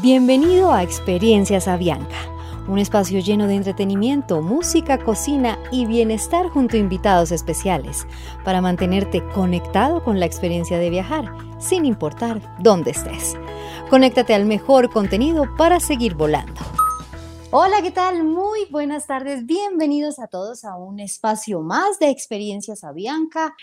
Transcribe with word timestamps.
Bienvenido 0.00 0.72
a 0.72 0.84
Experiencias 0.84 1.66
Avianca, 1.66 2.14
un 2.68 2.78
espacio 2.78 3.18
lleno 3.18 3.48
de 3.48 3.56
entretenimiento, 3.56 4.40
música, 4.42 4.98
cocina 4.98 5.58
y 5.72 5.86
bienestar 5.86 6.50
junto 6.50 6.76
a 6.76 6.78
invitados 6.78 7.32
especiales 7.32 8.06
para 8.44 8.60
mantenerte 8.60 9.24
conectado 9.34 10.04
con 10.04 10.20
la 10.20 10.26
experiencia 10.26 10.78
de 10.78 10.90
viajar, 10.90 11.32
sin 11.58 11.84
importar 11.84 12.40
dónde 12.60 12.92
estés. 12.92 13.36
Conéctate 13.90 14.34
al 14.34 14.44
mejor 14.44 14.88
contenido 14.88 15.46
para 15.56 15.80
seguir 15.80 16.14
volando. 16.14 16.60
Hola, 17.50 17.80
¿qué 17.80 17.90
tal? 17.90 18.24
Muy 18.24 18.66
buenas 18.66 19.06
tardes. 19.06 19.46
Bienvenidos 19.46 20.18
a 20.18 20.26
todos 20.26 20.66
a 20.66 20.76
un 20.76 21.00
espacio 21.00 21.62
más 21.62 21.98
de 21.98 22.10
Experiencias 22.10 22.84
Avianca. 22.84 23.56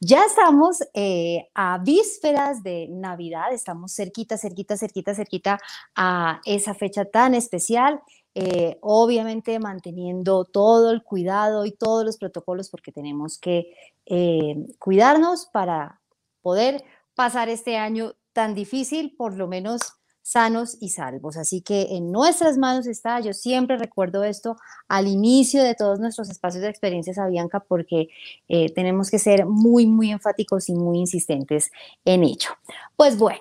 Ya 0.00 0.24
estamos 0.24 0.80
eh, 0.92 1.48
a 1.54 1.78
vísperas 1.78 2.64
de 2.64 2.88
Navidad, 2.90 3.52
estamos 3.52 3.94
cerquita, 3.94 4.36
cerquita, 4.36 4.76
cerquita, 4.76 5.14
cerquita 5.14 5.60
a 5.94 6.40
esa 6.46 6.74
fecha 6.74 7.04
tan 7.04 7.36
especial. 7.36 8.00
Eh, 8.34 8.76
obviamente 8.80 9.60
manteniendo 9.60 10.44
todo 10.44 10.90
el 10.90 11.04
cuidado 11.04 11.64
y 11.64 11.70
todos 11.70 12.04
los 12.04 12.16
protocolos 12.16 12.68
porque 12.70 12.90
tenemos 12.90 13.38
que 13.38 13.72
eh, 14.06 14.66
cuidarnos 14.80 15.46
para 15.46 16.00
poder 16.42 16.82
pasar 17.14 17.48
este 17.48 17.76
año 17.76 18.14
tan 18.32 18.56
difícil, 18.56 19.14
por 19.16 19.36
lo 19.36 19.46
menos 19.46 19.97
sanos 20.28 20.76
y 20.78 20.90
salvos. 20.90 21.38
Así 21.38 21.62
que 21.62 21.96
en 21.96 22.12
nuestras 22.12 22.58
manos 22.58 22.86
está, 22.86 23.18
yo 23.20 23.32
siempre 23.32 23.78
recuerdo 23.78 24.24
esto 24.24 24.58
al 24.86 25.06
inicio 25.06 25.62
de 25.62 25.74
todos 25.74 26.00
nuestros 26.00 26.28
espacios 26.28 26.62
de 26.62 26.68
experiencias 26.68 27.16
a 27.16 27.28
Bianca 27.28 27.60
porque 27.60 28.08
eh, 28.48 28.70
tenemos 28.74 29.10
que 29.10 29.18
ser 29.18 29.46
muy, 29.46 29.86
muy 29.86 30.10
enfáticos 30.10 30.68
y 30.68 30.74
muy 30.74 30.98
insistentes 30.98 31.70
en 32.04 32.24
ello. 32.24 32.50
Pues 32.94 33.16
bueno, 33.16 33.40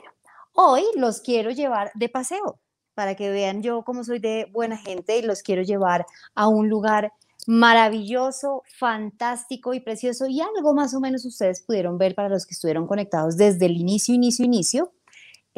hoy 0.54 0.84
los 0.96 1.20
quiero 1.20 1.52
llevar 1.52 1.92
de 1.94 2.08
paseo 2.08 2.58
para 2.94 3.16
que 3.16 3.32
vean 3.32 3.62
yo 3.62 3.84
cómo 3.84 4.06
soy 4.06 4.20
de 4.20 4.48
buena 4.54 4.78
gente 4.78 5.18
y 5.18 5.24
los 5.24 5.44
quiero 5.44 5.64
llevar 5.64 6.06
a 6.36 6.48
un 6.48 6.70
lugar 6.70 7.12
maravilloso, 7.48 8.64
fantástico 8.80 9.74
y 9.74 9.82
precioso 9.82 10.26
y 10.26 10.40
algo 10.40 10.74
más 10.74 10.94
o 10.94 11.02
menos 11.02 11.26
ustedes 11.26 11.62
pudieron 11.62 11.98
ver 11.98 12.16
para 12.16 12.30
los 12.30 12.46
que 12.46 12.54
estuvieron 12.54 12.88
conectados 12.88 13.36
desde 13.36 13.66
el 13.66 13.74
inicio, 13.74 14.16
inicio, 14.16 14.46
inicio 14.46 14.94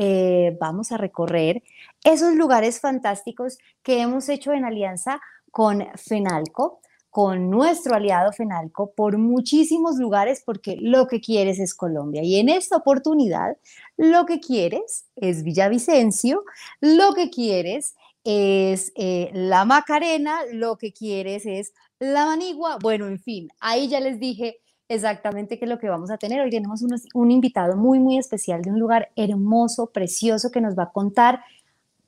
eh, 0.01 0.55
vamos 0.61 0.93
a 0.93 0.97
recorrer 0.97 1.61
esos 2.05 2.33
lugares 2.33 2.79
fantásticos 2.79 3.57
que 3.83 3.99
hemos 3.99 4.29
hecho 4.29 4.53
en 4.53 4.63
alianza 4.63 5.19
con 5.51 5.85
FENALCO, 5.95 6.79
con 7.09 7.49
nuestro 7.49 7.95
aliado 7.95 8.31
FENALCO, 8.31 8.93
por 8.93 9.17
muchísimos 9.17 9.97
lugares, 9.97 10.41
porque 10.45 10.77
lo 10.79 11.05
que 11.07 11.19
quieres 11.19 11.59
es 11.59 11.75
Colombia. 11.75 12.23
Y 12.23 12.39
en 12.39 12.47
esta 12.47 12.77
oportunidad, 12.77 13.57
lo 13.97 14.25
que 14.25 14.39
quieres 14.39 15.07
es 15.17 15.43
Villavicencio, 15.43 16.45
lo 16.79 17.13
que 17.13 17.29
quieres 17.29 17.95
es 18.23 18.93
eh, 18.95 19.31
la 19.33 19.65
Macarena, 19.65 20.45
lo 20.53 20.77
que 20.77 20.93
quieres 20.93 21.45
es 21.45 21.73
la 21.99 22.25
Manigua. 22.25 22.77
Bueno, 22.81 23.05
en 23.07 23.19
fin, 23.19 23.49
ahí 23.59 23.89
ya 23.89 23.99
les 23.99 24.17
dije 24.17 24.61
exactamente 24.89 25.57
qué 25.57 25.65
es 25.65 25.69
lo 25.69 25.79
que 25.79 25.87
vamos 25.87 26.11
a 26.11 26.17
tener. 26.17 26.41
Hoy 26.41 26.49
tenemos 26.49 26.83
un 27.13 27.31
invitado 27.31 27.77
muy, 27.77 27.99
muy 27.99 28.17
especial 28.17 28.61
de 28.61 28.71
un 28.71 28.79
lugar 28.79 29.11
hermoso, 29.15 29.91
precioso, 29.91 30.51
que 30.51 30.59
nos 30.59 30.77
va 30.77 30.83
a 30.83 30.91
contar. 30.91 31.41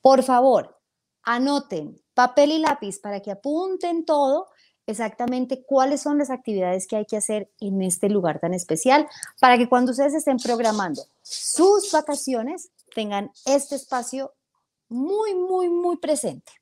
Por 0.02 0.22
favor, 0.22 0.76
anoten 1.22 1.98
papel 2.12 2.52
y 2.52 2.58
lápiz 2.58 2.98
para 2.98 3.20
que 3.20 3.30
apunten 3.30 4.04
todo 4.04 4.48
exactamente 4.84 5.64
cuáles 5.64 6.02
son 6.02 6.18
las 6.18 6.28
actividades 6.28 6.88
que 6.88 6.96
hay 6.96 7.06
que 7.06 7.16
hacer 7.16 7.48
en 7.60 7.80
este 7.82 8.10
lugar 8.10 8.40
tan 8.40 8.52
especial 8.52 9.08
para 9.40 9.56
que 9.56 9.68
cuando 9.68 9.92
ustedes 9.92 10.14
estén 10.14 10.38
programando 10.38 11.02
sus 11.22 11.90
vacaciones 11.92 12.70
tengan 12.92 13.30
este 13.46 13.76
espacio 13.76 14.34
muy, 14.88 15.36
muy, 15.36 15.68
muy 15.68 15.96
presente. 15.96 16.52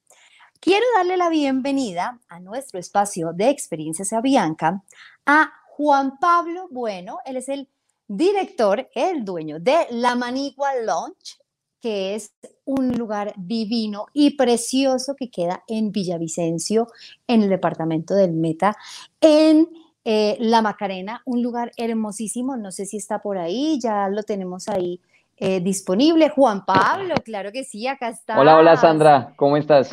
Quiero 0.60 0.84
darle 0.94 1.16
la 1.16 1.30
bienvenida 1.30 2.20
a 2.28 2.38
nuestro 2.38 2.78
espacio 2.78 3.32
de 3.32 3.48
experiencias 3.48 4.12
a 4.12 4.20
Bianca 4.20 4.82
a 5.24 5.50
Juan 5.80 6.18
Pablo 6.18 6.68
Bueno, 6.70 7.20
él 7.24 7.38
es 7.38 7.48
el 7.48 7.66
director, 8.06 8.90
el 8.94 9.24
dueño 9.24 9.58
de 9.60 9.86
La 9.88 10.14
Manigua 10.14 10.74
Lounge, 10.74 11.38
que 11.80 12.14
es 12.14 12.34
un 12.66 12.98
lugar 12.98 13.32
divino 13.38 14.04
y 14.12 14.36
precioso 14.36 15.16
que 15.16 15.30
queda 15.30 15.64
en 15.66 15.90
Villavicencio, 15.90 16.88
en 17.26 17.44
el 17.44 17.48
departamento 17.48 18.14
del 18.14 18.32
Meta, 18.32 18.76
en 19.22 19.70
eh, 20.04 20.36
La 20.38 20.60
Macarena, 20.60 21.22
un 21.24 21.42
lugar 21.42 21.72
hermosísimo, 21.78 22.58
no 22.58 22.72
sé 22.72 22.84
si 22.84 22.98
está 22.98 23.22
por 23.22 23.38
ahí, 23.38 23.80
ya 23.82 24.10
lo 24.10 24.22
tenemos 24.22 24.68
ahí 24.68 25.00
eh, 25.38 25.60
disponible. 25.60 26.28
Juan 26.28 26.66
Pablo, 26.66 27.14
claro 27.24 27.52
que 27.52 27.64
sí, 27.64 27.86
acá 27.86 28.10
está. 28.10 28.38
Hola, 28.38 28.58
hola 28.58 28.76
Sandra, 28.76 29.32
¿cómo 29.34 29.56
estás? 29.56 29.90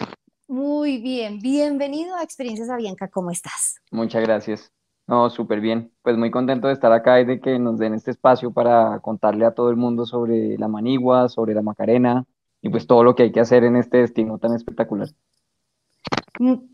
Muy 0.50 0.98
bien, 0.98 1.40
bienvenido 1.40 2.14
a 2.18 2.24
Experiencias 2.24 2.70
Avianca, 2.70 3.08
¿cómo 3.08 3.32
estás? 3.32 3.80
Muchas 3.90 4.22
gracias. 4.24 4.70
No, 5.08 5.30
súper 5.30 5.62
bien. 5.62 5.92
Pues 6.02 6.18
muy 6.18 6.32
contento 6.32 6.68
de 6.68 6.74
estar 6.74 6.92
acá 6.92 7.22
y 7.22 7.26
de 7.26 7.40
que 7.40 7.58
nos 7.60 7.80
den 7.80 7.94
este 7.94 8.12
espacio 8.12 8.52
para 8.52 9.00
contarle 9.00 9.46
a 9.46 9.54
todo 9.54 9.70
el 9.70 9.78
mundo 9.78 10.06
sobre 10.06 10.58
la 10.58 10.68
Manigua, 10.68 11.30
sobre 11.30 11.54
la 11.54 11.62
Macarena 11.62 12.26
y 12.62 12.70
pues 12.70 12.88
todo 12.88 13.04
lo 13.04 13.16
que 13.16 13.24
hay 13.24 13.32
que 13.32 13.40
hacer 13.40 13.64
en 13.64 13.78
este 13.78 14.00
destino 14.00 14.38
tan 14.38 14.54
espectacular. 14.54 15.08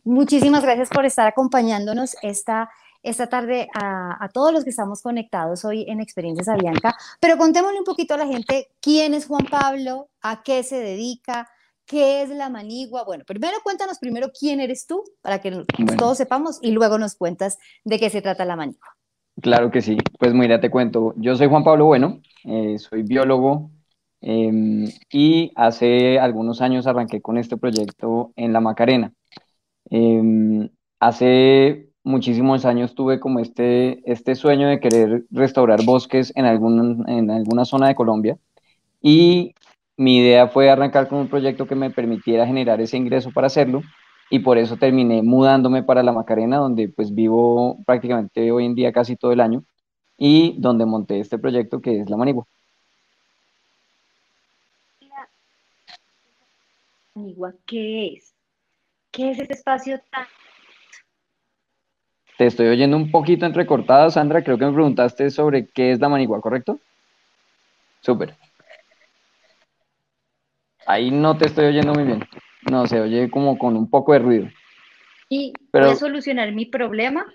Muchísimas 0.03 0.63
gracias 0.63 0.89
por 0.89 1.05
estar 1.05 1.27
acompañándonos 1.27 2.17
esta, 2.23 2.69
esta 3.03 3.27
tarde 3.27 3.67
a, 3.75 4.23
a, 4.23 4.29
todos 4.29 4.51
los 4.51 4.63
que 4.63 4.71
estamos 4.71 5.01
conectados 5.03 5.63
hoy 5.63 5.85
en 5.87 6.01
Experiencias 6.01 6.49
Avianca. 6.49 6.95
Pero 7.19 7.37
contémosle 7.37 7.79
un 7.79 7.85
poquito 7.85 8.15
a 8.15 8.17
la 8.17 8.27
gente 8.27 8.71
quién 8.81 9.13
es 9.13 9.27
Juan 9.27 9.45
Pablo, 9.45 10.09
a 10.21 10.41
qué 10.41 10.63
se 10.63 10.79
dedica, 10.79 11.47
¿Qué 11.85 12.21
es 12.21 12.29
la 12.29 12.49
manigua? 12.49 13.03
Bueno, 13.03 13.23
primero 13.25 13.57
cuéntanos 13.63 13.99
primero 13.99 14.29
quién 14.37 14.59
eres 14.59 14.87
tú, 14.87 15.03
para 15.21 15.41
que 15.41 15.65
todos 15.97 16.17
sepamos, 16.17 16.59
y 16.61 16.71
luego 16.71 16.97
nos 16.97 17.15
cuentas 17.15 17.57
de 17.83 17.99
qué 17.99 18.09
se 18.09 18.21
trata 18.21 18.45
la 18.45 18.55
manigua. 18.55 18.87
Claro 19.41 19.71
que 19.71 19.81
sí. 19.81 19.97
Pues 20.19 20.33
mira, 20.33 20.61
te 20.61 20.69
cuento. 20.69 21.13
Yo 21.17 21.35
soy 21.35 21.47
Juan 21.47 21.63
Pablo 21.63 21.85
Bueno, 21.85 22.21
eh, 22.45 22.77
soy 22.77 23.03
biólogo 23.03 23.71
em, 24.21 24.87
y 25.11 25.51
hace 25.55 26.19
algunos 26.19 26.61
años 26.61 26.87
arranqué 26.87 27.21
con 27.21 27.37
este 27.37 27.57
proyecto 27.57 28.31
en 28.35 28.53
la 28.53 28.61
Macarena. 28.61 29.11
Em, 29.89 30.69
hace 30.99 31.89
muchísimos 32.03 32.65
años 32.65 32.95
tuve 32.95 33.19
como 33.19 33.39
este, 33.39 34.09
este 34.09 34.35
sueño 34.35 34.67
de 34.67 34.79
querer 34.79 35.25
restaurar 35.31 35.83
bosques 35.83 36.31
en, 36.35 36.45
algún, 36.45 37.09
en 37.09 37.31
alguna 37.31 37.65
zona 37.65 37.87
de 37.87 37.95
Colombia 37.95 38.37
y 39.01 39.53
mi 39.97 40.17
idea 40.17 40.47
fue 40.47 40.69
arrancar 40.69 41.07
con 41.07 41.19
un 41.19 41.27
proyecto 41.27 41.67
que 41.67 41.75
me 41.75 41.91
permitiera 41.91 42.47
generar 42.47 42.81
ese 42.81 42.97
ingreso 42.97 43.31
para 43.31 43.47
hacerlo 43.47 43.81
y 44.29 44.39
por 44.39 44.57
eso 44.57 44.77
terminé 44.77 45.21
mudándome 45.21 45.83
para 45.83 46.03
la 46.03 46.11
Macarena, 46.11 46.57
donde 46.57 46.89
pues 46.89 47.13
vivo 47.13 47.77
prácticamente 47.85 48.51
hoy 48.51 48.65
en 48.65 48.75
día 48.75 48.91
casi 48.91 49.15
todo 49.15 49.31
el 49.31 49.41
año 49.41 49.63
y 50.17 50.55
donde 50.59 50.85
monté 50.85 51.19
este 51.19 51.37
proyecto 51.37 51.81
que 51.81 51.99
es 51.99 52.09
La 52.09 52.17
Manigua. 52.17 52.45
Manigua, 57.15 57.53
¿qué 57.67 58.07
es? 58.07 58.33
¿Qué 59.11 59.31
es 59.31 59.39
este 59.39 59.53
espacio 59.53 60.01
tan... 60.09 60.25
Te 62.39 62.47
estoy 62.47 62.67
oyendo 62.67 62.97
un 62.97 63.11
poquito 63.11 63.45
entrecortada, 63.45 64.09
Sandra, 64.09 64.43
creo 64.43 64.57
que 64.57 64.65
me 64.65 64.73
preguntaste 64.73 65.29
sobre 65.29 65.67
qué 65.67 65.91
es 65.91 65.99
La 65.99 66.09
Manigua, 66.09 66.41
¿correcto? 66.41 66.79
Súper. 68.01 68.35
Ahí 70.85 71.11
no 71.11 71.37
te 71.37 71.45
estoy 71.45 71.65
oyendo 71.65 71.93
muy 71.93 72.03
bien. 72.03 72.23
No, 72.69 72.87
se 72.87 72.99
oye 73.01 73.29
como 73.29 73.57
con 73.57 73.75
un 73.75 73.89
poco 73.89 74.13
de 74.13 74.19
ruido. 74.19 74.49
Y 75.29 75.53
pero, 75.71 75.87
voy 75.87 75.95
a 75.95 75.97
solucionar 75.97 76.51
mi 76.53 76.65
problema, 76.65 77.25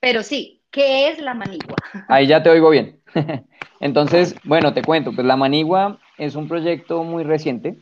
pero 0.00 0.22
sí, 0.22 0.62
¿qué 0.70 1.08
es 1.08 1.18
la 1.18 1.34
manigua? 1.34 1.76
Ahí 2.08 2.26
ya 2.26 2.42
te 2.42 2.50
oigo 2.50 2.70
bien. 2.70 3.00
Entonces, 3.80 4.36
bueno, 4.44 4.72
te 4.74 4.82
cuento, 4.82 5.12
pues 5.12 5.26
la 5.26 5.36
manigua 5.36 5.98
es 6.18 6.36
un 6.36 6.48
proyecto 6.48 7.04
muy 7.04 7.24
reciente. 7.24 7.78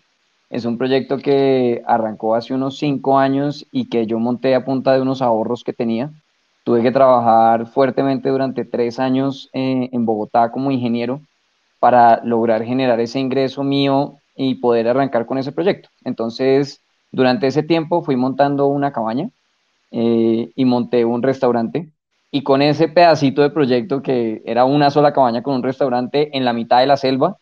Es 0.50 0.66
un 0.66 0.76
proyecto 0.76 1.16
que 1.16 1.82
arrancó 1.86 2.34
hace 2.34 2.52
unos 2.52 2.76
cinco 2.76 3.18
años 3.18 3.66
y 3.72 3.88
que 3.88 4.06
yo 4.06 4.18
monté 4.18 4.54
a 4.54 4.64
punta 4.64 4.92
de 4.92 5.00
unos 5.00 5.22
ahorros 5.22 5.64
que 5.64 5.72
tenía. 5.72 6.10
Tuve 6.64 6.82
que 6.82 6.92
trabajar 6.92 7.66
fuertemente 7.66 8.28
durante 8.28 8.64
tres 8.64 8.98
años 8.98 9.48
eh, 9.54 9.88
en 9.90 10.04
Bogotá 10.04 10.52
como 10.52 10.70
ingeniero 10.70 11.22
para 11.80 12.22
lograr 12.22 12.64
generar 12.64 13.00
ese 13.00 13.18
ingreso 13.18 13.64
mío 13.64 14.18
y 14.34 14.56
poder 14.56 14.88
arrancar 14.88 15.26
con 15.26 15.38
ese 15.38 15.52
proyecto. 15.52 15.88
Entonces, 16.04 16.82
durante 17.10 17.46
ese 17.46 17.62
tiempo 17.62 18.02
fui 18.02 18.16
montando 18.16 18.66
una 18.66 18.92
cabaña 18.92 19.30
eh, 19.90 20.52
y 20.54 20.64
monté 20.64 21.04
un 21.04 21.22
restaurante. 21.22 21.92
Y 22.30 22.42
con 22.44 22.62
ese 22.62 22.88
pedacito 22.88 23.42
de 23.42 23.50
proyecto, 23.50 24.02
que 24.02 24.42
era 24.46 24.64
una 24.64 24.90
sola 24.90 25.12
cabaña 25.12 25.42
con 25.42 25.54
un 25.56 25.62
restaurante 25.62 26.36
en 26.36 26.44
la 26.46 26.54
mitad 26.54 26.80
de 26.80 26.86
la 26.86 26.96
selva, 26.96 27.36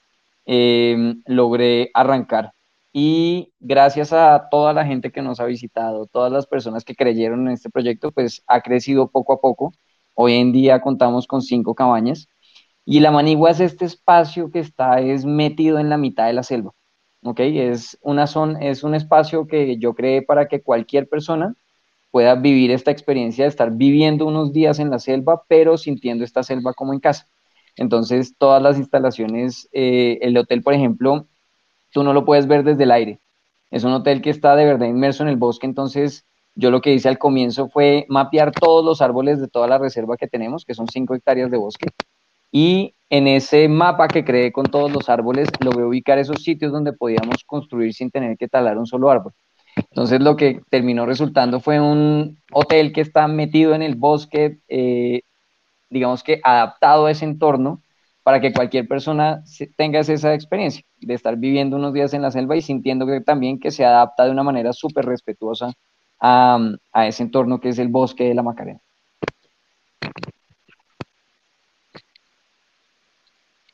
em, 0.46 1.22
logré 1.26 1.90
arrancar. 1.94 2.52
Y 2.92 3.52
gracias 3.60 4.12
a 4.12 4.48
toda 4.50 4.72
la 4.72 4.84
gente 4.84 5.12
que 5.12 5.22
nos 5.22 5.38
ha 5.40 5.44
visitado, 5.44 6.06
todas 6.06 6.32
las 6.32 6.46
personas 6.46 6.84
que 6.84 6.96
creyeron 6.96 7.46
en 7.46 7.54
este 7.54 7.70
proyecto, 7.70 8.10
pues 8.12 8.42
ha 8.48 8.60
crecido 8.62 9.10
poco 9.10 9.32
a 9.34 9.40
poco. 9.40 9.72
Hoy 10.14 10.34
en 10.34 10.52
día 10.52 10.80
contamos 10.80 11.26
con 11.26 11.42
cinco 11.42 11.74
cabañas. 11.74 12.28
Y 12.84 13.00
la 13.00 13.12
manigua 13.12 13.50
es 13.50 13.60
este 13.60 13.84
espacio 13.84 14.50
que 14.50 14.58
está 14.60 15.00
es 15.00 15.24
metido 15.24 15.78
en 15.78 15.88
la 15.90 15.98
mitad 15.98 16.26
de 16.26 16.32
la 16.32 16.42
selva. 16.42 16.72
¿Ok? 17.22 17.40
Es, 17.40 17.98
una 18.02 18.26
zona, 18.26 18.60
es 18.60 18.82
un 18.82 18.94
espacio 18.94 19.46
que 19.46 19.78
yo 19.78 19.94
creé 19.94 20.22
para 20.22 20.48
que 20.48 20.62
cualquier 20.62 21.08
persona 21.08 21.54
pueda 22.10 22.34
vivir 22.34 22.70
esta 22.70 22.90
experiencia 22.90 23.44
de 23.44 23.48
estar 23.48 23.70
viviendo 23.72 24.26
unos 24.26 24.52
días 24.52 24.78
en 24.78 24.90
la 24.90 24.98
selva, 24.98 25.44
pero 25.48 25.76
sintiendo 25.76 26.24
esta 26.24 26.42
selva 26.42 26.74
como 26.74 26.92
en 26.92 27.00
casa. 27.00 27.28
Entonces, 27.76 28.34
todas 28.36 28.62
las 28.62 28.78
instalaciones, 28.78 29.68
eh, 29.72 30.18
el 30.22 30.36
hotel, 30.36 30.62
por 30.62 30.74
ejemplo, 30.74 31.26
tú 31.92 32.02
no 32.02 32.12
lo 32.12 32.24
puedes 32.24 32.46
ver 32.46 32.64
desde 32.64 32.84
el 32.84 32.90
aire. 32.90 33.20
Es 33.70 33.84
un 33.84 33.92
hotel 33.92 34.22
que 34.22 34.30
está 34.30 34.56
de 34.56 34.64
verdad 34.64 34.86
inmerso 34.86 35.22
en 35.22 35.28
el 35.28 35.36
bosque, 35.36 35.66
entonces 35.66 36.26
yo 36.56 36.70
lo 36.70 36.80
que 36.80 36.92
hice 36.92 37.08
al 37.08 37.18
comienzo 37.18 37.68
fue 37.68 38.04
mapear 38.08 38.50
todos 38.52 38.84
los 38.84 39.00
árboles 39.00 39.40
de 39.40 39.48
toda 39.48 39.68
la 39.68 39.78
reserva 39.78 40.16
que 40.16 40.26
tenemos, 40.26 40.64
que 40.64 40.74
son 40.74 40.88
5 40.88 41.14
hectáreas 41.14 41.50
de 41.50 41.56
bosque, 41.56 41.86
y 42.50 42.94
en 43.10 43.26
ese 43.26 43.68
mapa 43.68 44.06
que 44.06 44.24
creé 44.24 44.52
con 44.52 44.66
todos 44.66 44.90
los 44.90 45.08
árboles, 45.08 45.48
logré 45.58 45.84
ubicar 45.84 46.18
esos 46.18 46.42
sitios 46.42 46.72
donde 46.72 46.92
podíamos 46.92 47.44
construir 47.44 47.92
sin 47.92 48.10
tener 48.10 48.38
que 48.38 48.48
talar 48.48 48.78
un 48.78 48.86
solo 48.86 49.10
árbol. 49.10 49.34
Entonces 49.76 50.20
lo 50.20 50.36
que 50.36 50.60
terminó 50.70 51.06
resultando 51.06 51.60
fue 51.60 51.80
un 51.80 52.38
hotel 52.52 52.92
que 52.92 53.00
está 53.00 53.26
metido 53.26 53.74
en 53.74 53.82
el 53.82 53.96
bosque, 53.96 54.60
eh, 54.68 55.22
digamos 55.90 56.22
que 56.22 56.40
adaptado 56.44 57.06
a 57.06 57.10
ese 57.10 57.24
entorno 57.24 57.82
para 58.22 58.40
que 58.40 58.52
cualquier 58.52 58.86
persona 58.86 59.42
tenga 59.76 59.98
esa 59.98 60.34
experiencia 60.34 60.84
de 61.00 61.14
estar 61.14 61.36
viviendo 61.36 61.76
unos 61.76 61.92
días 61.92 62.14
en 62.14 62.22
la 62.22 62.30
selva 62.30 62.56
y 62.56 62.62
sintiendo 62.62 63.06
que 63.06 63.20
también 63.20 63.58
que 63.58 63.72
se 63.72 63.84
adapta 63.84 64.24
de 64.24 64.30
una 64.30 64.44
manera 64.44 64.72
súper 64.72 65.06
respetuosa 65.06 65.72
a, 66.20 66.58
a 66.92 67.06
ese 67.08 67.24
entorno 67.24 67.60
que 67.60 67.70
es 67.70 67.78
el 67.78 67.88
bosque 67.88 68.24
de 68.24 68.34
la 68.34 68.42
Macarena. 68.44 68.80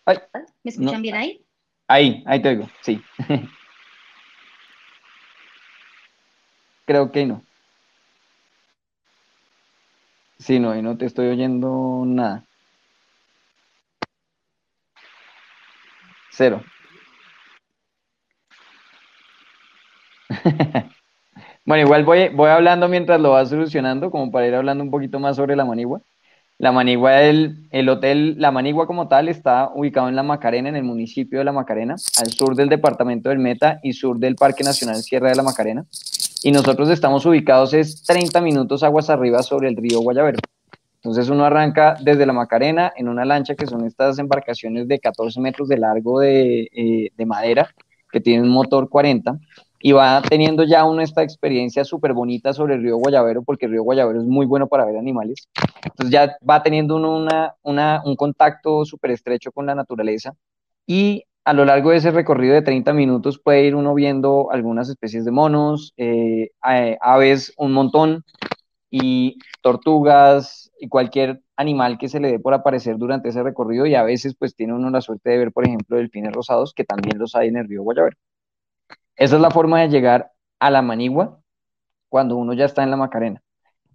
¿Me 0.06 0.70
escuchan 0.70 1.03
bien 1.03 1.14
ahí? 1.17 1.44
Ahí, 1.88 2.23
ahí 2.26 2.43
te 2.43 2.49
oigo, 2.50 2.73
sí. 2.81 3.08
Creo 6.85 7.11
que 7.12 7.26
no. 7.26 7.47
Sí, 10.38 10.58
no, 10.58 10.75
y 10.76 10.81
no 10.82 10.97
te 10.97 11.05
estoy 11.06 11.29
oyendo 11.29 12.05
nada. 12.06 12.47
Cero. 16.29 16.70
bueno, 21.64 21.85
igual 21.85 22.05
voy, 22.05 22.29
voy 22.31 22.50
hablando 22.50 22.88
mientras 22.88 23.20
lo 23.20 23.32
vas 23.32 23.50
solucionando, 23.50 24.11
como 24.11 24.31
para 24.31 24.47
ir 24.49 24.55
hablando 24.55 24.85
un 24.85 24.91
poquito 24.91 25.20
más 25.20 25.37
sobre 25.37 25.56
la 25.56 25.64
manigua. 25.64 26.02
La 26.58 26.73
Manigua, 26.73 27.23
el, 27.23 27.69
el 27.70 27.88
hotel 27.91 28.37
La 28.38 28.50
Manigua 28.50 28.87
como 28.87 29.08
tal 29.08 29.29
está 29.29 29.70
ubicado 29.75 30.08
en 30.08 30.17
La 30.17 30.23
Macarena, 30.23 30.70
en 30.70 30.76
el 30.76 30.85
municipio 30.85 31.38
de 31.38 31.44
La 31.44 31.53
Macarena, 31.53 31.97
al 32.19 32.32
sur 32.32 32.55
del 32.56 32.70
departamento 32.70 33.29
del 33.29 33.38
Meta 33.38 33.79
y 33.82 33.93
sur 33.93 34.19
del 34.19 34.37
Parque 34.37 34.64
Nacional 34.64 34.97
Sierra 34.97 35.29
de 35.29 35.37
la 35.37 35.43
Macarena. 35.43 35.85
Y 36.43 36.53
nosotros 36.53 36.88
estamos 36.88 37.26
ubicados 37.26 37.75
es 37.75 38.03
30 38.05 38.41
minutos 38.41 38.82
aguas 38.82 39.11
arriba 39.11 39.43
sobre 39.43 39.69
el 39.69 39.76
río 39.76 40.00
Guayabero. 40.00 40.38
Entonces 41.03 41.29
uno 41.29 41.44
arranca 41.44 41.97
desde 42.00 42.25
La 42.25 42.32
Macarena 42.32 42.91
en 42.97 43.09
una 43.09 43.26
lancha 43.26 43.55
que 43.55 43.67
son 43.67 43.85
estas 43.85 44.19
embarcaciones 44.19 44.88
de 44.88 44.99
14 44.99 45.38
metros 45.41 45.69
de 45.69 45.76
largo 45.76 46.20
de, 46.20 46.70
eh, 46.73 47.11
de 47.14 47.26
madera 47.26 47.69
que 48.11 48.20
tienen 48.20 48.44
un 48.44 48.52
motor 48.52 48.88
40 48.88 49.38
y 49.81 49.93
va 49.93 50.23
teniendo 50.23 50.64
ya 50.64 50.84
uno 50.84 51.02
esta 51.02 51.23
experiencia 51.23 51.84
súper 51.84 52.12
bonita 52.12 52.52
sobre 52.52 52.75
el 52.75 52.82
río 52.82 52.96
Guayabero, 52.96 53.43
porque 53.43 53.67
el 53.67 53.73
río 53.73 53.82
Guayabero 53.82 54.20
es 54.20 54.26
muy 54.26 54.46
bueno 54.46 54.67
para 54.67 54.84
ver 54.84 54.96
animales. 54.96 55.49
Entonces 55.84 56.11
ya 56.11 56.37
va 56.49 56.62
teniendo 56.62 56.96
uno 56.96 57.17
una, 57.17 57.55
una, 57.62 58.02
un 58.05 58.17
contacto 58.17 58.84
súper 58.84 59.12
estrecho 59.12 59.52
con 59.52 59.67
la 59.67 59.75
naturaleza 59.75 60.34
y 60.87 61.25
a 61.46 61.52
lo 61.52 61.64
largo 61.64 61.90
de 61.90 61.99
ese 61.99 62.11
recorrido 62.11 62.55
de 62.55 62.62
30 62.62 62.93
minutos 62.93 63.38
puede 63.38 63.64
ir 63.64 63.76
uno 63.76 63.94
viendo 63.94 64.50
algunas 64.50 64.88
especies 64.88 65.25
de 65.25 65.31
monos, 65.31 65.94
eh, 65.96 66.50
aves 67.00 67.52
un 67.56 67.73
montón 67.73 68.25
y 68.90 69.38
tortugas 69.62 70.73
y 70.81 70.88
cualquier 70.88 71.43
animal 71.56 71.99
que 71.99 72.08
se 72.08 72.19
le 72.19 72.32
dé 72.32 72.38
por 72.40 72.52
aparecer 72.52 72.99
durante 72.99 73.28
ese 73.28 73.44
recorrido 73.44 73.87
y 73.87 73.94
a 73.94 74.02
veces 74.02 74.34
pues 74.37 74.56
tiene 74.56 74.75
uno 74.75 74.90
la 74.90 75.00
suerte 75.00 75.31
de 75.31 75.38
ver, 75.38 75.52
por 75.52 75.64
ejemplo, 75.67 75.96
delfines 75.96 76.32
rosados 76.32 76.75
que 76.75 76.84
también 76.84 77.19
los 77.19 77.37
hay 77.37 77.49
en 77.49 77.58
el 77.58 77.69
río 77.69 77.82
Guayabero. 77.82 78.17
Esa 79.17 79.37
es 79.37 79.43
la 79.43 79.51
forma 79.51 79.81
de 79.81 79.89
llegar 79.89 80.33
a 80.61 80.71
la 80.71 80.83
Manigua 80.83 81.41
cuando 82.09 82.37
uno 82.37 82.53
ya 82.53 82.67
está 82.67 82.83
en 82.83 82.91
la 82.91 82.97
Macarena. 82.97 83.43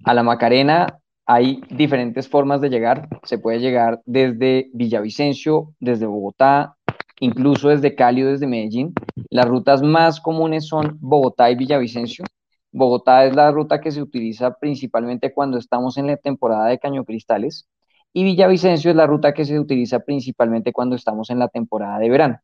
A 0.03 0.13
la 0.13 0.23
Macarena 0.23 0.99
hay 1.25 1.61
diferentes 1.69 2.27
formas 2.27 2.59
de 2.59 2.69
llegar. 2.69 3.07
Se 3.23 3.37
puede 3.37 3.59
llegar 3.59 4.01
desde 4.05 4.71
Villavicencio, 4.73 5.73
desde 5.79 6.07
Bogotá, 6.07 6.75
incluso 7.19 7.69
desde 7.69 7.93
Cali 7.93 8.23
o 8.23 8.29
desde 8.29 8.47
Medellín. 8.47 8.93
Las 9.29 9.45
rutas 9.45 9.83
más 9.83 10.19
comunes 10.19 10.67
son 10.67 10.97
Bogotá 10.99 11.51
y 11.51 11.55
Villavicencio. 11.55 12.25
Bogotá 12.71 13.25
es 13.25 13.35
la 13.35 13.51
ruta 13.51 13.79
que 13.79 13.91
se 13.91 14.01
utiliza 14.01 14.55
principalmente 14.55 15.33
cuando 15.33 15.57
estamos 15.59 15.97
en 15.97 16.07
la 16.07 16.17
temporada 16.17 16.65
de 16.65 16.79
cañocristales 16.79 17.67
y 18.13 18.23
Villavicencio 18.23 18.91
es 18.91 18.97
la 18.97 19.07
ruta 19.07 19.33
que 19.33 19.45
se 19.45 19.59
utiliza 19.59 19.99
principalmente 19.99 20.73
cuando 20.73 20.95
estamos 20.95 21.29
en 21.29 21.39
la 21.39 21.47
temporada 21.47 21.99
de 21.99 22.09
verano. 22.09 22.39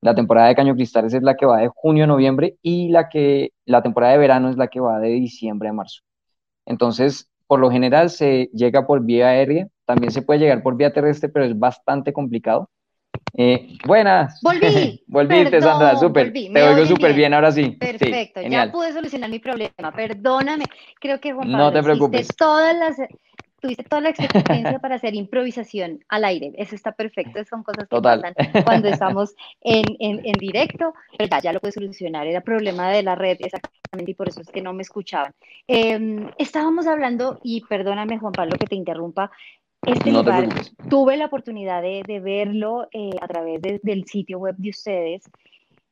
La 0.00 0.14
temporada 0.14 0.48
de 0.48 0.54
Caño 0.54 0.74
Cristales 0.74 1.12
es 1.12 1.22
la 1.22 1.36
que 1.36 1.46
va 1.46 1.58
de 1.58 1.68
junio 1.68 2.04
a 2.04 2.06
noviembre 2.06 2.56
y 2.62 2.88
la, 2.88 3.08
que, 3.08 3.50
la 3.64 3.82
temporada 3.82 4.12
de 4.12 4.18
verano 4.18 4.48
es 4.48 4.56
la 4.56 4.68
que 4.68 4.80
va 4.80 5.00
de 5.00 5.08
diciembre 5.08 5.68
a 5.68 5.72
marzo. 5.72 6.02
Entonces, 6.66 7.28
por 7.46 7.58
lo 7.58 7.70
general 7.70 8.10
se 8.10 8.50
llega 8.52 8.86
por 8.86 9.04
vía 9.04 9.28
aérea, 9.28 9.66
también 9.86 10.12
se 10.12 10.22
puede 10.22 10.40
llegar 10.40 10.62
por 10.62 10.76
vía 10.76 10.92
terrestre, 10.92 11.28
pero 11.28 11.44
es 11.44 11.58
bastante 11.58 12.12
complicado. 12.12 12.68
Eh, 13.34 13.76
buenas. 13.86 14.40
Volví. 14.42 15.02
Volviste, 15.06 15.60
Sandra, 15.60 15.96
súper. 15.96 16.32
Te 16.32 16.62
oigo 16.62 16.86
súper 16.86 17.14
bien. 17.14 17.34
ahora 17.34 17.50
sí. 17.50 17.70
Perfecto, 17.70 18.40
ya 18.42 18.70
pude 18.70 18.92
solucionar 18.92 19.30
mi 19.30 19.38
problema. 19.38 19.92
Perdóname. 19.94 20.64
Creo 21.00 21.18
que 21.20 21.32
Juan 21.32 21.50
Pablo, 21.50 21.64
no 21.64 21.72
te 21.72 21.82
preocupes. 21.82 22.28
Todas 22.36 22.76
las 22.76 22.96
tuviste 23.60 23.84
toda 23.84 24.02
la 24.02 24.10
experiencia 24.10 24.78
para 24.78 24.96
hacer 24.96 25.14
improvisación 25.14 26.04
al 26.08 26.24
aire. 26.24 26.52
Eso 26.56 26.74
está 26.74 26.92
perfecto, 26.92 27.44
son 27.44 27.62
cosas 27.62 27.88
que 27.88 28.00
pasan 28.00 28.34
cuando 28.64 28.88
estamos 28.88 29.34
en, 29.60 29.84
en, 29.98 30.32
directo, 30.32 30.94
pero 31.16 31.40
ya, 31.42 31.52
lo 31.52 31.60
puedes 31.60 31.74
solucionar. 31.74 32.26
Era 32.26 32.40
problema 32.40 32.90
de 32.90 33.02
la 33.02 33.14
red, 33.14 33.38
exactamente, 33.40 34.10
y 34.10 34.14
por 34.14 34.28
eso 34.28 34.40
es 34.40 34.48
que 34.48 34.62
no 34.62 34.72
me 34.72 34.82
escuchaban. 34.82 35.32
Em, 35.66 36.30
estábamos 36.38 36.86
hablando, 36.86 37.40
y 37.42 37.62
perdóname 37.62 38.18
Juan 38.18 38.32
Pablo 38.32 38.56
que 38.58 38.66
te 38.66 38.76
interrumpa, 38.76 39.30
este 39.86 40.10
lugar, 40.10 40.48
tuve 40.90 41.16
la 41.16 41.26
oportunidad 41.26 41.82
de, 41.82 42.02
de 42.06 42.20
verlo 42.20 42.88
eh, 42.90 43.10
a 43.20 43.28
través 43.28 43.62
del 43.62 44.04
sitio 44.06 44.38
web 44.38 44.56
de 44.56 44.70
ustedes. 44.70 45.22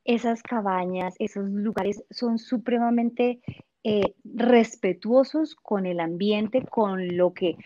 Esas 0.04 0.42
cabañas, 0.42 1.14
esos 1.18 1.48
lugares 1.48 2.04
son 2.10 2.38
supremamente 2.38 3.40
eh, 3.88 4.14
respetuosos 4.24 5.54
con 5.54 5.86
el 5.86 6.00
ambiente, 6.00 6.60
con 6.60 7.16
lo 7.16 7.32
que, 7.32 7.56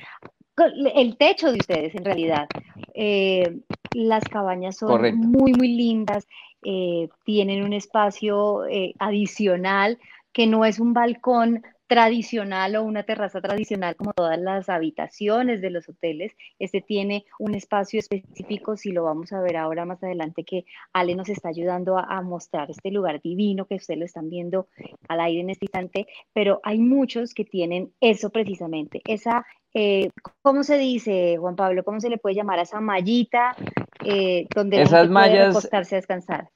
el 0.95 1.17
techo 1.17 1.51
de 1.51 1.57
ustedes 1.57 1.95
en 1.95 2.05
realidad. 2.05 2.47
Eh, 2.93 3.61
las 3.95 4.25
cabañas 4.25 4.77
son 4.77 5.17
muy, 5.17 5.55
muy 5.55 5.69
lindas, 5.69 6.29
eh, 6.63 7.09
tienen 7.25 7.65
un 7.65 7.73
espacio 7.73 8.65
adicional 8.99 9.99
que 10.35 10.47
no 10.47 10.67
es 10.67 10.79
un 10.79 10.93
balcón 10.93 11.63
tradicional 11.91 12.77
o 12.77 12.85
una 12.85 13.03
terraza 13.03 13.41
tradicional 13.41 13.97
como 13.97 14.13
todas 14.13 14.39
las 14.39 14.69
habitaciones 14.69 15.61
de 15.61 15.71
los 15.71 15.89
hoteles. 15.89 16.31
Este 16.61 16.81
tiene 16.81 17.25
un 17.41 17.57
espacio 17.57 17.99
específico, 17.99 18.77
si 18.77 18.93
lo 18.93 19.03
vamos 19.03 19.33
a 19.33 19.41
ver 19.41 19.57
ahora 19.57 19.85
más 19.85 20.01
adelante, 20.05 20.45
que 20.45 20.67
Ale 20.93 21.17
nos 21.17 21.29
está 21.29 21.49
ayudando 21.49 21.99
a, 21.99 22.23
mostrar 22.23 22.71
este 22.71 22.93
lugar 22.93 23.21
divino 23.21 23.65
que 23.65 23.75
ustedes 23.75 23.99
lo 23.99 24.05
están 24.05 24.31
viendo 24.31 24.69
al 25.09 25.19
aire 25.19 25.41
en 25.41 25.51
este 25.51 25.65
instante, 25.65 26.07
pero 26.33 26.61
hay 26.63 26.79
muchos 26.79 27.35
que 27.35 27.45
tienen 27.45 27.93
eso 28.01 28.31
precisamente, 28.31 29.01
esa, 29.05 29.45
eh, 29.75 30.11
¿cómo 30.43 30.63
se 30.63 30.79
dice, 30.79 31.39
Juan 31.39 31.57
Pablo? 31.57 31.83
¿Cómo 31.83 31.99
se 31.99 32.09
le 32.09 32.19
puede 32.19 32.37
llamar 32.37 32.61
a 32.61 32.63
esa 32.63 32.81
mallita 32.81 33.57
eh, 34.05 34.47
donde 34.55 34.83
Esas 34.83 34.91
puede 34.91 35.09
mallas... 35.09 35.49
recostarse 35.49 35.97
a 35.97 35.99
descansar? 35.99 36.51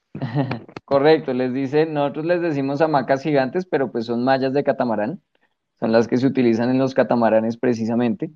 Correcto, 0.85 1.33
les 1.33 1.53
dice, 1.53 1.87
nosotros 1.87 2.25
les 2.27 2.41
decimos 2.41 2.81
hamacas 2.81 3.23
gigantes, 3.23 3.67
pero 3.67 3.91
pues 3.91 4.07
son 4.07 4.25
mallas 4.25 4.53
de 4.53 4.65
catamarán, 4.65 5.21
son 5.81 5.93
las 5.93 6.09
que 6.09 6.17
se 6.17 6.27
utilizan 6.27 6.71
en 6.71 6.79
los 6.79 6.95
catamaranes 6.95 7.57
precisamente. 7.57 8.31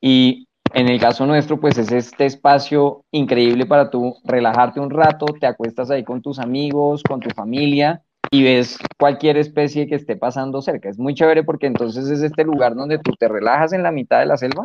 Y 0.00 0.48
en 0.74 0.88
el 0.88 1.00
caso 1.00 1.26
nuestro, 1.26 1.60
pues 1.60 1.78
es 1.78 1.92
este 1.92 2.26
espacio 2.26 3.04
increíble 3.10 3.66
para 3.66 3.90
tú 3.90 4.16
relajarte 4.24 4.80
un 4.80 4.90
rato, 4.90 5.26
te 5.38 5.46
acuestas 5.46 5.90
ahí 5.90 6.04
con 6.04 6.22
tus 6.22 6.38
amigos, 6.38 7.02
con 7.02 7.20
tu 7.20 7.30
familia 7.30 8.02
y 8.30 8.44
ves 8.44 8.78
cualquier 8.98 9.36
especie 9.36 9.88
que 9.88 9.96
esté 9.96 10.16
pasando 10.16 10.62
cerca. 10.62 10.88
Es 10.88 10.98
muy 10.98 11.14
chévere 11.14 11.42
porque 11.42 11.66
entonces 11.66 12.08
es 12.08 12.22
este 12.22 12.44
lugar 12.44 12.74
donde 12.74 12.98
tú 12.98 13.12
te 13.18 13.28
relajas 13.28 13.72
en 13.72 13.82
la 13.82 13.90
mitad 13.90 14.20
de 14.20 14.26
la 14.26 14.36
selva 14.36 14.62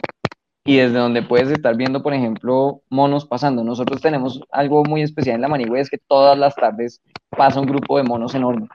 y 0.67 0.77
desde 0.77 0.97
donde 0.97 1.21
puedes 1.21 1.51
estar 1.51 1.77
viendo, 1.77 2.01
por 2.01 2.15
ejemplo, 2.15 2.81
monos 2.89 3.25
pasando. 3.25 3.63
Nosotros 3.63 4.01
tenemos 4.01 4.41
algo 4.51 4.83
muy 4.83 5.03
especial 5.03 5.35
en 5.35 5.41
la 5.41 5.47
Manigua, 5.47 5.79
es 5.79 5.91
que 5.91 5.99
todas 5.99 6.37
las 6.39 6.55
tardes 6.55 7.03
pasa 7.29 7.59
un 7.59 7.67
grupo 7.67 7.97
de 7.97 8.03
monos 8.03 8.33
enorme. 8.33 8.67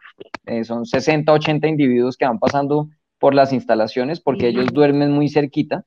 Eh, 0.46 0.62
son 0.62 0.86
60, 0.86 1.32
80 1.32 1.66
individuos 1.66 2.16
que 2.16 2.26
van 2.26 2.38
pasando 2.38 2.88
por 3.18 3.34
las 3.34 3.52
instalaciones 3.52 4.20
porque 4.20 4.48
ellos 4.48 4.68
duermen 4.72 5.10
muy 5.10 5.28
cerquita. 5.28 5.84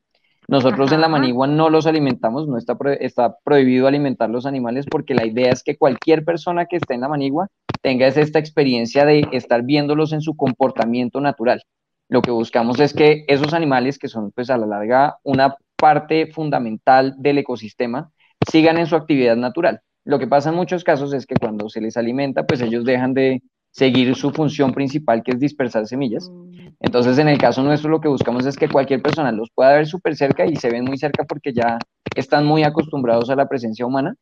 Nosotros 0.50 0.92
en 0.92 1.00
la 1.00 1.08
Manigua 1.08 1.48
no 1.48 1.70
los 1.70 1.88
alimentamos, 1.88 2.50
no 2.50 2.58
está, 2.58 2.78
está 3.00 3.38
prohibido 3.46 3.88
alimentar 3.88 4.30
los 4.30 4.46
animales 4.46 4.86
porque 4.92 5.16
la 5.16 5.26
idea 5.26 5.54
es 5.54 5.64
que 5.64 5.78
cualquier 5.78 6.26
persona 6.26 6.66
que 6.66 6.76
esté 6.76 6.96
en 6.96 7.02
la 7.02 7.08
Manigua 7.08 7.48
tenga 7.82 8.08
esta 8.08 8.40
experiencia 8.40 9.06
de 9.06 9.26
estar 9.32 9.64
viéndolos 9.64 10.12
en 10.12 10.20
su 10.20 10.36
comportamiento 10.36 11.22
natural. 11.22 11.64
Lo 12.10 12.22
que 12.22 12.32
buscamos 12.32 12.82
es 12.82 12.94
que 12.94 13.24
esos 13.30 13.54
animales, 13.54 13.98
que 13.98 14.10
son 14.10 14.32
pues 14.32 14.50
a 14.50 14.58
la 14.58 14.68
larga 14.68 15.18
una 15.24 15.56
parte 15.84 16.28
fundamental 16.28 17.14
del 17.18 17.40
ecosistema, 17.40 18.10
sigan 18.50 18.78
en 18.78 18.86
su 18.86 18.96
actividad 18.96 19.36
natural. 19.36 19.82
Lo 20.06 20.18
que 20.18 20.28
pasa 20.28 20.50
en 20.50 20.56
muchos 20.56 20.82
casos 20.82 21.14
es 21.14 21.26
que 21.26 21.36
cuando 21.36 21.68
se 21.68 21.82
les 21.82 21.98
alimenta, 21.98 22.46
pues 22.46 22.62
ellos 22.62 22.86
dejan 22.86 23.14
de 23.14 23.42
seguir 23.70 24.16
su 24.16 24.32
función 24.32 24.72
principal, 24.72 25.24
que 25.24 25.32
es 25.32 25.40
dispersar 25.40 25.86
semillas. 25.86 26.32
Entonces, 26.80 27.18
en 27.18 27.28
el 27.28 27.38
caso 27.38 27.64
nuestro, 27.64 27.90
lo 27.90 28.00
que 28.00 28.08
buscamos 28.08 28.46
es 28.46 28.56
que 28.56 28.70
cualquier 28.70 29.02
persona 29.02 29.34
los 29.34 29.50
pueda 29.54 29.74
ver 29.74 29.86
súper 29.86 30.16
cerca 30.16 30.46
y 30.46 30.56
se 30.56 30.70
ven 30.70 30.86
muy 30.86 30.98
cerca 30.98 31.26
porque 31.26 31.52
ya 31.52 31.78
están 32.16 32.46
muy 32.46 32.64
acostumbrados 32.64 33.30
a 33.30 33.36
la 33.36 33.50
presencia 33.50 33.86
humana, 33.86 34.16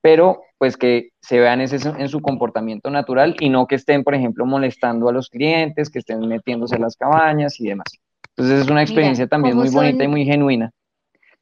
pero 0.00 0.40
pues 0.56 0.78
que 0.78 1.10
se 1.20 1.38
vean 1.38 1.60
ese, 1.60 1.76
en 1.86 2.08
su 2.08 2.20
comportamiento 2.20 2.88
natural 2.88 3.36
y 3.40 3.50
no 3.50 3.66
que 3.66 3.74
estén, 3.74 4.04
por 4.04 4.14
ejemplo, 4.14 4.46
molestando 4.46 5.06
a 5.10 5.12
los 5.12 5.28
clientes, 5.28 5.90
que 5.90 5.98
estén 5.98 6.26
metiéndose 6.26 6.76
en 6.76 6.80
las 6.80 6.96
cabañas 6.96 7.60
y 7.60 7.68
demás. 7.68 7.88
Entonces, 8.30 8.62
es 8.62 8.70
una 8.70 8.80
experiencia 8.80 9.26
también 9.26 9.54
muy 9.54 9.68
bonita 9.68 10.02
y 10.02 10.08
muy 10.08 10.24
genuina 10.24 10.70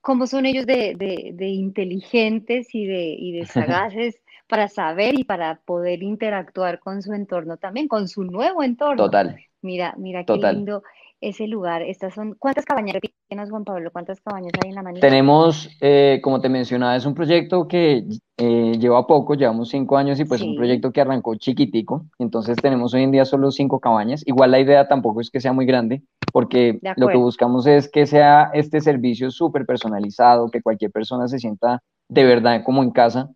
cómo 0.03 0.27
son 0.27 0.45
ellos 0.45 0.67
de, 0.67 0.95
de, 1.35 1.47
inteligentes 1.49 2.75
y 2.75 2.85
de, 2.87 3.17
y 3.19 3.33
de 3.33 3.47
sagaces 3.47 4.21
para 4.47 4.69
saber 4.69 5.19
y 5.19 5.25
para 5.25 5.61
poder 5.65 6.03
interactuar 6.03 6.79
con 6.79 7.01
su 7.01 7.15
entorno 7.15 7.57
también, 7.57 7.89
con 7.89 8.09
su 8.09 8.25
nuevo 8.25 8.63
entorno. 8.63 9.05
Total. 9.05 9.41
Mira, 9.63 9.95
mira 9.97 10.25
qué 10.25 10.37
lindo 10.37 10.83
ese 11.23 11.47
lugar. 11.47 11.83
Estas 11.83 12.15
son, 12.15 12.35
¿cuántas 12.39 12.65
cabañas? 12.65 12.95
Repítenos, 12.95 13.49
Juan 13.49 13.65
Pablo, 13.65 13.91
¿cuántas 13.93 14.21
cabañas 14.21 14.53
hay 14.61 14.69
en 14.69 14.75
la 14.75 14.83
manita? 14.83 15.07
Tenemos, 15.07 15.71
eh, 15.81 16.21
como 16.23 16.41
te 16.41 16.49
mencionaba, 16.49 16.97
es 16.97 17.07
un 17.07 17.15
proyecto 17.15 17.67
que 17.69 18.05
eh, 18.37 18.73
lleva 18.79 19.07
poco, 19.07 19.35
llevamos 19.35 19.71
cinco 19.71 19.97
años 19.97 20.19
y 20.21 20.25
pues 20.25 20.41
es 20.41 20.47
un 20.47 20.57
proyecto 20.57 20.93
que 20.93 21.01
arrancó 21.01 21.37
chiquitico. 21.37 22.05
Entonces 22.19 22.61
tenemos 22.61 22.93
hoy 22.93 23.05
en 23.05 23.13
día 23.13 23.25
solo 23.25 23.53
cinco 23.53 23.79
cabañas. 23.79 24.23
Igual 24.27 24.51
la 24.51 24.61
idea 24.61 24.89
tampoco 24.89 25.21
es 25.21 25.31
que 25.31 25.41
sea 25.41 25.53
muy 25.53 25.65
grande, 25.65 26.03
porque 26.33 26.81
lo 26.97 27.09
que 27.09 27.17
buscamos 27.17 27.67
es 27.67 27.89
que 27.89 28.07
sea 28.07 28.51
este 28.53 28.81
servicio 28.81 29.31
súper 29.31 29.65
personalizado, 29.65 30.51
que 30.51 30.61
cualquier 30.61 30.91
persona 30.91 31.29
se 31.29 31.39
sienta 31.39 31.83
de 32.09 32.25
verdad 32.25 32.63
como 32.65 32.83
en 32.83 32.91
casa. 32.91 33.31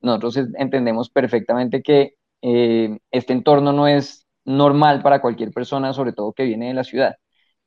nosotros 0.00 0.38
entendemos 0.56 1.10
perfectamente 1.10 1.82
que 1.82 2.14
eh, 2.42 2.96
este 3.10 3.32
entorno 3.32 3.72
no 3.72 3.88
es 3.88 4.27
normal 4.48 5.02
para 5.02 5.20
cualquier 5.20 5.50
persona, 5.52 5.92
sobre 5.92 6.12
todo 6.12 6.32
que 6.32 6.44
viene 6.44 6.68
de 6.68 6.74
la 6.74 6.84
ciudad. 6.84 7.16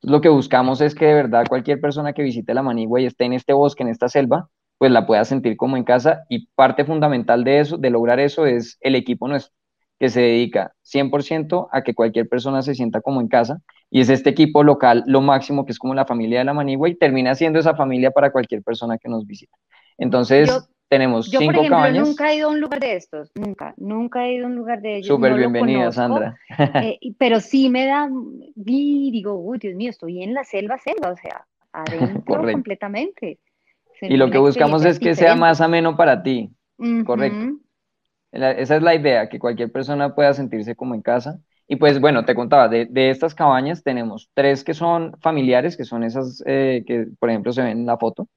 lo 0.02 0.20
que 0.20 0.28
buscamos 0.28 0.80
es 0.80 0.94
que 0.96 1.06
de 1.06 1.14
verdad 1.14 1.46
cualquier 1.48 1.80
persona 1.80 2.12
que 2.12 2.22
visite 2.22 2.54
la 2.54 2.62
Manigua 2.62 3.00
y 3.00 3.06
esté 3.06 3.24
en 3.24 3.34
este 3.34 3.52
bosque, 3.52 3.84
en 3.84 3.88
esta 3.88 4.08
selva, 4.08 4.48
pues 4.78 4.90
la 4.90 5.06
pueda 5.06 5.24
sentir 5.24 5.56
como 5.56 5.76
en 5.76 5.84
casa 5.84 6.24
y 6.28 6.48
parte 6.56 6.84
fundamental 6.84 7.44
de 7.44 7.60
eso, 7.60 7.78
de 7.78 7.90
lograr 7.90 8.18
eso, 8.18 8.46
es 8.46 8.78
el 8.80 8.96
equipo 8.96 9.28
nuestro, 9.28 9.54
que 10.00 10.08
se 10.08 10.20
dedica 10.22 10.74
100% 10.82 11.68
a 11.70 11.82
que 11.82 11.94
cualquier 11.94 12.28
persona 12.28 12.62
se 12.62 12.74
sienta 12.74 13.00
como 13.00 13.20
en 13.20 13.28
casa 13.28 13.60
y 13.90 14.00
es 14.00 14.08
este 14.08 14.30
equipo 14.30 14.64
local 14.64 15.04
lo 15.06 15.20
máximo, 15.20 15.64
que 15.64 15.70
es 15.72 15.78
como 15.78 15.94
la 15.94 16.04
familia 16.04 16.40
de 16.40 16.46
la 16.46 16.54
Manigua 16.54 16.88
y 16.88 16.96
termina 16.96 17.36
siendo 17.36 17.60
esa 17.60 17.76
familia 17.76 18.10
para 18.10 18.32
cualquier 18.32 18.64
persona 18.64 18.98
que 18.98 19.08
nos 19.08 19.24
visita. 19.24 19.56
Entonces, 19.98 20.50
tenemos 20.92 21.30
yo, 21.30 21.40
cinco 21.40 21.52
por 21.52 21.60
ejemplo, 21.60 21.78
cabañas. 21.78 22.06
nunca 22.06 22.30
he 22.30 22.36
ido 22.36 22.48
a 22.48 22.50
un 22.50 22.60
lugar 22.60 22.78
de 22.78 22.96
estos, 22.96 23.32
nunca, 23.34 23.72
nunca 23.78 24.26
he 24.26 24.34
ido 24.34 24.44
a 24.44 24.50
un 24.50 24.56
lugar 24.56 24.82
de 24.82 24.96
ellos. 24.96 25.06
Súper 25.06 25.32
bienvenida, 25.32 25.90
Sandra. 25.90 26.36
Eh, 26.84 26.98
pero 27.16 27.40
sí 27.40 27.70
me 27.70 27.86
da, 27.86 28.10
y 28.54 29.10
digo, 29.10 29.32
uy, 29.36 29.56
Dios 29.56 29.74
mío, 29.74 29.88
estoy 29.88 30.22
en 30.22 30.34
la 30.34 30.44
selva, 30.44 30.76
selva, 30.76 31.12
o 31.12 31.16
sea, 31.16 31.46
adentro 31.72 32.42
completamente. 32.42 33.38
y 34.02 34.18
lo 34.18 34.30
que 34.30 34.36
buscamos 34.36 34.84
es 34.84 34.98
que 34.98 35.14
sea 35.14 35.34
más 35.34 35.62
ameno 35.62 35.96
para 35.96 36.22
ti, 36.22 36.50
correcto. 37.06 37.56
esa 38.30 38.76
es 38.76 38.82
la 38.82 38.94
idea, 38.94 39.30
que 39.30 39.38
cualquier 39.38 39.72
persona 39.72 40.14
pueda 40.14 40.34
sentirse 40.34 40.76
como 40.76 40.94
en 40.94 41.00
casa. 41.00 41.40
Y 41.68 41.76
pues 41.76 42.02
bueno, 42.02 42.26
te 42.26 42.34
contaba, 42.34 42.68
de, 42.68 42.84
de 42.84 43.08
estas 43.08 43.34
cabañas 43.34 43.82
tenemos 43.82 44.28
tres 44.34 44.62
que 44.62 44.74
son 44.74 45.16
familiares, 45.22 45.74
que 45.74 45.84
son 45.84 46.04
esas 46.04 46.42
eh, 46.44 46.84
que, 46.86 47.06
por 47.18 47.30
ejemplo, 47.30 47.50
se 47.54 47.62
ven 47.62 47.78
en 47.78 47.86
la 47.86 47.96
foto. 47.96 48.28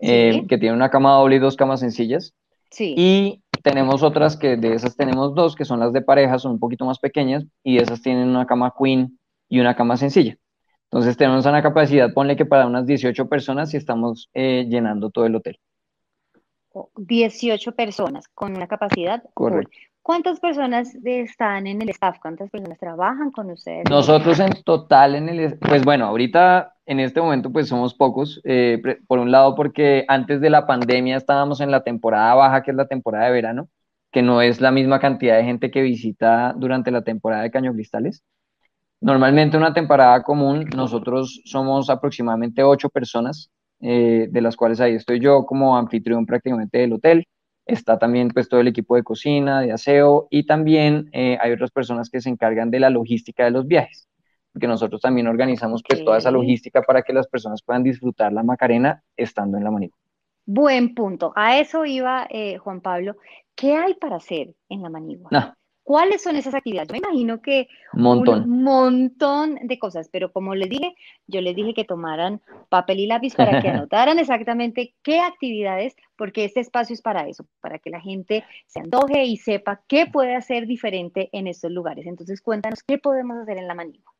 Eh, 0.00 0.44
que 0.48 0.58
tiene 0.58 0.74
una 0.74 0.90
cama 0.90 1.14
doble 1.14 1.36
y 1.36 1.38
dos 1.38 1.56
camas 1.56 1.80
sencillas. 1.80 2.34
Sí. 2.70 2.94
Y 2.96 3.42
tenemos 3.62 4.02
otras 4.02 4.36
que 4.36 4.56
de 4.56 4.74
esas 4.74 4.96
tenemos 4.96 5.34
dos, 5.34 5.56
que 5.56 5.64
son 5.64 5.80
las 5.80 5.92
de 5.92 6.02
pareja, 6.02 6.38
son 6.38 6.52
un 6.52 6.58
poquito 6.58 6.84
más 6.84 6.98
pequeñas, 6.98 7.44
y 7.62 7.78
esas 7.78 8.02
tienen 8.02 8.28
una 8.28 8.46
cama 8.46 8.72
queen 8.78 9.18
y 9.48 9.60
una 9.60 9.74
cama 9.74 9.96
sencilla. 9.96 10.36
Entonces 10.90 11.16
tenemos 11.16 11.46
una 11.46 11.62
capacidad, 11.62 12.12
ponle 12.12 12.36
que 12.36 12.46
para 12.46 12.66
unas 12.66 12.86
18 12.86 13.28
personas 13.28 13.74
y 13.74 13.76
estamos 13.76 14.30
eh, 14.34 14.66
llenando 14.68 15.10
todo 15.10 15.26
el 15.26 15.34
hotel. 15.34 15.58
18 16.96 17.72
personas 17.72 18.28
con 18.28 18.54
una 18.54 18.66
capacidad. 18.66 19.22
Correcto. 19.34 19.76
¿Cuántas 20.02 20.38
personas 20.38 20.96
están 21.04 21.66
en 21.66 21.82
el 21.82 21.88
staff? 21.88 22.18
¿Cuántas 22.20 22.48
personas 22.50 22.78
trabajan 22.78 23.32
con 23.32 23.50
ustedes? 23.50 23.90
Nosotros 23.90 24.38
en 24.38 24.62
total 24.62 25.16
en 25.16 25.28
el, 25.28 25.58
pues 25.58 25.84
bueno, 25.84 26.06
ahorita 26.06 26.75
en 26.86 27.00
este 27.00 27.20
momento 27.20 27.52
pues 27.52 27.68
somos 27.68 27.94
pocos, 27.94 28.40
eh, 28.44 28.80
por 29.06 29.18
un 29.18 29.30
lado 29.30 29.54
porque 29.54 30.04
antes 30.08 30.40
de 30.40 30.50
la 30.50 30.66
pandemia 30.66 31.16
estábamos 31.16 31.60
en 31.60 31.70
la 31.70 31.82
temporada 31.84 32.34
baja, 32.34 32.62
que 32.62 32.70
es 32.70 32.76
la 32.76 32.86
temporada 32.86 33.26
de 33.26 33.32
verano, 33.32 33.68
que 34.12 34.22
no 34.22 34.40
es 34.42 34.60
la 34.60 34.70
misma 34.70 35.00
cantidad 35.00 35.36
de 35.36 35.44
gente 35.44 35.70
que 35.70 35.82
visita 35.82 36.54
durante 36.56 36.90
la 36.90 37.02
temporada 37.02 37.42
de 37.42 37.50
Caño 37.50 37.72
Cristales. 37.74 38.22
Normalmente 39.00 39.56
una 39.56 39.74
temporada 39.74 40.22
común, 40.22 40.66
nosotros 40.74 41.42
somos 41.44 41.90
aproximadamente 41.90 42.62
ocho 42.62 42.88
personas, 42.88 43.50
eh, 43.80 44.28
de 44.30 44.40
las 44.40 44.56
cuales 44.56 44.80
ahí 44.80 44.94
estoy 44.94 45.20
yo 45.20 45.44
como 45.44 45.76
anfitrión 45.76 46.24
prácticamente 46.26 46.78
del 46.78 46.94
hotel 46.94 47.26
está 47.66 47.98
también 47.98 48.28
pues 48.28 48.48
todo 48.48 48.60
el 48.60 48.68
equipo 48.68 48.96
de 48.96 49.02
cocina, 49.02 49.60
de 49.60 49.72
aseo 49.72 50.28
y 50.30 50.46
también 50.46 51.10
eh, 51.12 51.36
hay 51.40 51.52
otras 51.52 51.72
personas 51.72 52.08
que 52.08 52.20
se 52.20 52.30
encargan 52.30 52.70
de 52.70 52.80
la 52.80 52.90
logística 52.90 53.44
de 53.44 53.50
los 53.50 53.66
viajes, 53.66 54.08
porque 54.56 54.68
nosotros 54.68 55.02
también 55.02 55.26
organizamos 55.26 55.82
pues 55.86 56.02
toda 56.02 56.16
esa 56.16 56.30
logística 56.30 56.80
para 56.80 57.02
que 57.02 57.12
las 57.12 57.28
personas 57.28 57.60
puedan 57.60 57.82
disfrutar 57.82 58.32
la 58.32 58.42
Macarena 58.42 59.02
estando 59.14 59.58
en 59.58 59.64
la 59.64 59.70
Manigua. 59.70 59.98
Buen 60.46 60.94
punto. 60.94 61.34
A 61.36 61.58
eso 61.58 61.84
iba 61.84 62.26
eh, 62.30 62.56
Juan 62.56 62.80
Pablo. 62.80 63.16
¿Qué 63.54 63.74
hay 63.74 63.92
para 63.92 64.16
hacer 64.16 64.54
en 64.70 64.80
la 64.80 64.88
Manigua? 64.88 65.28
¿Cuáles 65.82 66.22
son 66.22 66.36
esas 66.36 66.54
actividades? 66.54 66.88
Yo 66.88 66.94
me 66.94 67.00
imagino 67.00 67.42
que 67.42 67.68
montón. 67.92 68.44
un 68.44 68.62
montón 68.62 69.58
de 69.62 69.78
cosas, 69.78 70.08
pero 70.10 70.32
como 70.32 70.54
les 70.54 70.70
dije, 70.70 70.94
yo 71.26 71.42
les 71.42 71.54
dije 71.54 71.74
que 71.74 71.84
tomaran 71.84 72.40
papel 72.70 73.00
y 73.00 73.06
lápiz 73.06 73.34
para 73.34 73.60
que 73.60 73.68
anotaran 73.84 74.18
exactamente 74.18 74.94
qué 75.02 75.20
actividades, 75.20 75.94
porque 76.16 76.46
este 76.46 76.60
espacio 76.60 76.94
es 76.94 77.02
para 77.02 77.28
eso, 77.28 77.44
para 77.60 77.78
que 77.78 77.90
la 77.90 78.00
gente 78.00 78.42
se 78.64 78.80
antoje 78.80 79.26
y 79.26 79.36
sepa 79.36 79.82
qué 79.86 80.06
puede 80.06 80.34
hacer 80.34 80.66
diferente 80.66 81.28
en 81.32 81.46
estos 81.46 81.70
lugares. 81.70 82.06
Entonces, 82.06 82.40
cuéntanos 82.40 82.82
qué 82.82 82.96
podemos 82.96 83.36
hacer 83.36 83.58
en 83.58 83.68
la 83.68 83.74
Manigua. 83.74 84.15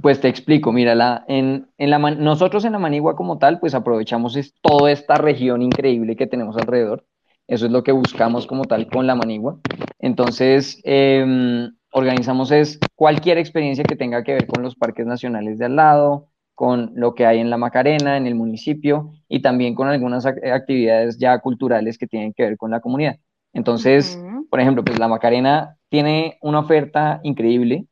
Pues 0.00 0.20
te 0.20 0.28
explico, 0.28 0.72
mira, 0.72 0.94
la, 0.94 1.24
en, 1.28 1.68
en 1.76 1.90
la, 1.90 1.98
nosotros 1.98 2.64
en 2.64 2.72
la 2.72 2.78
Manigua 2.78 3.16
como 3.16 3.38
tal, 3.38 3.58
pues 3.58 3.74
aprovechamos 3.74 4.38
toda 4.62 4.92
esta 4.92 5.16
región 5.16 5.62
increíble 5.62 6.16
que 6.16 6.26
tenemos 6.26 6.56
alrededor 6.56 7.04
eso 7.48 7.64
es 7.64 7.72
lo 7.72 7.82
que 7.82 7.92
buscamos 7.92 8.46
como 8.46 8.66
tal 8.66 8.88
con 8.88 9.06
la 9.06 9.14
manigua. 9.14 9.58
Entonces, 9.98 10.80
em, 10.84 11.74
organizamos 11.90 12.52
es 12.52 12.78
cualquier 12.94 13.38
experiencia 13.38 13.84
que 13.84 13.96
tenga 13.96 14.22
que 14.22 14.34
ver 14.34 14.46
con 14.46 14.62
los 14.62 14.76
parques 14.76 15.06
nacionales 15.06 15.58
de 15.58 15.64
al 15.64 15.76
lado, 15.76 16.28
con 16.54 16.92
lo 16.94 17.14
que 17.14 17.24
hay 17.24 17.38
en 17.38 17.48
la 17.48 17.56
Macarena, 17.56 18.18
en 18.18 18.26
el 18.26 18.34
municipio, 18.34 19.12
y 19.28 19.40
también 19.40 19.74
con 19.74 19.88
algunas 19.88 20.26
actividades 20.26 21.18
ya 21.18 21.38
culturales 21.38 21.96
que 21.96 22.06
tienen 22.06 22.34
que 22.34 22.42
ver 22.42 22.56
con 22.58 22.70
la 22.70 22.80
comunidad. 22.80 23.16
Entonces, 23.54 24.22
por 24.50 24.60
ejemplo, 24.60 24.84
pues 24.84 24.98
la 24.98 25.08
Macarena 25.08 25.78
tiene 25.88 26.38
una 26.42 26.58
oferta 26.58 27.20
increíble, 27.22 27.86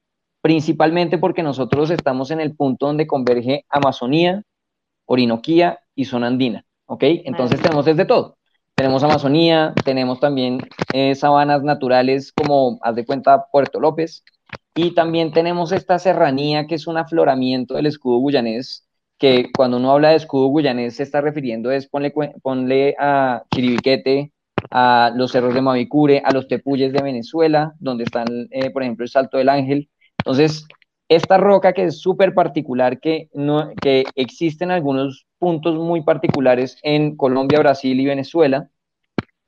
principalmente 0.46 1.18
porque 1.18 1.42
nosotros 1.42 1.90
estamos 1.90 2.30
en 2.30 2.40
el 2.40 2.54
punto 2.54 2.86
donde 2.86 3.08
converge 3.08 3.64
Amazonía, 3.68 4.44
Orinoquía 5.04 5.80
y 5.96 6.04
zona 6.04 6.28
andina, 6.28 6.64
¿ok? 6.84 7.02
Entonces 7.02 7.60
tenemos 7.60 7.84
desde 7.84 8.04
todo 8.04 8.36
tenemos 8.76 9.02
Amazonía, 9.02 9.74
tenemos 9.84 10.20
también 10.20 10.60
eh, 10.92 11.16
sabanas 11.16 11.64
naturales 11.64 12.30
como, 12.30 12.78
haz 12.80 12.94
de 12.94 13.04
cuenta, 13.04 13.46
Puerto 13.50 13.80
López, 13.80 14.22
y 14.76 14.94
también 14.94 15.32
tenemos 15.32 15.72
esta 15.72 15.98
serranía 15.98 16.68
que 16.68 16.76
es 16.76 16.86
un 16.86 16.96
afloramiento 16.96 17.74
del 17.74 17.86
escudo 17.86 18.20
guyanés, 18.24 18.86
que 19.18 19.50
cuando 19.52 19.78
uno 19.78 19.90
habla 19.90 20.10
de 20.10 20.16
escudo 20.16 20.52
guyanés 20.54 20.94
se 20.94 21.02
está 21.02 21.20
refiriendo 21.22 21.72
es 21.72 21.88
ponle, 21.88 22.14
ponle 22.40 22.94
a 23.00 23.42
Chiribiquete, 23.52 24.30
a 24.70 25.10
los 25.16 25.32
cerros 25.32 25.54
de 25.54 25.62
Mavicure, 25.62 26.22
a 26.24 26.32
los 26.32 26.46
tepuyes 26.46 26.92
de 26.92 27.02
Venezuela, 27.02 27.74
donde 27.80 28.04
están, 28.04 28.26
eh, 28.52 28.70
por 28.70 28.84
ejemplo, 28.84 29.02
el 29.02 29.10
Salto 29.10 29.38
del 29.38 29.48
Ángel. 29.48 29.88
Entonces, 30.26 30.66
esta 31.08 31.38
roca 31.38 31.72
que 31.72 31.84
es 31.84 32.00
súper 32.00 32.34
particular, 32.34 32.98
que, 32.98 33.28
no, 33.32 33.70
que 33.80 34.04
existe 34.16 34.64
en 34.64 34.72
algunos 34.72 35.24
puntos 35.38 35.76
muy 35.76 36.02
particulares 36.02 36.78
en 36.82 37.16
Colombia, 37.16 37.60
Brasil 37.60 38.00
y 38.00 38.06
Venezuela. 38.06 38.68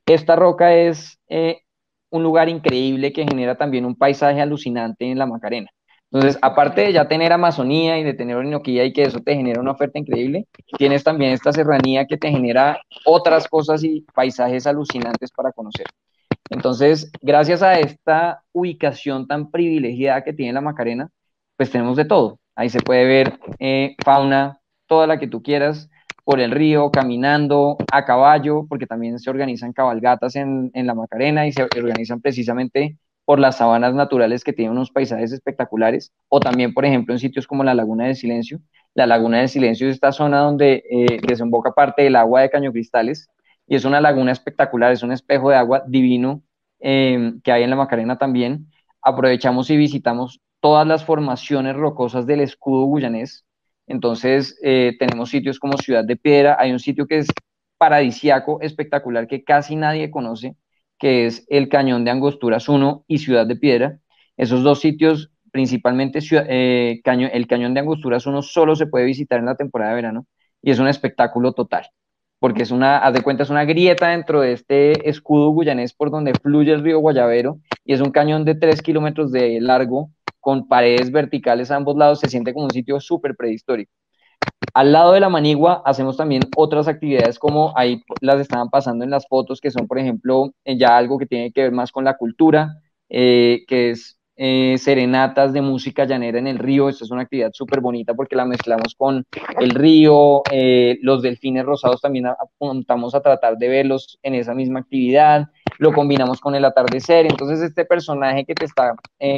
Esta 0.07 0.37
roca 0.37 0.73
es 0.77 1.19
eh, 1.29 1.63
un 2.11 2.23
lugar 2.23 2.49
increíble 2.49 3.13
que 3.13 3.25
genera 3.25 3.57
también 3.57 3.87
un 3.87 3.97
paisaje 3.97 4.41
alucinante 4.41 5.11
en 5.11 5.19
la 5.19 5.27
Macarena. 5.27 5.69
Entonces, 6.13 6.39
aparte 6.43 6.83
de 6.83 6.93
ya 6.93 7.09
tener 7.09 7.33
Amazonía 7.33 7.99
y 7.99 8.05
de 8.05 8.15
tener 8.15 8.37
Orinoquía 8.37 8.85
y 8.85 8.93
que 8.93 9.03
eso 9.03 9.19
te 9.19 9.35
genera 9.35 9.61
una 9.61 9.73
oferta 9.73 9.99
increíble, 9.99 10.47
tienes 10.79 11.03
también 11.03 11.33
esta 11.33 11.53
serranía 11.53 12.07
que 12.07 12.17
te 12.17 12.31
genera 12.31 12.81
otras 13.05 13.49
cosas 13.49 13.83
y 13.83 14.07
paisajes 14.15 14.65
alucinantes 14.65 15.33
para 15.33 15.51
conocer. 15.51 15.87
Entonces, 16.51 17.11
gracias 17.21 17.63
a 17.63 17.79
esta 17.79 18.43
ubicación 18.53 19.27
tan 19.27 19.51
privilegiada 19.51 20.25
que 20.25 20.33
tiene 20.33 20.53
la 20.53 20.61
Macarena, 20.61 21.11
pues 21.57 21.71
tenemos 21.71 21.97
de 21.97 22.05
todo. 22.05 22.39
Ahí 22.57 22.71
se 22.71 22.81
puede 22.81 23.05
ver 23.05 23.39
eh, 23.59 23.97
fauna, 24.05 24.61
toda 24.87 25.07
la 25.07 25.19
que 25.19 25.29
tú 25.29 25.43
quieras, 25.43 25.89
por 26.25 26.41
el 26.41 26.51
río, 26.51 26.91
caminando, 26.91 27.77
a 27.93 28.05
caballo, 28.05 28.67
porque 28.69 28.87
también 28.87 29.19
se 29.19 29.31
organizan 29.31 29.73
cabalgatas 29.73 30.37
en, 30.37 30.71
en 30.75 30.87
la 30.87 30.95
Macarena 30.95 31.47
y 31.47 31.53
se 31.53 31.63
organizan 31.63 32.21
precisamente 32.21 32.99
por 33.25 33.39
las 33.39 33.59
sabanas 33.59 33.95
naturales 33.95 34.43
que 34.43 34.55
tienen 34.55 34.73
unos 34.73 34.91
paisajes 34.91 35.33
espectaculares, 35.33 36.13
o 36.29 36.41
también, 36.41 36.73
por 36.73 36.87
ejemplo, 36.87 37.15
en 37.15 37.19
sitios 37.19 37.47
como 37.47 37.63
la 37.63 37.75
Laguna 37.75 38.07
del 38.07 38.17
Silencio. 38.17 38.59
La 38.95 39.07
Laguna 39.07 39.39
del 39.39 39.51
Silencio 39.51 39.87
es 39.87 39.97
esta 39.97 40.13
zona 40.13 40.41
donde 40.41 40.83
eh, 40.91 41.21
desemboca 41.27 41.73
parte 41.73 42.05
del 42.05 42.17
agua 42.17 42.41
de 42.41 42.49
Caño 42.49 42.73
Cristales, 42.73 43.29
y 43.69 43.77
es 43.77 43.85
una 43.85 44.01
laguna 44.01 44.33
espectacular, 44.33 44.93
es 44.93 45.03
un 45.03 45.13
espejo 45.13 45.51
de 45.51 45.57
agua 45.57 45.85
divino 45.87 46.43
em, 46.81 47.41
que 47.43 47.53
hay 47.53 47.63
en 47.63 47.71
la 47.71 47.77
Macarena 47.77 48.19
también. 48.19 48.71
Aprovechamos 49.03 49.71
y 49.71 49.77
visitamos 49.77 50.41
todas 50.61 50.87
las 50.87 51.05
formaciones 51.05 51.77
rocosas 51.77 52.27
del 52.27 52.41
escudo 52.41 52.87
guyanés. 52.93 53.45
Entonces, 53.87 54.59
eh, 54.63 54.97
tenemos 54.99 55.31
sitios 55.31 55.59
como 55.59 55.77
Ciudad 55.79 56.05
de 56.05 56.17
Piedra, 56.17 56.57
hay 56.59 56.73
un 56.73 56.79
sitio 56.79 57.07
que 57.07 57.19
es 57.19 57.29
paradisiaco, 57.79 58.61
espectacular, 58.61 59.27
que 59.29 59.45
casi 59.45 59.77
nadie 59.77 60.11
conoce, 60.11 60.57
que 60.99 61.27
es 61.27 61.47
el 61.49 61.69
Cañón 61.69 62.05
de 62.05 62.11
Angosturas 62.11 62.69
1 62.69 63.05
y 63.07 63.19
Ciudad 63.19 63.47
de 63.47 63.57
Piedra. 63.57 63.99
Esos 64.37 64.63
dos 64.63 64.81
sitios, 64.81 65.31
principalmente 65.53 66.21
eh, 66.33 67.01
el 67.33 67.47
Cañón 67.47 67.75
de 67.75 67.81
Angosturas 67.81 68.27
1, 68.27 68.43
solo 68.43 68.77
se 68.77 68.87
puede 68.87 69.05
visitar 69.07 69.39
en 69.41 69.47
la 69.47 69.57
temporada 69.57 69.91
de 69.91 69.97
verano 69.97 70.27
y 70.63 70.71
es 70.71 70.79
un 70.79 70.89
espectáculo 70.89 71.53
total, 71.53 71.87
porque 72.39 72.63
es 72.63 72.71
una, 72.71 72.99
haz 72.99 73.13
de 73.15 73.23
cuenta, 73.23 73.43
es 73.43 73.51
una 73.51 73.65
grieta 73.65 74.09
dentro 74.09 74.41
de 74.41 74.53
este 74.53 75.09
escudo 75.09 75.53
guyanés 75.55 75.93
por 75.93 76.11
donde 76.11 76.37
fluye 76.37 76.73
el 76.73 76.83
río 76.83 77.01
Guayavero 77.01 77.59
y 77.85 77.95
es 77.95 78.01
un 78.01 78.11
cañón 78.13 78.45
de 78.45 78.55
3 78.55 78.83
kilómetros 78.83 79.33
de 79.33 79.61
largo 79.61 80.11
con 80.41 80.69
paredes 80.69 81.11
verticales 81.11 81.71
a 81.71 81.77
ambos 81.77 81.97
lados, 81.97 82.21
se 82.21 82.29
siente 82.29 82.53
como 82.55 82.67
un 82.67 82.73
sitio 82.73 83.01
súper 83.01 83.37
prehistórico. 83.37 83.93
Al 84.75 84.93
lado 84.93 85.13
de 85.13 85.21
la 85.21 85.29
manigua 85.29 85.83
hacemos 85.85 86.17
también 86.17 86.53
otras 86.55 86.89
actividades 86.89 87.39
como 87.39 87.73
ahí 87.77 88.03
las 88.21 88.41
estaban 88.41 88.71
pasando 88.71 89.05
en 89.05 89.11
las 89.11 89.27
fotos, 89.27 89.61
que 89.61 89.71
son, 89.71 89.89
por 89.89 89.99
ejemplo, 89.99 90.53
ya 90.65 90.97
algo 90.97 91.19
que 91.19 91.27
tiene 91.27 91.53
que 91.53 91.63
ver 91.63 91.73
más 91.73 91.91
con 91.91 92.05
la 92.05 92.17
cultura, 92.17 92.81
eh, 93.09 93.65
que 93.67 93.91
es 93.91 94.18
eh, 94.39 94.77
serenatas 94.79 95.53
de 95.53 95.61
música 95.61 96.05
llanera 96.05 96.39
en 96.39 96.47
el 96.47 96.59
río. 96.59 96.89
Esto 96.89 97.05
es 97.05 97.11
una 97.11 97.23
actividad 97.23 97.51
súper 97.53 97.81
bonita 97.81 98.15
porque 98.15 98.37
la 98.37 98.47
mezclamos 98.47 98.95
con 98.97 99.27
el 99.61 99.71
río. 99.71 100.43
los 101.03 101.23
delfines 101.23 101.67
rosados 101.67 102.01
también 102.01 102.27
apuntamos 102.27 103.15
a 103.15 103.21
tratar 103.21 103.59
de 103.59 103.69
verlos 103.69 104.19
en 104.23 104.35
esa 104.35 104.55
misma 104.55 104.81
actividad. 104.81 105.49
Lo 105.79 105.93
combinamos 105.93 106.41
con 106.41 106.55
el 106.55 106.65
atardecer. 106.65 107.27
Entonces, 107.27 107.61
este 107.61 107.85
personaje 107.85 108.45
que 108.45 108.55
te 108.55 108.65
está 108.65 108.95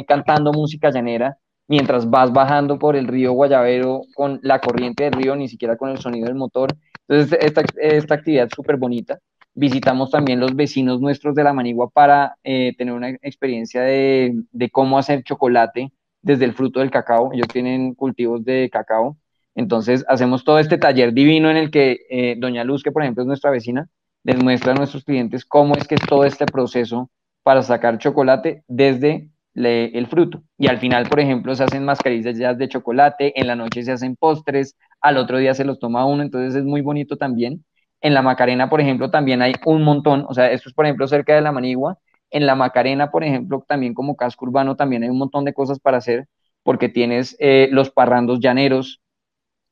cantando 0.07 0.53
música 0.53 0.91
llanera 0.91 1.37
mientras 1.67 2.09
vas 2.09 2.31
bajando 2.31 2.77
por 2.77 2.95
el 2.95 3.07
río 3.07 3.31
Guayavero 3.31 4.01
con 4.13 4.39
la 4.43 4.59
corriente 4.59 5.05
del 5.05 5.13
río, 5.13 5.35
ni 5.35 5.47
siquiera 5.47 5.77
con 5.77 5.89
el 5.89 5.97
sonido 5.97 6.27
del 6.27 6.35
motor. 6.35 6.75
Entonces, 7.07 7.39
esta, 7.41 7.63
esta 7.77 8.15
actividad 8.15 8.49
súper 8.53 8.77
bonita. 8.77 9.19
Visitamos 9.53 10.11
también 10.11 10.39
los 10.39 10.55
vecinos 10.55 11.01
nuestros 11.01 11.35
de 11.35 11.43
la 11.43 11.53
Manigua 11.53 11.89
para 11.89 12.37
eh, 12.43 12.73
tener 12.77 12.93
una 12.93 13.09
experiencia 13.09 13.81
de, 13.81 14.43
cómo 14.71 14.97
hacer 14.97 15.23
chocolate 15.23 15.91
desde 16.21 16.45
el 16.45 16.53
fruto 16.53 16.79
del 16.79 16.91
cacao. 16.91 17.31
Ellos 17.33 17.47
tienen 17.47 17.93
cultivos 17.93 18.43
de 18.45 18.69
cacao. 18.71 19.17
Entonces, 19.55 20.05
hacemos 20.07 20.45
todo 20.45 20.59
este 20.59 20.77
taller 20.77 21.13
divino 21.13 21.49
en 21.51 21.57
el 21.57 21.71
que 21.71 21.99
eh, 22.09 22.35
Doña 22.37 22.63
Luz, 22.63 22.83
que 22.83 22.91
por 22.91 23.03
ejemplo 23.03 23.23
es 23.23 23.27
nuestra 23.27 23.51
vecina, 23.51 23.89
les 24.23 24.41
muestra 24.41 24.71
a 24.71 24.75
nuestros 24.75 25.03
clientes 25.03 25.45
cómo 25.45 25.75
es 25.75 25.87
que 25.87 25.95
es 25.95 26.01
todo 26.07 26.23
este 26.23 26.45
proceso 26.45 27.09
para 27.43 27.61
sacar 27.61 27.97
chocolate 27.97 28.63
desde 28.67 29.31
el 29.53 30.07
fruto. 30.07 30.43
Y 30.57 30.67
al 30.67 30.79
final, 30.79 31.07
por 31.09 31.19
ejemplo, 31.19 31.53
se 31.55 31.63
hacen 31.63 31.83
mascarillas 31.83 32.57
de 32.57 32.69
chocolate, 32.69 33.39
en 33.39 33.47
la 33.47 33.55
noche 33.55 33.83
se 33.83 33.91
hacen 33.91 34.15
postres, 34.15 34.77
al 35.01 35.17
otro 35.17 35.37
día 35.37 35.53
se 35.53 35.65
los 35.65 35.79
toma 35.79 36.05
uno, 36.05 36.23
entonces 36.23 36.55
es 36.55 36.63
muy 36.63 36.81
bonito 36.81 37.17
también. 37.17 37.65
En 38.01 38.13
la 38.13 38.21
Macarena, 38.21 38.69
por 38.69 38.81
ejemplo, 38.81 39.11
también 39.11 39.41
hay 39.41 39.53
un 39.65 39.83
montón, 39.83 40.25
o 40.27 40.33
sea, 40.33 40.51
esto 40.51 40.69
es, 40.69 40.75
por 40.75 40.85
ejemplo, 40.85 41.07
cerca 41.07 41.35
de 41.35 41.41
la 41.41 41.51
Manigua. 41.51 41.99
En 42.31 42.45
la 42.45 42.55
Macarena, 42.55 43.11
por 43.11 43.23
ejemplo, 43.23 43.63
también 43.67 43.93
como 43.93 44.15
casco 44.15 44.45
urbano, 44.45 44.75
también 44.75 45.03
hay 45.03 45.09
un 45.09 45.17
montón 45.17 45.45
de 45.45 45.53
cosas 45.53 45.79
para 45.79 45.97
hacer, 45.97 46.27
porque 46.63 46.89
tienes 46.89 47.35
eh, 47.39 47.69
los 47.71 47.91
parrandos 47.91 48.39
llaneros. 48.39 49.01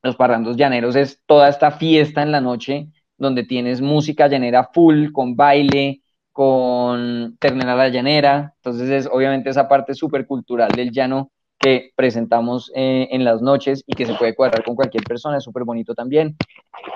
Los 0.03 0.15
parrandos 0.15 0.57
llaneros 0.57 0.95
es 0.95 1.21
toda 1.25 1.49
esta 1.49 1.71
fiesta 1.71 2.21
en 2.21 2.31
la 2.31 2.41
noche 2.41 2.89
donde 3.17 3.43
tienes 3.43 3.81
música 3.81 4.27
llanera 4.27 4.69
full, 4.73 5.11
con 5.11 5.35
baile, 5.35 6.01
con 6.31 7.35
Ternera 7.37 7.75
la 7.75 7.89
Llanera, 7.89 8.53
entonces 8.57 8.89
es 8.89 9.09
obviamente 9.11 9.49
esa 9.49 9.67
parte 9.67 9.93
súper 9.93 10.25
cultural 10.25 10.71
del 10.71 10.91
llano 10.91 11.31
que 11.59 11.91
presentamos 11.95 12.71
eh, 12.75 13.07
en 13.11 13.23
las 13.25 13.41
noches 13.41 13.83
y 13.85 13.93
que 13.93 14.05
se 14.05 14.13
puede 14.15 14.35
cuadrar 14.35 14.63
con 14.63 14.75
cualquier 14.75 15.03
persona, 15.03 15.37
es 15.37 15.43
súper 15.43 15.63
bonito 15.63 15.93
también. 15.93 16.37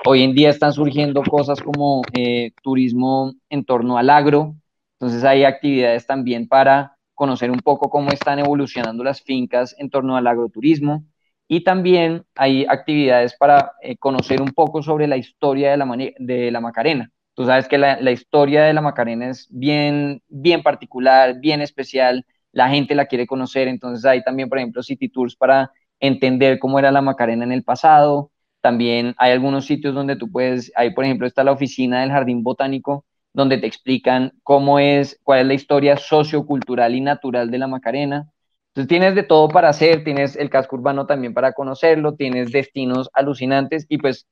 Hoy 0.06 0.24
en 0.24 0.34
día 0.34 0.50
están 0.50 0.74
surgiendo 0.74 1.22
cosas 1.24 1.62
como 1.62 2.02
eh, 2.14 2.52
turismo 2.64 3.34
en 3.50 3.66
torno 3.66 3.98
al 3.98 4.10
agro, 4.10 4.56
entonces 5.00 5.24
hay 5.24 5.44
actividades 5.44 6.08
también 6.08 6.48
para 6.48 6.98
conocer 7.14 7.52
un 7.52 7.60
poco 7.60 7.90
cómo 7.90 8.10
están 8.12 8.40
evolucionando 8.40 9.04
las 9.04 9.22
fincas 9.22 9.76
en 9.78 9.90
torno 9.90 10.16
al 10.16 10.28
agroturismo 10.28 11.06
y 11.48 11.64
también 11.64 12.26
hay 12.36 12.66
actividades 12.68 13.36
para 13.38 13.74
eh, 13.82 13.98
conocer 13.98 14.42
un 14.42 14.52
poco 14.54 14.82
sobre 14.82 15.08
la 15.08 15.18
historia 15.18 15.72
de 15.72 15.78
la, 15.78 15.86
de 16.18 16.52
la 16.52 16.62
Macarena. 16.62 17.12
Tú 17.36 17.46
sabes 17.46 17.68
que 17.68 17.78
la, 17.78 18.12
historia 18.12 18.64
de 18.64 18.74
la 18.74 18.82
Macarena 18.82 19.30
es 19.30 19.48
bien, 19.50 20.22
bien 20.28 20.62
particular, 20.62 21.40
bien 21.40 21.62
especial, 21.62 22.26
la 22.54 22.70
gente 22.70 22.96
la 22.96 23.08
quiere 23.08 23.28
conocer, 23.28 23.68
entonces 23.68 24.06
hay 24.06 24.24
también, 24.24 24.50
por 24.50 24.60
ejemplo, 24.60 24.82
City 24.84 25.10
Tours 25.10 25.36
para 25.36 25.72
entender 26.00 26.60
cómo 26.60 26.80
era 26.80 26.92
la 26.92 27.02
Macarena 27.02 27.44
en 27.44 27.52
el 27.52 27.64
pasado. 27.64 28.32
También 28.62 29.16
hay 29.18 29.32
algunos 29.34 29.66
sitios 29.66 29.94
donde 29.94 30.16
tú 30.16 30.32
puedes, 30.32 30.72
ahí 30.76 30.92
por 30.94 31.04
ejemplo 31.06 31.28
está 31.28 31.44
la 31.44 31.52
oficina 31.52 32.02
del 32.02 32.12
Jardín 32.12 32.44
Botánico, 32.44 33.06
donde 33.34 33.58
te 33.58 33.68
explican 33.68 34.34
cómo 34.44 34.80
es, 34.80 35.20
cuál 35.24 35.42
es 35.42 35.48
la 35.48 35.54
historia 35.56 35.98
sociocultural 35.98 36.96
y 36.96 37.02
natural 37.02 37.52
de 37.52 37.58
la 37.58 37.68
Macarena. 37.68 38.30
Entonces 38.70 38.88
tienes 38.90 39.16
de 39.16 39.24
todo 39.24 39.50
para 39.50 39.70
hacer, 39.70 40.04
tienes 40.04 40.36
el 40.36 40.50
casco 40.50 40.76
urbano 40.76 41.06
también 41.06 41.34
para 41.34 41.54
conocerlo, 41.54 42.16
tienes 42.16 42.52
destinos 42.52 43.10
alucinantes 43.14 43.86
y 43.90 43.98
pues 43.98 44.28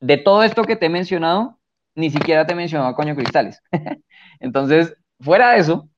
de 0.00 0.18
todo 0.18 0.42
esto 0.42 0.64
que 0.64 0.76
te 0.76 0.86
he 0.86 0.90
mencionado, 0.90 1.58
ni 1.94 2.10
siquiera 2.10 2.46
te 2.46 2.54
mencionaba 2.54 2.96
Caño 2.96 3.16
Cristales. 3.16 3.62
Entonces, 4.40 4.96
fuera 5.20 5.52
de 5.52 5.60
eso, 5.60 5.88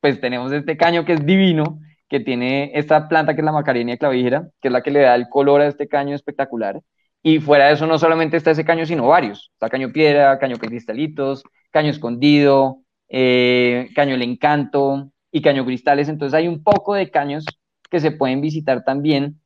pues 0.00 0.20
tenemos 0.20 0.52
este 0.52 0.76
caño 0.76 1.04
que 1.04 1.14
es 1.14 1.24
divino, 1.24 1.80
que 2.08 2.20
tiene 2.20 2.72
esta 2.74 3.08
planta 3.08 3.34
que 3.34 3.40
es 3.40 3.44
la 3.44 3.52
Macarenia 3.52 3.96
clavijera, 3.96 4.48
que 4.60 4.68
es 4.68 4.72
la 4.72 4.82
que 4.82 4.90
le 4.90 5.00
da 5.00 5.14
el 5.14 5.28
color 5.28 5.60
a 5.60 5.66
este 5.66 5.88
caño 5.88 6.14
espectacular. 6.14 6.80
Y 7.22 7.38
fuera 7.38 7.66
de 7.66 7.74
eso, 7.74 7.86
no 7.86 7.98
solamente 7.98 8.36
está 8.36 8.50
ese 8.50 8.64
caño, 8.64 8.86
sino 8.86 9.06
varios. 9.06 9.50
Está 9.52 9.68
caño 9.68 9.92
piedra, 9.92 10.38
caño 10.38 10.56
cristalitos, 10.56 11.42
caño 11.70 11.90
escondido, 11.90 12.78
eh, 13.08 13.90
caño 13.94 14.14
el 14.14 14.22
encanto 14.22 15.12
y 15.30 15.42
caño 15.42 15.64
cristales. 15.64 16.08
Entonces 16.08 16.34
hay 16.34 16.48
un 16.48 16.62
poco 16.62 16.94
de 16.94 17.10
caños 17.10 17.44
que 17.90 18.00
se 18.00 18.10
pueden 18.10 18.40
visitar 18.40 18.84
también 18.84 19.40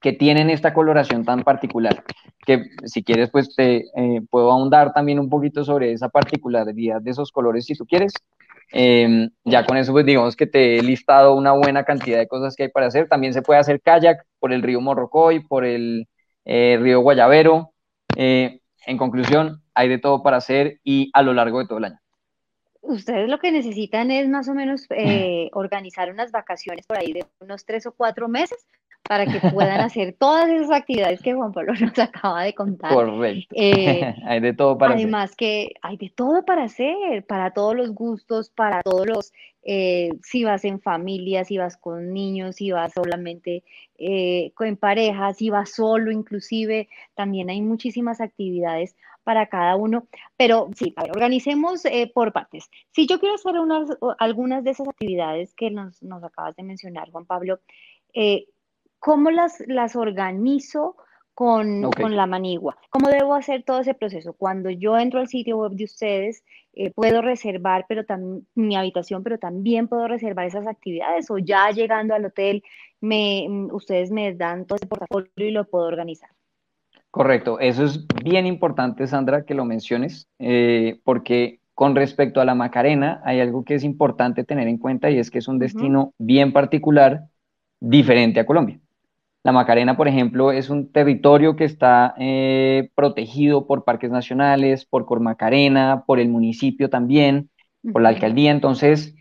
que 0.00 0.12
tienen 0.12 0.48
esta 0.50 0.72
coloración 0.72 1.24
tan 1.24 1.42
particular, 1.42 2.02
que 2.46 2.64
si 2.84 3.02
quieres, 3.02 3.30
pues 3.30 3.54
te 3.54 3.84
eh, 3.96 4.22
puedo 4.30 4.50
ahondar 4.50 4.94
también 4.94 5.18
un 5.18 5.28
poquito 5.28 5.62
sobre 5.62 5.92
esa 5.92 6.08
particularidad 6.08 7.02
de 7.02 7.10
esos 7.10 7.30
colores, 7.30 7.66
si 7.66 7.74
tú 7.74 7.84
quieres. 7.84 8.14
Em, 8.72 9.30
ya 9.44 9.66
con 9.66 9.76
eso, 9.76 9.92
pues 9.92 10.06
digamos 10.06 10.36
que 10.36 10.46
te 10.46 10.78
he 10.78 10.82
listado 10.82 11.34
una 11.34 11.52
buena 11.52 11.84
cantidad 11.84 12.18
de 12.18 12.28
cosas 12.28 12.54
que 12.54 12.64
hay 12.64 12.68
para 12.68 12.86
hacer. 12.86 13.08
También 13.08 13.34
se 13.34 13.42
puede 13.42 13.60
hacer 13.60 13.80
kayak 13.80 14.24
por 14.38 14.52
el 14.52 14.62
río 14.62 14.80
Morrocoy, 14.80 15.40
por 15.40 15.64
el 15.64 16.08
eh, 16.44 16.78
río 16.80 17.00
Guayavero. 17.00 17.72
Eh, 18.16 18.60
en 18.86 18.98
conclusión, 18.98 19.62
hay 19.74 19.88
de 19.88 19.98
todo 19.98 20.22
para 20.22 20.38
hacer 20.38 20.80
y 20.84 21.10
a 21.12 21.22
lo 21.22 21.34
largo 21.34 21.58
de 21.58 21.66
todo 21.66 21.78
el 21.78 21.84
año. 21.84 21.98
Ustedes 22.82 23.28
lo 23.28 23.38
que 23.38 23.52
necesitan 23.52 24.10
es 24.10 24.28
más 24.28 24.48
o 24.48 24.54
menos 24.54 24.86
organizar 25.52 26.10
unas 26.10 26.32
vacaciones 26.32 26.86
por 26.86 26.98
ahí 26.98 27.12
de 27.12 27.26
unos 27.40 27.64
tres 27.64 27.86
o 27.86 27.92
cuatro 27.92 28.28
meses 28.28 28.66
para 29.10 29.26
que 29.26 29.40
puedan 29.50 29.80
hacer 29.80 30.14
todas 30.18 30.48
esas 30.48 30.70
actividades 30.70 31.20
que 31.20 31.34
Juan 31.34 31.52
Pablo 31.52 31.72
nos 31.80 31.98
acaba 31.98 32.44
de 32.44 32.54
contar. 32.54 32.92
Correcto. 32.92 33.54
Eh, 33.58 34.14
hay 34.24 34.40
de 34.40 34.52
todo 34.52 34.78
para 34.78 34.94
hacer. 34.94 35.06
Además 35.06 35.34
que 35.36 35.72
hay 35.82 35.96
de 35.96 36.10
todo 36.10 36.44
para 36.44 36.64
hacer, 36.64 37.24
para 37.26 37.52
todos 37.52 37.74
los 37.74 37.92
gustos, 37.92 38.50
para 38.50 38.82
todos 38.82 39.06
los, 39.06 39.32
eh, 39.62 40.10
si 40.22 40.44
vas 40.44 40.64
en 40.64 40.80
familia, 40.80 41.44
si 41.44 41.58
vas 41.58 41.76
con 41.76 42.12
niños, 42.12 42.56
si 42.56 42.70
vas 42.70 42.92
solamente 42.92 43.64
eh, 43.98 44.52
con 44.54 44.76
pareja, 44.76 45.34
si 45.34 45.50
vas 45.50 45.70
solo 45.70 46.10
inclusive, 46.10 46.88
también 47.14 47.50
hay 47.50 47.62
muchísimas 47.62 48.20
actividades 48.20 48.94
para 49.24 49.46
cada 49.46 49.76
uno, 49.76 50.06
pero 50.36 50.70
sí, 50.74 50.94
ver, 50.96 51.10
organicemos 51.10 51.82
por 52.14 52.32
partes. 52.32 52.70
Si 52.92 53.06
yo 53.06 53.20
quiero 53.20 53.34
hacer 53.34 53.60
unas, 53.60 53.90
algunas 54.18 54.64
de 54.64 54.70
esas 54.70 54.88
actividades 54.88 55.52
que 55.54 55.70
nos, 55.70 56.02
nos 56.02 56.24
acabas 56.24 56.56
de 56.56 56.62
mencionar, 56.62 57.10
Juan 57.10 57.26
Pablo, 57.26 57.60
¿cómo 59.00 59.30
las, 59.30 59.60
las 59.66 59.96
organizo? 59.96 60.96
con, 61.40 62.14
la 62.14 62.26
manigua. 62.26 62.76
¿Cómo 62.90 63.08
debo 63.08 63.34
hacer 63.34 63.62
todo 63.62 63.80
ese 63.80 63.94
proceso? 63.94 64.34
Cuando 64.34 64.68
yo 64.68 64.98
entro 64.98 65.20
al 65.20 65.28
sitio 65.28 65.56
web 65.56 65.72
de 65.72 65.84
ustedes, 65.84 66.44
eh, 66.74 66.90
puedo 66.90 67.22
reservar 67.22 67.86
pero 67.88 68.04
mi 68.54 68.76
habitación, 68.76 69.22
pero 69.22 69.38
también 69.38 69.88
puedo 69.88 70.06
reservar 70.06 70.44
esas 70.44 70.66
actividades 70.66 71.30
o 71.30 71.38
ya 71.38 71.70
llegando 71.70 72.14
al 72.14 72.26
hotel, 72.26 72.62
me, 73.00 73.46
mm, 73.48 73.74
ustedes 73.74 74.10
me 74.10 74.34
dan 74.34 74.66
todo 74.66 74.76
ese 74.76 74.86
portafolio 74.86 75.30
y 75.36 75.50
lo 75.50 75.64
puedo 75.64 75.86
organizar. 75.86 76.28
Correcto, 77.10 77.58
eso 77.58 77.86
es 77.86 78.06
bien 78.22 78.46
importante, 78.46 79.06
Sandra, 79.06 79.46
que 79.46 79.54
lo 79.54 79.64
menciones, 79.64 80.28
eh, 80.38 81.00
porque 81.04 81.60
con 81.74 81.96
respecto 81.96 82.42
a 82.42 82.44
la 82.44 82.54
Macarena 82.54 83.22
hay 83.24 83.40
algo 83.40 83.64
que 83.64 83.76
es 83.76 83.82
importante 83.82 84.44
tener 84.44 84.68
en 84.68 84.76
cuenta 84.76 85.10
y 85.10 85.18
es 85.18 85.30
que 85.30 85.38
es 85.38 85.48
un 85.48 85.58
destino 85.58 86.12
bien 86.18 86.52
particular, 86.52 87.22
diferente 87.80 88.38
a 88.38 88.44
Colombia. 88.44 88.78
La 89.42 89.52
Macarena, 89.52 89.96
por 89.96 90.06
ejemplo, 90.06 90.52
es 90.52 90.68
un 90.68 90.92
territorio 90.92 91.56
que 91.56 91.64
está 91.64 92.14
eh, 92.18 92.90
protegido 92.94 93.66
por 93.66 93.84
parques 93.84 94.10
nacionales, 94.10 94.84
por 94.84 95.06
Cormacarena, 95.06 96.04
por 96.06 96.20
el 96.20 96.28
municipio 96.28 96.90
también, 96.90 97.48
por 97.92 98.02
la 98.02 98.10
alcaldía. 98.10 98.50
Entonces, 98.50 99.14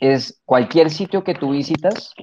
es 0.00 0.40
cualquier 0.46 0.90
sitio 0.90 1.22
que 1.22 1.34
tú 1.34 1.50
visitas 1.50 2.14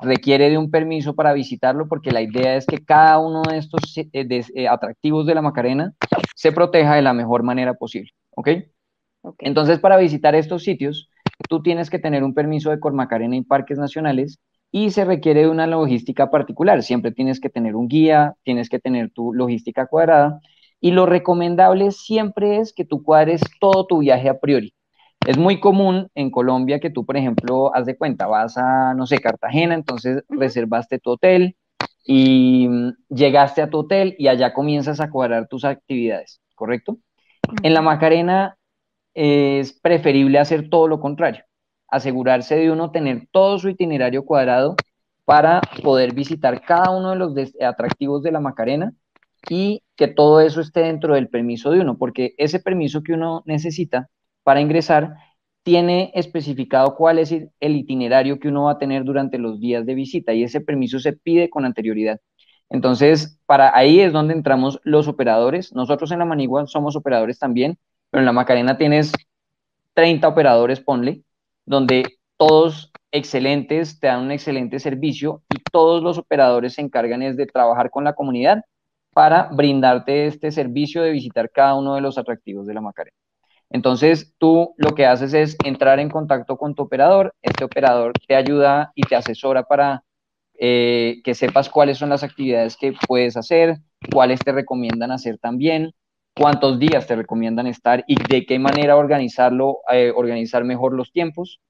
requiere 0.00 0.50
de 0.50 0.58
un 0.58 0.70
permiso 0.70 1.14
para 1.14 1.32
visitarlo 1.32 1.88
porque 1.88 2.10
la 2.10 2.22
idea 2.22 2.56
es 2.56 2.66
que 2.66 2.84
cada 2.84 3.18
uno 3.18 3.42
de 3.42 3.58
estos 3.58 3.80
eh, 3.96 4.08
eh, 4.12 4.68
atractivos 4.68 5.26
de 5.26 5.34
la 5.34 5.42
Macarena 5.42 5.94
se 6.36 6.52
proteja 6.52 6.94
de 6.94 7.02
la 7.02 7.12
mejor 7.12 7.42
manera 7.42 7.74
posible. 7.74 8.10
¿ok? 8.30 8.48
Entonces, 9.38 9.78
para 9.80 9.96
visitar 9.96 10.34
estos 10.34 10.62
sitios, 10.62 11.10
tú 11.48 11.62
tienes 11.62 11.90
que 11.90 11.98
tener 11.98 12.22
un 12.22 12.34
permiso 12.34 12.70
de 12.70 12.78
Cormacarena 12.78 13.36
y 13.36 13.42
parques 13.42 13.78
nacionales 13.78 14.38
y 14.74 14.90
se 14.90 15.04
requiere 15.04 15.42
de 15.42 15.48
una 15.48 15.68
logística 15.68 16.32
particular. 16.32 16.82
Siempre 16.82 17.12
tienes 17.12 17.38
que 17.38 17.48
tener 17.48 17.76
un 17.76 17.86
guía, 17.86 18.34
tienes 18.42 18.68
que 18.68 18.80
tener 18.80 19.08
tu 19.12 19.32
logística 19.32 19.86
cuadrada 19.86 20.40
y 20.80 20.90
lo 20.90 21.06
recomendable 21.06 21.92
siempre 21.92 22.58
es 22.58 22.72
que 22.72 22.84
tú 22.84 23.04
cuadres 23.04 23.40
todo 23.60 23.86
tu 23.86 23.98
viaje 23.98 24.28
a 24.28 24.40
priori. 24.40 24.74
Es 25.28 25.38
muy 25.38 25.60
común 25.60 26.08
en 26.16 26.32
Colombia 26.32 26.80
que 26.80 26.90
tú, 26.90 27.06
por 27.06 27.16
ejemplo, 27.16 27.72
haz 27.72 27.86
de 27.86 27.96
cuenta, 27.96 28.26
vas 28.26 28.58
a, 28.58 28.94
no 28.94 29.06
sé, 29.06 29.20
Cartagena, 29.20 29.76
entonces 29.76 30.24
reservaste 30.28 30.98
tu 30.98 31.10
hotel 31.10 31.56
y 32.04 32.66
mm, 32.68 32.94
llegaste 33.10 33.62
a 33.62 33.70
tu 33.70 33.78
hotel 33.78 34.16
y 34.18 34.26
allá 34.26 34.52
comienzas 34.52 35.00
a 35.00 35.08
cuadrar 35.08 35.46
tus 35.46 35.64
actividades, 35.64 36.40
¿correcto? 36.56 36.98
En 37.62 37.74
la 37.74 37.80
Macarena 37.80 38.56
es 39.14 39.72
preferible 39.72 40.40
hacer 40.40 40.68
todo 40.68 40.88
lo 40.88 40.98
contrario 40.98 41.44
asegurarse 41.88 42.56
de 42.56 42.70
uno 42.70 42.90
tener 42.90 43.28
todo 43.30 43.58
su 43.58 43.68
itinerario 43.68 44.24
cuadrado 44.24 44.76
para 45.24 45.60
poder 45.82 46.14
visitar 46.14 46.62
cada 46.62 46.90
uno 46.90 47.10
de 47.10 47.16
los 47.16 47.34
atractivos 47.60 48.22
de 48.22 48.32
la 48.32 48.40
Macarena 48.40 48.92
y 49.48 49.82
que 49.96 50.08
todo 50.08 50.40
eso 50.40 50.60
esté 50.60 50.80
dentro 50.80 51.14
del 51.14 51.28
permiso 51.28 51.70
de 51.70 51.80
uno, 51.80 51.96
porque 51.98 52.34
ese 52.38 52.60
permiso 52.60 53.02
que 53.02 53.12
uno 53.12 53.42
necesita 53.46 54.08
para 54.42 54.60
ingresar 54.60 55.14
tiene 55.62 56.12
especificado 56.14 56.94
cuál 56.94 57.18
es 57.18 57.32
el 57.32 57.76
itinerario 57.76 58.38
que 58.38 58.48
uno 58.48 58.64
va 58.64 58.72
a 58.72 58.78
tener 58.78 59.04
durante 59.04 59.38
los 59.38 59.60
días 59.60 59.86
de 59.86 59.94
visita 59.94 60.34
y 60.34 60.44
ese 60.44 60.60
permiso 60.60 60.98
se 61.00 61.14
pide 61.14 61.48
con 61.48 61.64
anterioridad. 61.64 62.20
Entonces, 62.68 63.38
para 63.46 63.74
ahí 63.76 64.00
es 64.00 64.12
donde 64.12 64.34
entramos 64.34 64.80
los 64.84 65.08
operadores. 65.08 65.72
Nosotros 65.74 66.10
en 66.12 66.18
la 66.18 66.24
Manigua 66.26 66.66
somos 66.66 66.96
operadores 66.96 67.38
también, 67.38 67.78
pero 68.10 68.20
en 68.20 68.26
la 68.26 68.32
Macarena 68.32 68.76
tienes 68.76 69.12
30 69.94 70.28
operadores, 70.28 70.80
ponle, 70.80 71.22
donde 71.66 72.18
todos 72.36 72.92
excelentes, 73.12 74.00
te 74.00 74.08
dan 74.08 74.22
un 74.22 74.32
excelente 74.32 74.80
servicio 74.80 75.42
y 75.54 75.62
todos 75.70 76.02
los 76.02 76.18
operadores 76.18 76.74
se 76.74 76.80
encargan 76.80 77.22
es 77.22 77.36
de 77.36 77.46
trabajar 77.46 77.90
con 77.90 78.04
la 78.04 78.14
comunidad 78.14 78.64
para 79.12 79.44
brindarte 79.52 80.26
este 80.26 80.50
servicio 80.50 81.02
de 81.02 81.12
visitar 81.12 81.50
cada 81.50 81.74
uno 81.74 81.94
de 81.94 82.00
los 82.00 82.18
atractivos 82.18 82.66
de 82.66 82.74
la 82.74 82.80
Macarena. 82.80 83.16
Entonces, 83.70 84.34
tú 84.38 84.74
lo 84.76 84.94
que 84.94 85.06
haces 85.06 85.32
es 85.32 85.56
entrar 85.64 86.00
en 86.00 86.10
contacto 86.10 86.56
con 86.56 86.74
tu 86.74 86.82
operador, 86.82 87.34
este 87.40 87.64
operador 87.64 88.12
te 88.26 88.34
ayuda 88.34 88.92
y 88.94 89.02
te 89.02 89.16
asesora 89.16 89.62
para 89.62 90.02
eh, 90.58 91.20
que 91.24 91.34
sepas 91.34 91.68
cuáles 91.68 91.98
son 91.98 92.10
las 92.10 92.22
actividades 92.22 92.76
que 92.76 92.94
puedes 93.06 93.36
hacer, 93.36 93.78
cuáles 94.12 94.40
te 94.40 94.52
recomiendan 94.52 95.12
hacer 95.12 95.38
también, 95.38 95.92
cuántos 96.34 96.78
días 96.78 97.06
te 97.06 97.16
recomiendan 97.16 97.66
estar 97.66 98.04
y 98.06 98.16
de 98.28 98.44
qué 98.44 98.58
manera 98.58 98.96
organizarlo, 98.96 99.78
eh, 99.92 100.12
organizar 100.14 100.64
mejor 100.64 100.94
los 100.94 101.12
tiempos. 101.12 101.60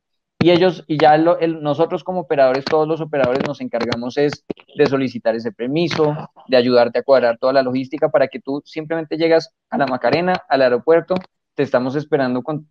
Y 0.40 0.50
ellos, 0.50 0.84
y 0.86 0.98
ya 0.98 1.16
nosotros 1.16 2.04
como 2.04 2.20
operadores, 2.20 2.64
todos 2.64 2.86
los 2.86 3.00
operadores 3.00 3.46
nos 3.46 3.60
encargamos 3.60 4.18
es 4.18 4.44
de 4.76 4.86
solicitar 4.86 5.34
ese 5.34 5.52
permiso, 5.52 6.14
de 6.48 6.56
ayudarte 6.56 6.98
a 6.98 7.02
cuadrar 7.02 7.38
toda 7.38 7.52
la 7.52 7.62
logística 7.62 8.10
para 8.10 8.28
que 8.28 8.40
tú 8.40 8.60
simplemente 8.64 9.16
llegas 9.16 9.54
a 9.70 9.78
la 9.78 9.86
Macarena, 9.86 10.34
al 10.48 10.62
aeropuerto, 10.62 11.14
te 11.54 11.62
estamos 11.62 11.94
esperando 11.94 12.42
con, 12.42 12.68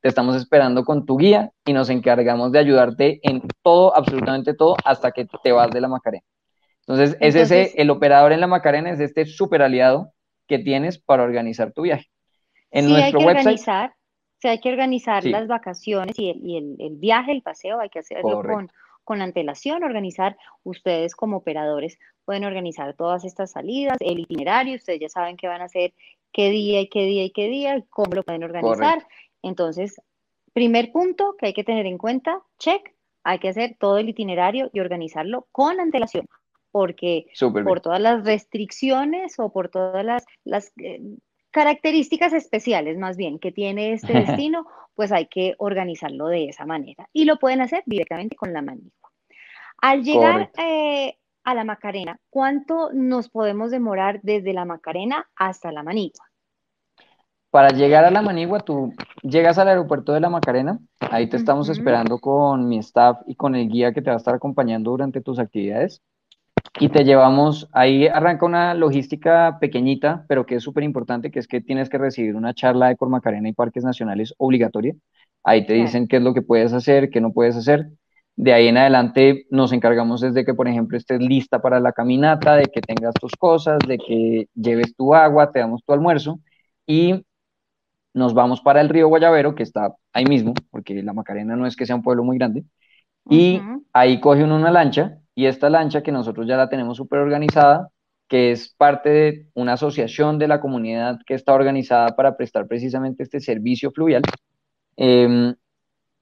te 0.00 0.08
estamos 0.08 0.36
esperando 0.36 0.84
con 0.84 1.04
tu 1.04 1.18
guía 1.18 1.50
y 1.64 1.74
nos 1.74 1.90
encargamos 1.90 2.52
de 2.52 2.58
ayudarte 2.60 3.20
en 3.22 3.42
todo, 3.62 3.94
absolutamente 3.94 4.54
todo, 4.54 4.76
hasta 4.84 5.10
que 5.10 5.26
te 5.42 5.52
vas 5.52 5.70
de 5.70 5.80
la 5.80 5.88
Macarena. 5.88 6.24
Entonces, 6.86 7.18
es 7.20 7.34
ese, 7.34 7.72
el 7.76 7.90
operador 7.90 8.32
en 8.32 8.40
la 8.40 8.46
Macarena 8.46 8.90
es 8.92 9.00
este 9.00 9.26
super 9.26 9.60
aliado 9.60 10.12
que 10.46 10.58
tienes 10.58 10.98
para 10.98 11.22
organizar 11.22 11.72
tu 11.72 11.82
viaje. 11.82 12.08
En 12.70 12.88
nuestro 12.88 13.20
hay 13.20 13.24
que 13.24 13.30
Organizar, 13.30 13.94
sí, 14.38 14.48
hay 14.48 14.60
que 14.60 14.70
organizar 14.70 15.24
las 15.24 15.46
vacaciones 15.46 16.18
y, 16.18 16.56
el, 16.56 16.96
viaje, 16.96 17.32
el 17.32 17.42
paseo, 17.42 17.80
hay 17.80 17.88
que 17.88 18.00
hacerlo 18.00 18.42
con, 18.42 18.70
con 19.04 19.22
antelación, 19.22 19.84
organizar 19.84 20.36
ustedes 20.64 21.14
como 21.14 21.38
operadores 21.38 21.98
pueden 22.26 22.44
organizar 22.44 22.92
todas 22.94 23.24
estas 23.24 23.52
salidas, 23.52 23.96
el 24.00 24.18
itinerario, 24.18 24.74
ustedes 24.74 25.00
ya 25.00 25.08
saben 25.08 25.36
qué 25.36 25.46
van 25.46 25.62
a 25.62 25.66
hacer, 25.66 25.94
qué 26.32 26.50
día 26.50 26.80
y 26.80 26.88
qué 26.88 27.04
día 27.04 27.24
y 27.24 27.30
qué 27.30 27.48
día, 27.48 27.82
cómo 27.88 28.14
lo 28.14 28.22
pueden 28.24 28.44
organizar. 28.44 29.06
Entonces, 29.42 30.02
primer 30.52 30.90
punto 30.90 31.36
que 31.38 31.46
hay 31.46 31.54
que 31.54 31.64
tener 31.64 31.86
en 31.86 31.96
cuenta, 31.96 32.42
check, 32.58 32.94
hay 33.22 33.38
que 33.38 33.48
hacer 33.48 33.76
todo 33.78 33.98
el 33.98 34.08
itinerario 34.08 34.70
y 34.72 34.80
organizarlo 34.80 35.46
con 35.52 35.80
antelación 35.80 36.26
porque 36.76 37.24
por 37.64 37.80
todas 37.80 38.02
las 38.02 38.22
restricciones 38.22 39.38
o 39.38 39.50
por 39.50 39.70
todas 39.70 40.04
las, 40.44 40.72
eh, 40.76 41.00
características 41.50 42.34
especiales 42.34 42.98
más 42.98 43.16
bien 43.16 43.38
que 43.38 43.50
tiene 43.50 43.94
este 43.94 44.12
destino, 44.42 44.66
pues 44.94 45.10
hay 45.10 45.24
que 45.24 45.54
organizarlo 45.56 46.26
de 46.26 46.50
esa 46.50 46.66
manera. 46.66 47.08
Y 47.14 47.24
lo 47.24 47.38
pueden 47.38 47.62
hacer 47.62 47.82
directamente 47.86 48.36
con 48.36 48.52
la 48.52 48.60
manigua. 48.60 49.10
Al 49.80 50.02
llegar 50.02 50.50
eh, 50.58 51.16
a 51.44 51.54
la 51.54 51.64
Macarena, 51.64 52.20
¿cuánto 52.28 52.90
nos 52.92 53.30
podemos 53.30 53.70
demorar 53.70 54.20
desde 54.22 54.52
la 54.52 54.66
Macarena 54.66 55.26
hasta 55.34 55.72
la 55.72 55.82
Manigua? 55.82 56.26
Para 57.48 57.70
llegar 57.70 58.04
a 58.04 58.10
la 58.10 58.20
Manigua, 58.20 58.60
tú 58.60 58.92
llegas 59.22 59.56
al 59.56 59.68
aeropuerto 59.68 60.12
de 60.12 60.20
la 60.20 60.28
Macarena, 60.28 60.78
ahí 61.10 61.26
te 61.26 61.38
estamos 61.38 61.70
esperando 61.70 62.18
con 62.18 62.68
mi 62.68 62.76
staff 62.80 63.22
y 63.26 63.34
con 63.34 63.54
el 63.54 63.66
guía 63.70 63.94
que 63.94 64.02
te 64.02 64.10
va 64.10 64.16
a 64.16 64.18
estar 64.18 64.34
acompañando 64.34 64.90
durante 64.90 65.22
tus 65.22 65.38
actividades 65.38 66.02
y 66.78 66.88
te 66.88 67.04
llevamos, 67.04 67.68
ahí 67.72 68.06
arranca 68.06 68.46
una 68.46 68.74
logística 68.74 69.58
pequeñita, 69.60 70.24
pero 70.28 70.46
que 70.46 70.56
es 70.56 70.62
súper 70.62 70.84
importante, 70.84 71.30
que 71.30 71.38
es 71.38 71.46
que 71.46 71.60
tienes 71.60 71.88
que 71.88 71.98
recibir 71.98 72.36
una 72.36 72.54
charla 72.54 72.88
de 72.88 72.96
Cormacarena 72.96 73.48
y 73.48 73.52
Parques 73.52 73.84
Nacionales 73.84 74.34
obligatoria. 74.38 74.94
Ahí 75.44 75.66
te 75.66 75.74
dicen 75.74 76.08
qué 76.08 76.16
es 76.16 76.22
lo 76.22 76.34
que 76.34 76.42
puedes 76.42 76.72
hacer, 76.72 77.10
qué 77.10 77.20
no 77.20 77.32
puedes 77.32 77.56
hacer. 77.56 77.88
De 78.34 78.52
ahí 78.52 78.68
en 78.68 78.76
adelante 78.76 79.46
nos 79.50 79.72
encargamos 79.72 80.20
desde 80.20 80.44
que, 80.44 80.54
por 80.54 80.68
ejemplo, 80.68 80.98
estés 80.98 81.20
lista 81.20 81.62
para 81.62 81.80
la 81.80 81.92
caminata, 81.92 82.56
de 82.56 82.66
que 82.66 82.80
tengas 82.80 83.14
tus 83.14 83.32
cosas, 83.36 83.78
de 83.86 83.98
que 83.98 84.48
lleves 84.54 84.94
tu 84.94 85.14
agua, 85.14 85.52
te 85.52 85.60
damos 85.60 85.82
tu 85.84 85.92
almuerzo 85.92 86.40
y 86.86 87.24
nos 88.12 88.34
vamos 88.34 88.60
para 88.60 88.80
el 88.80 88.88
río 88.88 89.08
Guayavero, 89.08 89.54
que 89.54 89.62
está 89.62 89.94
ahí 90.12 90.24
mismo, 90.24 90.54
porque 90.70 91.02
la 91.02 91.12
Macarena 91.12 91.54
no 91.54 91.66
es 91.66 91.76
que 91.76 91.86
sea 91.86 91.96
un 91.96 92.02
pueblo 92.02 92.24
muy 92.24 92.38
grande, 92.38 92.64
y 93.28 93.60
ahí 93.92 94.20
coge 94.20 94.44
uno 94.44 94.56
una 94.56 94.70
lancha 94.70 95.18
y 95.36 95.46
esta 95.46 95.70
lancha 95.70 96.02
que 96.02 96.12
nosotros 96.12 96.48
ya 96.48 96.56
la 96.56 96.70
tenemos 96.70 96.96
súper 96.96 97.20
organizada, 97.20 97.90
que 98.28 98.52
es 98.52 98.74
parte 98.76 99.10
de 99.10 99.46
una 99.54 99.74
asociación 99.74 100.38
de 100.38 100.48
la 100.48 100.60
comunidad 100.60 101.18
que 101.26 101.34
está 101.34 101.52
organizada 101.54 102.16
para 102.16 102.36
prestar 102.36 102.66
precisamente 102.66 103.22
este 103.22 103.40
servicio 103.40 103.92
fluvial. 103.92 104.22
Em, 104.96 105.54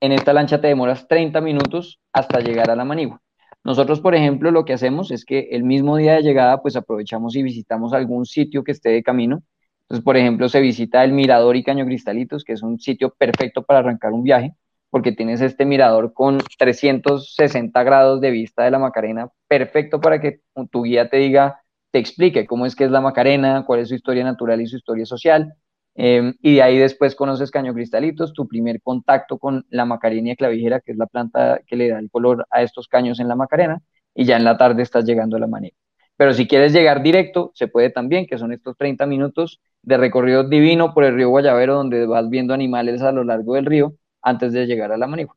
en 0.00 0.12
esta 0.12 0.32
lancha 0.32 0.60
te 0.60 0.68
demoras 0.68 1.08
30 1.08 1.40
minutos 1.40 2.00
hasta 2.12 2.40
llegar 2.40 2.70
a 2.70 2.76
la 2.76 2.84
Manigua. 2.84 3.22
Nosotros, 3.64 4.00
por 4.00 4.14
ejemplo, 4.14 4.50
lo 4.50 4.64
que 4.64 4.74
hacemos 4.74 5.10
es 5.12 5.24
que 5.24 5.48
el 5.52 5.64
mismo 5.64 5.96
día 5.96 6.14
de 6.14 6.22
llegada, 6.22 6.60
pues 6.62 6.76
aprovechamos 6.76 7.36
y 7.36 7.42
visitamos 7.42 7.92
algún 7.94 8.26
sitio 8.26 8.64
que 8.64 8.72
esté 8.72 8.90
de 8.90 9.02
camino. 9.02 9.42
Entonces, 9.82 10.04
por 10.04 10.16
ejemplo, 10.16 10.48
se 10.48 10.60
visita 10.60 11.04
el 11.04 11.12
Mirador 11.12 11.56
y 11.56 11.64
Caño 11.64 11.86
Cristalitos, 11.86 12.44
que 12.44 12.54
es 12.54 12.62
un 12.62 12.80
sitio 12.80 13.14
perfecto 13.16 13.62
para 13.64 13.80
arrancar 13.80 14.12
un 14.12 14.24
viaje 14.24 14.54
porque 14.94 15.10
tienes 15.10 15.40
este 15.40 15.64
mirador 15.64 16.12
con 16.14 16.38
360 16.56 17.82
grados 17.82 18.20
de 18.20 18.30
vista 18.30 18.62
de 18.62 18.70
la 18.70 18.78
Macarena, 18.78 19.28
perfecto 19.48 20.00
para 20.00 20.20
que 20.20 20.38
tu 20.70 20.84
guía 20.84 21.08
te 21.08 21.16
diga, 21.16 21.60
te 21.90 21.98
explique 21.98 22.46
cómo 22.46 22.64
es 22.64 22.76
que 22.76 22.84
es 22.84 22.92
la 22.92 23.00
Macarena, 23.00 23.64
cuál 23.66 23.80
es 23.80 23.88
su 23.88 23.96
historia 23.96 24.22
natural 24.22 24.60
y 24.60 24.68
su 24.68 24.76
historia 24.76 25.04
social. 25.04 25.52
Em, 25.96 26.34
y 26.40 26.54
de 26.54 26.62
ahí 26.62 26.78
después 26.78 27.16
conoces 27.16 27.50
Caño 27.50 27.74
Cristalitos, 27.74 28.32
tu 28.34 28.46
primer 28.46 28.80
contacto 28.82 29.36
con 29.36 29.66
la 29.68 29.84
Macarenia 29.84 30.36
clavijera, 30.36 30.78
que 30.78 30.92
es 30.92 30.96
la 30.96 31.06
planta 31.06 31.60
que 31.66 31.74
le 31.74 31.88
da 31.88 31.98
el 31.98 32.08
color 32.08 32.46
a 32.52 32.62
estos 32.62 32.86
caños 32.86 33.18
en 33.18 33.26
la 33.26 33.34
Macarena, 33.34 33.82
y 34.14 34.24
ya 34.26 34.36
en 34.36 34.44
la 34.44 34.56
tarde 34.56 34.84
estás 34.84 35.04
llegando 35.04 35.36
a 35.36 35.40
la 35.40 35.48
Manigua. 35.48 35.76
Pero 36.16 36.34
si 36.34 36.46
quieres 36.46 36.72
llegar 36.72 37.02
directo, 37.02 37.50
se 37.54 37.66
puede 37.66 37.90
también, 37.90 38.28
que 38.28 38.38
son 38.38 38.52
estos 38.52 38.76
30 38.76 39.06
minutos 39.06 39.60
de 39.82 39.96
recorrido 39.96 40.44
divino 40.44 40.94
por 40.94 41.02
el 41.02 41.16
río 41.16 41.30
Guayavero, 41.30 41.74
donde 41.74 42.06
vas 42.06 42.30
viendo 42.30 42.54
animales 42.54 43.02
a 43.02 43.10
lo 43.10 43.24
largo 43.24 43.56
del 43.56 43.66
río 43.66 43.96
antes 44.24 44.52
de 44.52 44.66
llegar 44.66 44.90
a 44.90 44.96
la 44.96 45.06
manigua. 45.06 45.36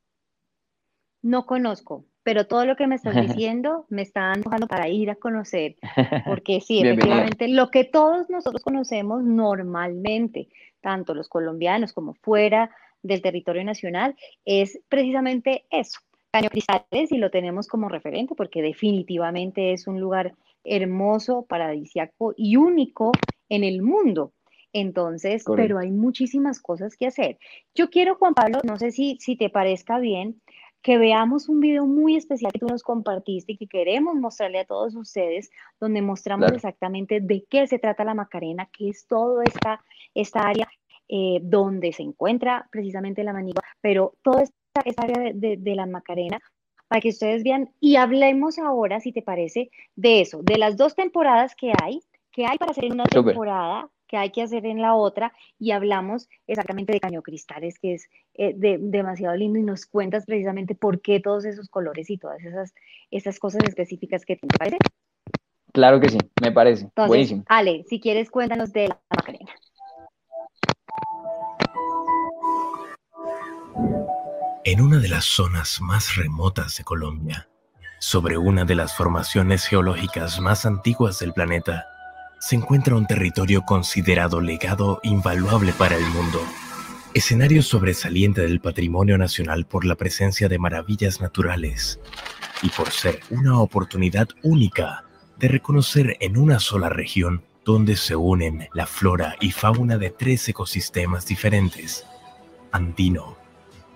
No 1.21 1.45
conozco, 1.45 2.05
pero 2.23 2.47
todo 2.47 2.65
lo 2.65 2.75
que 2.75 2.87
me 2.87 2.95
estás 2.95 3.15
diciendo 3.37 3.85
me 3.89 4.01
está 4.01 4.31
antojando 4.31 4.67
para 4.67 4.87
ir 4.89 5.09
a 5.09 5.15
conocer, 5.15 5.75
porque 6.25 6.61
sí, 6.61 6.79
efectivamente, 6.83 7.47
lo 7.47 7.69
que 7.69 7.83
todos 7.83 8.29
nosotros 8.29 8.63
conocemos 8.63 9.23
normalmente, 9.23 10.47
tanto 10.81 11.13
los 11.13 11.29
colombianos 11.29 11.93
como 11.93 12.13
fuera 12.13 12.71
del 13.03 13.21
territorio 13.21 13.63
nacional, 13.63 14.15
es 14.45 14.79
precisamente 14.89 15.65
eso, 15.69 15.99
Caño 16.31 16.49
Cristales, 16.49 17.11
y 17.11 17.17
lo 17.17 17.29
tenemos 17.29 17.67
como 17.67 17.89
referente, 17.89 18.35
porque 18.35 18.61
definitivamente 18.61 19.73
es 19.73 19.87
un 19.87 19.99
lugar 19.99 20.33
hermoso, 20.63 21.45
paradisiaco 21.47 22.33
y 22.35 22.57
único 22.57 23.11
en 23.49 23.63
el 23.63 23.81
mundo. 23.81 24.33
Entonces, 24.79 25.43
pero 25.55 25.79
hay 25.79 25.89
muchísimas 25.89 26.59
cosas 26.59 26.95
que 26.95 27.07
hacer. 27.07 27.39
Yo 27.73 27.89
quiero, 27.89 28.13
Juan 28.13 28.35
Pablo, 28.35 28.59
no 28.63 28.77
sé 28.77 28.91
si, 28.91 29.17
si 29.19 29.35
te 29.35 29.49
parezca 29.49 29.97
bien, 29.97 30.39
que 30.83 30.99
veamos 30.99 31.49
un 31.49 31.59
video 31.59 31.87
muy 31.87 32.15
especial 32.15 32.51
que 32.51 32.59
tú 32.59 32.67
nos 32.67 32.83
compartiste 32.83 33.53
y 33.53 33.57
que 33.57 33.65
queremos 33.65 34.13
mostrarle 34.13 34.59
a 34.59 34.65
todos 34.65 34.93
ustedes, 34.93 35.49
donde 35.79 36.03
mostramos 36.03 36.51
exactamente 36.51 37.21
de 37.21 37.43
qué 37.49 37.65
se 37.65 37.79
trata 37.79 38.03
la 38.03 38.13
Macarena, 38.13 38.69
qué 38.71 38.89
es 38.89 39.07
toda 39.07 39.43
esta, 39.45 39.83
esta 40.13 40.41
área 40.41 40.67
eh, 41.09 41.39
donde 41.41 41.91
se 41.91 42.03
encuentra 42.03 42.67
precisamente 42.71 43.23
la 43.23 43.33
manigua, 43.33 43.63
pero 43.81 44.13
toda 44.21 44.43
esta, 44.43 44.81
esta 44.85 45.01
área 45.01 45.33
de, 45.33 45.57
de, 45.57 45.75
la 45.75 45.87
Macarena 45.87 46.39
para 46.87 47.01
que 47.01 47.09
ustedes 47.09 47.43
vean 47.43 47.71
y 47.79 47.95
hablemos 47.95 48.59
ahora, 48.59 48.99
si 48.99 49.11
te 49.11 49.23
parece, 49.23 49.71
de 49.95 50.21
eso, 50.21 50.43
de 50.43 50.59
las 50.59 50.77
dos 50.77 50.93
temporadas 50.93 51.55
que 51.55 51.73
hay, 51.81 52.01
que 52.31 52.45
hay 52.45 52.59
para 52.59 52.71
hacer 52.71 52.91
una 52.91 53.05
temporada, 53.05 53.89
que 54.07 54.17
hay 54.17 54.31
que 54.31 54.41
hacer 54.41 54.65
en 54.65 54.81
la 54.81 54.95
otra 54.95 55.33
y 55.59 55.71
hablamos 55.71 56.29
exactamente 56.47 56.93
de 56.93 56.99
Caño 56.99 57.21
Cristales, 57.21 57.77
que 57.79 57.95
es 57.95 58.09
eh, 58.35 58.53
demasiado 58.55 59.35
lindo 59.35 59.59
y 59.59 59.63
nos 59.63 59.85
cuentas 59.85 60.25
precisamente 60.25 60.75
por 60.75 61.01
qué 61.01 61.19
todos 61.19 61.45
esos 61.45 61.69
colores 61.69 62.09
y 62.09 62.17
todas 62.17 62.43
esas, 62.43 62.73
esas 63.11 63.39
cosas 63.39 63.63
específicas 63.65 64.25
que 64.25 64.37
te 64.37 64.47
parece. 64.47 64.77
Claro 65.73 65.99
que 65.99 66.09
sí, 66.09 66.17
me 66.41 66.51
parece. 66.51 66.89
Buenísimo. 66.95 67.43
Ale, 67.47 67.83
si 67.87 67.99
quieres, 67.99 68.31
cuéntanos 68.31 68.71
de 68.73 68.87
la 68.87 68.99
Macarena. 69.15 69.51
En 74.63 74.81
una 74.81 74.97
de 74.97 75.07
las 75.07 75.25
zonas 75.25 75.79
más 75.81 76.15
remotas 76.15 76.77
de 76.77 76.83
Colombia, 76.83 77.47
sobre 77.99 78.37
una 78.37 78.65
de 78.65 78.75
las 78.75 78.95
formaciones 78.95 79.65
geológicas 79.65 80.39
más 80.39 80.65
antiguas 80.65 81.19
del 81.19 81.33
planeta, 81.33 81.85
se 82.39 82.55
encuentra 82.55 82.95
un 82.95 83.07
territorio 83.07 83.63
considerado 83.63 84.41
legado 84.41 84.99
invaluable 85.03 85.73
para 85.73 85.95
el 85.95 86.05
mundo, 86.05 86.39
escenario 87.13 87.63
sobresaliente 87.63 88.41
del 88.41 88.59
patrimonio 88.59 89.17
nacional 89.17 89.65
por 89.65 89.85
la 89.85 89.95
presencia 89.95 90.47
de 90.47 90.59
maravillas 90.59 91.19
naturales 91.19 91.99
y 92.61 92.69
por 92.69 92.91
ser 92.91 93.21
una 93.31 93.59
oportunidad 93.59 94.27
única 94.43 95.03
de 95.39 95.47
reconocer 95.47 96.17
en 96.19 96.37
una 96.37 96.59
sola 96.59 96.89
región 96.89 97.43
donde 97.65 97.95
se 97.95 98.15
unen 98.15 98.69
la 98.73 98.85
flora 98.85 99.35
y 99.41 99.51
fauna 99.51 99.97
de 99.97 100.11
tres 100.11 100.47
ecosistemas 100.47 101.25
diferentes, 101.25 102.05
andino, 102.71 103.35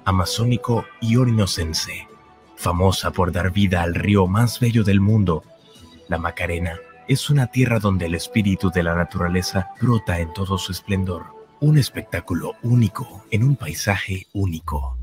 amazónico 0.04 0.86
y 1.00 1.16
orinocense, 1.16 2.08
famosa 2.58 3.12
por 3.12 3.32
dar 3.32 3.52
vida 3.52 3.84
al 3.84 3.96
río 3.96 4.28
más 4.28 4.60
bello 4.60 4.84
del 4.84 5.00
mundo, 5.00 5.44
la 6.10 6.18
Macarena 6.18 6.80
es 7.12 7.30
una 7.30 7.48
tierra 7.48 7.80
donde 7.80 8.06
el 8.06 8.16
espíritu 8.16 8.72
de 8.72 8.84
la 8.84 8.96
naturaleza 8.96 9.72
brota 9.82 10.20
en 10.20 10.32
todo 10.32 10.58
su 10.58 10.72
esplendor. 10.72 11.26
Un 11.60 11.78
espectáculo 11.78 12.54
único 12.64 13.26
en 13.32 13.44
un 13.44 13.58
paisaje 13.58 14.28
único. 14.32 14.98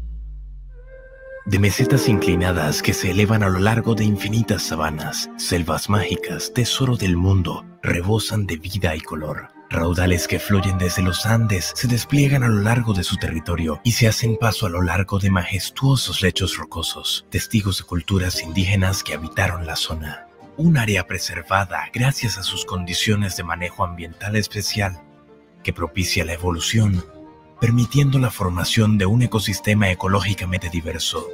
De 1.44 1.58
mesetas 1.58 2.08
inclinadas 2.08 2.80
que 2.80 2.94
se 2.94 3.10
elevan 3.10 3.42
a 3.42 3.50
lo 3.50 3.58
largo 3.58 3.94
de 3.94 4.04
infinitas 4.04 4.62
sabanas, 4.62 5.28
selvas 5.36 5.90
mágicas, 5.90 6.50
tesoro 6.54 6.96
del 6.96 7.14
mundo, 7.14 7.66
rebosan 7.82 8.46
de 8.46 8.56
vida 8.56 8.96
y 8.96 9.00
color. 9.00 9.50
Raudales 9.68 10.26
que 10.26 10.38
fluyen 10.38 10.78
desde 10.78 11.02
los 11.02 11.26
Andes 11.26 11.72
se 11.74 11.88
despliegan 11.88 12.42
a 12.42 12.48
lo 12.48 12.62
largo 12.62 12.94
de 12.94 13.04
su 13.04 13.18
territorio 13.18 13.82
y 13.84 13.92
se 13.92 14.08
hacen 14.08 14.38
paso 14.38 14.64
a 14.64 14.70
lo 14.70 14.80
largo 14.80 15.18
de 15.18 15.30
majestuosos 15.30 16.22
lechos 16.22 16.56
rocosos, 16.56 17.26
testigos 17.28 17.78
de 17.78 17.84
culturas 17.84 18.42
indígenas 18.42 19.02
que 19.02 19.12
habitaron 19.12 19.66
la 19.66 19.76
zona 19.76 20.27
un 20.58 20.76
área 20.76 21.06
preservada 21.06 21.88
gracias 21.94 22.36
a 22.36 22.42
sus 22.42 22.64
condiciones 22.64 23.36
de 23.36 23.44
manejo 23.44 23.84
ambiental 23.84 24.34
especial 24.34 25.00
que 25.62 25.72
propicia 25.72 26.24
la 26.24 26.32
evolución, 26.32 27.04
permitiendo 27.60 28.18
la 28.18 28.30
formación 28.30 28.98
de 28.98 29.06
un 29.06 29.22
ecosistema 29.22 29.88
ecológicamente 29.88 30.68
diverso, 30.68 31.24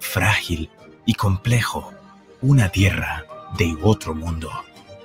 frágil 0.00 0.70
y 1.04 1.12
complejo, 1.12 1.92
una 2.40 2.70
tierra 2.70 3.26
de 3.58 3.76
otro 3.82 4.14
mundo. 4.14 4.50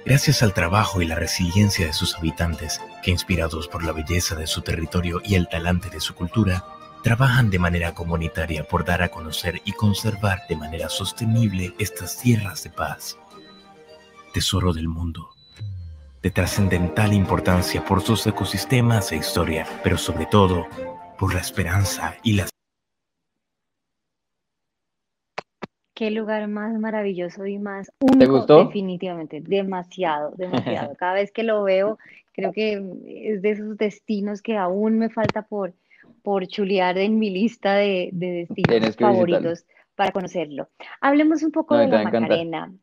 Gracias 0.06 0.42
al 0.42 0.54
trabajo 0.54 1.02
y 1.02 1.06
la 1.06 1.16
resiliencia 1.16 1.86
de 1.86 1.94
sus 1.94 2.16
habitantes, 2.16 2.80
que 3.04 3.12
inspirados 3.12 3.68
por 3.68 3.84
la 3.84 3.92
belleza 3.92 4.36
de 4.36 4.48
su 4.48 4.62
territorio 4.62 5.22
y 5.24 5.36
el 5.36 5.50
talante 5.50 5.90
de 5.90 6.00
su 6.00 6.16
cultura, 6.16 6.64
trabajan 7.02 7.50
de 7.50 7.60
manera 7.60 7.94
comunitaria 7.94 8.64
por 8.64 8.86
dar 8.86 9.02
a 9.02 9.10
conocer 9.10 9.62
y 9.66 9.72
conservar 9.72 10.42
de 10.48 10.56
manera 10.56 10.88
sostenible 10.90 11.74
estas 11.80 12.22
tierras 12.22 12.64
de 12.64 12.70
paz, 12.70 13.18
tesoro 14.34 14.72
del 14.72 14.88
mundo, 14.88 15.30
de 16.22 16.30
trascendental 16.30 17.14
importancia 17.14 17.84
por 17.84 18.02
sus 18.02 18.26
ecosistemas 18.28 19.12
e 19.12 19.18
historia, 19.18 19.66
pero 19.84 19.98
sobre 19.98 20.28
todo 20.28 20.68
por 21.18 21.34
la 21.34 21.40
esperanza 21.40 22.16
y 22.24 22.34
la... 22.34 22.48
Qué 25.96 26.12
lugar 26.12 26.48
más 26.48 26.80
maravilloso 26.80 27.46
y 27.46 27.60
más 27.60 27.92
único. 28.00 28.20
¿Te 28.20 28.26
gustó? 28.26 28.66
Definitivamente, 28.66 29.42
demasiado, 29.42 30.34
demasiado. 30.36 30.96
Cada 30.96 31.14
vez 31.14 31.32
que 31.32 31.44
lo 31.44 31.62
veo, 31.64 32.00
creo 32.34 32.52
que 32.52 32.74
es 33.06 33.42
de 33.42 33.52
esos 33.52 33.78
destinos 33.78 34.42
que 34.42 34.58
aún 34.58 34.98
me 34.98 35.10
falta 35.10 35.44
por, 35.44 35.76
por 36.24 36.48
chulear 36.48 36.98
en 36.98 37.20
mi 37.20 37.30
lista 37.30 37.76
de, 37.76 38.10
destinos 38.14 38.96
favoritos 38.96 39.66
para 39.96 40.12
conocerlo. 40.12 40.70
Hablemos 41.00 41.44
un 41.44 41.52
poco 41.52 41.78
de 41.78 41.88
la 41.88 42.04
Macarena, 42.04 42.74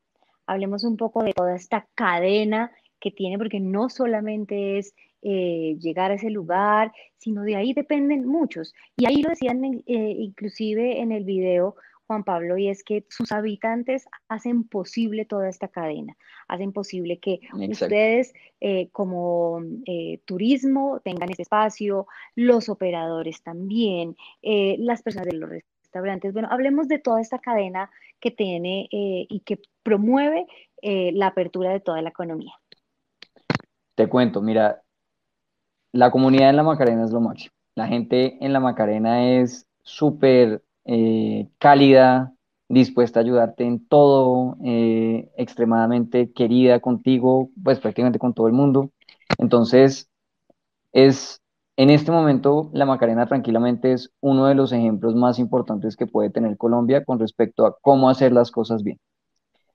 hablemos 0.47 0.85
un 0.85 0.97
poco 0.97 1.23
de 1.23 1.33
toda 1.33 1.55
esta 1.55 1.87
cadena 1.95 2.71
que 3.01 3.11
tiene, 3.11 3.39
porque 3.39 3.61
no 3.61 3.89
solamente 3.89 4.79
es 4.79 4.95
eh, 5.23 5.77
llegar 5.81 6.11
a 6.11 6.15
ese 6.15 6.31
lugar, 6.31 6.93
sino 7.17 7.43
de 7.43 7.57
ahí 7.57 7.73
dependen 7.73 8.27
muchos. 8.27 8.75
Y 8.97 9.07
ahí 9.07 9.23
lo 9.23 9.31
decían 9.31 9.65
eh, 9.65 9.83
inclusive 9.87 11.01
en 11.01 11.13
el 11.13 11.25
video 11.25 11.77
Juan 12.09 12.25
Pablo, 12.25 12.57
y 12.57 12.69
es 12.69 12.83
que 12.83 13.05
sus 13.11 13.33
habitantes 13.33 14.09
hacen 14.29 14.65
posible 14.65 15.27
toda 15.27 15.51
esta 15.51 15.69
cadena, 15.69 16.17
hacen 16.49 16.73
posible 16.73 17.19
que 17.19 17.41
ustedes 17.53 18.33
eh, 18.63 18.89
como 18.93 19.61
eh, 19.85 20.19
turismo 20.25 21.01
tengan 21.05 21.31
ese 21.31 21.43
espacio, 21.43 22.07
los 22.35 22.71
operadores 22.71 23.43
también, 23.43 24.17
eh, 24.41 24.77
las 24.79 25.03
personas 25.03 25.29
de 25.29 25.37
los 25.37 25.51
restaurantes. 25.51 26.33
Bueno, 26.33 26.49
hablemos 26.51 26.89
de 26.89 26.99
toda 26.99 27.21
esta 27.21 27.41
cadena 27.41 27.91
que 28.21 28.31
tiene 28.31 28.89
y 28.91 29.41
que 29.45 29.61
promueve 29.83 30.47
la 30.83 31.29
apertura 31.29 31.71
de 31.71 31.81
toda 31.81 32.03
la 32.03 32.09
economía. 32.09 32.55
Te 33.95 34.09
cuento, 34.09 34.41
mira, 34.41 34.83
la 35.93 36.11
comunidad 36.11 36.51
en 36.51 36.57
la 36.57 36.63
Macarena 36.63 37.05
es 37.05 37.13
lo 37.13 37.21
máximo. 37.21 37.53
La 37.75 37.87
gente 37.87 38.39
en 38.41 38.53
la 38.53 38.61
Macarena 38.61 39.41
es 39.41 39.69
súper 39.83 40.63
eh, 40.89 41.49
cálida, 41.59 42.33
dispuesta 42.69 43.21
a 43.21 43.23
ayudarte 43.23 43.65
en 43.65 43.87
todo, 43.87 44.57
eh, 44.65 45.31
extremadamente 45.37 46.33
querida 46.33 46.81
contigo, 46.81 47.51
pues 47.63 47.79
prácticamente 47.79 48.19
con 48.19 48.33
todo 48.33 48.47
el 48.47 48.55
mundo. 48.55 48.91
Entonces, 49.39 50.09
es 50.93 51.43
en 51.77 51.91
este 51.91 52.11
momento 52.11 52.71
la 52.73 52.87
Macarena 52.87 53.27
tranquilamente 53.27 53.93
es 53.93 54.11
uno 54.21 54.47
de 54.47 54.55
los 54.55 54.73
ejemplos 54.73 55.15
más 55.15 55.39
importantes 55.39 55.95
que 55.95 56.07
puede 56.07 56.31
tener 56.31 56.57
Colombia 56.57 57.05
con 57.05 57.19
respecto 57.19 57.67
a 57.67 57.77
cómo 57.81 58.09
hacer 58.09 58.33
las 58.33 58.51
cosas 58.51 58.83
bien. 58.83 58.99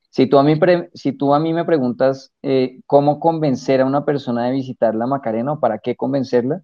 Si 0.10 0.28
tú 0.28 0.39
a 0.39 0.43
mí, 0.43 0.60
si 0.95 1.12
tú 1.13 1.34
a 1.36 1.39
mí 1.39 1.54
me 1.54 1.65
preguntas 1.65 2.34
eh, 2.41 2.82
cómo 2.88 3.19
convencer 3.19 3.82
a 3.82 3.86
una 3.86 4.04
persona 4.04 4.45
de 4.45 4.52
visitar 4.54 4.95
la 4.95 5.08
Macarena 5.08 5.54
o 5.54 5.60
para 5.60 5.78
qué 5.78 5.95
convencerla, 5.95 6.63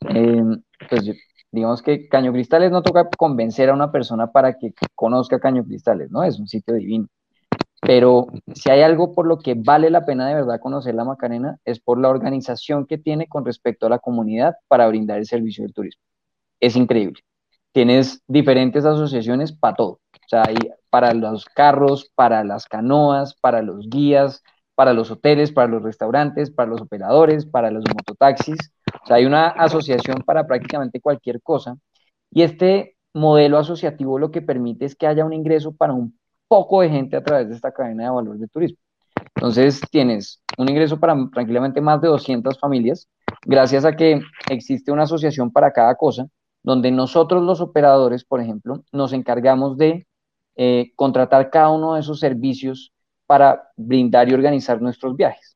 pues 0.00 1.04
Digamos 1.54 1.82
que 1.82 2.08
Caño 2.08 2.32
Cristales 2.32 2.72
no 2.72 2.82
toca 2.82 3.08
convencer 3.16 3.70
a 3.70 3.74
una 3.74 3.92
persona 3.92 4.32
para 4.32 4.58
que 4.58 4.74
conozca 4.96 5.38
Caño 5.38 5.64
Cristales, 5.64 6.10
¿no? 6.10 6.24
Es 6.24 6.40
un 6.40 6.48
sitio 6.48 6.74
divino. 6.74 7.06
Pero 7.80 8.26
si 8.54 8.70
hay 8.70 8.80
algo 8.82 9.14
por 9.14 9.26
lo 9.26 9.38
que 9.38 9.54
vale 9.54 9.88
la 9.90 10.04
pena 10.04 10.26
de 10.26 10.34
verdad 10.34 10.58
conocer 10.58 10.96
la 10.96 11.04
Macarena, 11.04 11.58
es 11.64 11.78
por 11.78 12.00
la 12.00 12.08
organización 12.08 12.86
que 12.86 12.98
tiene 12.98 13.28
con 13.28 13.44
respecto 13.44 13.86
a 13.86 13.90
la 13.90 14.00
comunidad 14.00 14.56
para 14.66 14.88
brindar 14.88 15.18
el 15.18 15.26
servicio 15.26 15.62
del 15.62 15.74
turismo. 15.74 16.02
Es 16.58 16.74
increíble. 16.74 17.20
Tienes 17.72 18.22
diferentes 18.26 18.84
asociaciones 18.84 19.52
para 19.52 19.76
todo. 19.76 19.90
O 19.90 20.28
sea, 20.28 20.42
hay 20.48 20.56
para 20.90 21.14
los 21.14 21.44
carros, 21.44 22.10
para 22.16 22.42
las 22.42 22.66
canoas, 22.66 23.36
para 23.36 23.62
los 23.62 23.88
guías, 23.88 24.42
para 24.74 24.92
los 24.92 25.10
hoteles, 25.12 25.52
para 25.52 25.68
los 25.68 25.82
restaurantes, 25.84 26.50
para 26.50 26.70
los 26.70 26.80
operadores, 26.80 27.46
para 27.46 27.70
los 27.70 27.84
mototaxis. 27.94 28.73
O 29.02 29.06
sea, 29.06 29.16
hay 29.16 29.26
una 29.26 29.48
asociación 29.48 30.22
para 30.24 30.46
prácticamente 30.46 31.00
cualquier 31.00 31.42
cosa. 31.42 31.76
Y 32.30 32.42
este 32.42 32.96
modelo 33.12 33.58
asociativo 33.58 34.18
lo 34.18 34.30
que 34.30 34.42
permite 34.42 34.84
es 34.84 34.96
que 34.96 35.06
haya 35.06 35.24
un 35.24 35.32
ingreso 35.32 35.74
para 35.74 35.92
un 35.92 36.18
poco 36.48 36.80
de 36.82 36.90
gente 36.90 37.16
a 37.16 37.22
través 37.22 37.48
de 37.48 37.54
esta 37.54 37.72
cadena 37.72 38.04
de 38.04 38.10
valor 38.10 38.38
de 38.38 38.48
turismo. 38.48 38.78
Entonces, 39.36 39.80
tienes 39.90 40.40
un 40.58 40.68
ingreso 40.68 40.98
para 40.98 41.16
tranquilamente 41.32 41.80
más 41.80 42.00
de 42.00 42.08
200 42.08 42.58
familias, 42.58 43.08
gracias 43.44 43.84
a 43.84 43.92
que 43.92 44.20
existe 44.50 44.92
una 44.92 45.04
asociación 45.04 45.50
para 45.50 45.72
cada 45.72 45.94
cosa, 45.96 46.26
donde 46.62 46.90
nosotros 46.90 47.42
los 47.42 47.60
operadores, 47.60 48.24
por 48.24 48.40
ejemplo, 48.40 48.84
nos 48.92 49.12
encargamos 49.12 49.76
de 49.76 50.06
eh, 50.56 50.92
contratar 50.96 51.50
cada 51.50 51.70
uno 51.70 51.94
de 51.94 52.00
esos 52.00 52.20
servicios 52.20 52.92
para 53.26 53.70
brindar 53.76 54.28
y 54.28 54.34
organizar 54.34 54.80
nuestros 54.80 55.16
viajes. 55.16 55.53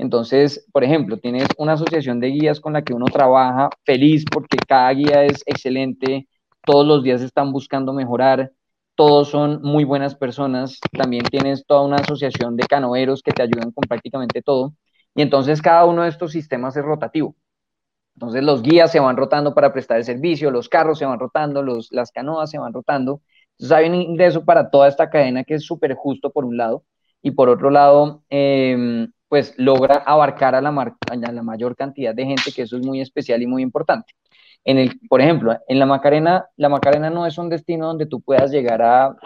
Entonces, 0.00 0.66
por 0.72 0.82
ejemplo, 0.82 1.18
tienes 1.18 1.46
una 1.58 1.74
asociación 1.74 2.20
de 2.20 2.28
guías 2.28 2.58
con 2.58 2.72
la 2.72 2.82
que 2.82 2.94
uno 2.94 3.04
trabaja 3.04 3.68
feliz 3.84 4.24
porque 4.32 4.56
cada 4.66 4.90
guía 4.94 5.24
es 5.24 5.42
excelente, 5.44 6.26
todos 6.64 6.86
los 6.86 7.02
días 7.02 7.20
están 7.20 7.52
buscando 7.52 7.92
mejorar, 7.92 8.50
todos 8.94 9.28
son 9.28 9.60
muy 9.60 9.84
buenas 9.84 10.14
personas, 10.14 10.78
también 10.92 11.24
tienes 11.24 11.66
toda 11.66 11.82
una 11.82 11.96
asociación 11.96 12.56
de 12.56 12.66
canoeros 12.66 13.22
que 13.22 13.32
te 13.32 13.42
ayudan 13.42 13.72
con 13.72 13.82
prácticamente 13.86 14.40
todo, 14.40 14.72
y 15.14 15.20
entonces 15.20 15.60
cada 15.60 15.84
uno 15.84 16.02
de 16.04 16.08
estos 16.08 16.32
sistemas 16.32 16.74
es 16.78 16.84
rotativo. 16.84 17.36
Entonces 18.14 18.42
los 18.42 18.62
guías 18.62 18.90
se 18.92 19.00
van 19.00 19.18
rotando 19.18 19.54
para 19.54 19.72
prestar 19.72 19.98
el 19.98 20.04
servicio, 20.04 20.50
los 20.50 20.70
carros 20.70 20.98
se 20.98 21.04
van 21.04 21.18
rotando, 21.18 21.62
los, 21.62 21.88
las 21.92 22.10
canoas 22.10 22.50
se 22.50 22.58
van 22.58 22.72
rotando. 22.72 23.20
Entonces 23.58 23.76
hay 23.76 23.88
un 23.90 23.96
ingreso 23.96 24.46
para 24.46 24.70
toda 24.70 24.88
esta 24.88 25.10
cadena 25.10 25.44
que 25.44 25.54
es 25.54 25.64
súper 25.66 25.94
justo 25.94 26.30
por 26.30 26.46
un 26.46 26.56
lado, 26.56 26.84
y 27.22 27.32
por 27.32 27.50
otro 27.50 27.68
lado, 27.70 28.24
em, 28.30 29.12
pues 29.30 29.54
logra 29.58 30.02
abarcar 30.06 30.56
a 30.56 30.60
la, 30.60 30.72
mayor 30.72 31.76
cantidad 31.76 32.12
de 32.12 32.26
gente, 32.26 32.50
que 32.52 32.62
eso 32.62 32.76
es 32.76 32.84
muy 32.84 33.00
especial 33.00 33.40
y 33.40 33.46
muy 33.46 33.62
importante. 33.62 34.12
En 34.64 34.76
el, 34.76 34.98
por 35.08 35.20
ejemplo, 35.20 35.56
en 35.68 35.78
la 35.78 35.86
Macarena, 35.86 36.46
la 36.56 36.68
Macarena 36.68 37.10
no 37.10 37.24
es 37.26 37.38
un 37.38 37.48
destino 37.48 37.86
donde 37.86 38.06
tú 38.06 38.20
puedas 38.20 38.50
llegar 38.50 38.82
a, 38.82 39.16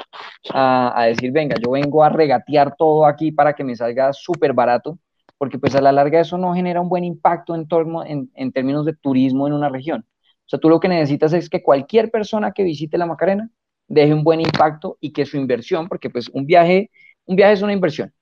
a, 0.53 1.07
decir, 1.07 1.33
venga, 1.33 1.57
yo 1.65 1.71
vengo 1.71 2.05
a 2.05 2.11
regatear 2.11 2.77
todo 2.77 3.07
aquí 3.07 3.33
para 3.33 3.55
que 3.55 3.65
me 3.65 3.75
salga 3.75 4.13
súper 4.13 4.53
barato, 4.53 4.99
porque 5.39 5.59
pues 5.59 5.75
a 5.75 5.81
la 5.81 5.91
larga 5.91 6.21
eso 6.21 6.37
no 6.37 6.55
genera 6.55 6.83
un 6.83 6.91
buen 6.91 7.05
impacto 7.05 7.55
en, 7.55 7.67
torno, 7.67 8.05
en, 8.05 8.31
en 8.35 8.53
términos 8.53 8.85
de 8.85 8.95
turismo 8.95 9.47
en 9.47 9.55
una 9.55 9.71
región. 9.71 10.05
O 10.41 10.49
sea, 10.49 10.59
tú 10.61 10.69
lo 10.69 10.81
que 10.81 10.89
necesitas 10.89 11.33
es 11.33 11.49
que 11.49 11.63
cualquier 11.63 12.11
persona 12.11 12.53
que 12.53 12.63
visite 12.63 12.99
la 12.99 13.07
Macarena 13.07 13.49
deje 13.89 14.13
un 14.13 14.23
buen 14.23 14.41
impacto 14.43 14.99
y 15.01 15.15
que 15.15 15.25
su 15.25 15.39
inversión, 15.39 15.89
porque 15.89 16.11
pues 16.11 16.29
un 16.29 16.45
viaje, 16.45 16.91
un 17.25 17.37
viaje 17.37 17.55
es 17.55 17.63
una 17.63 17.73
inversión. 17.73 18.13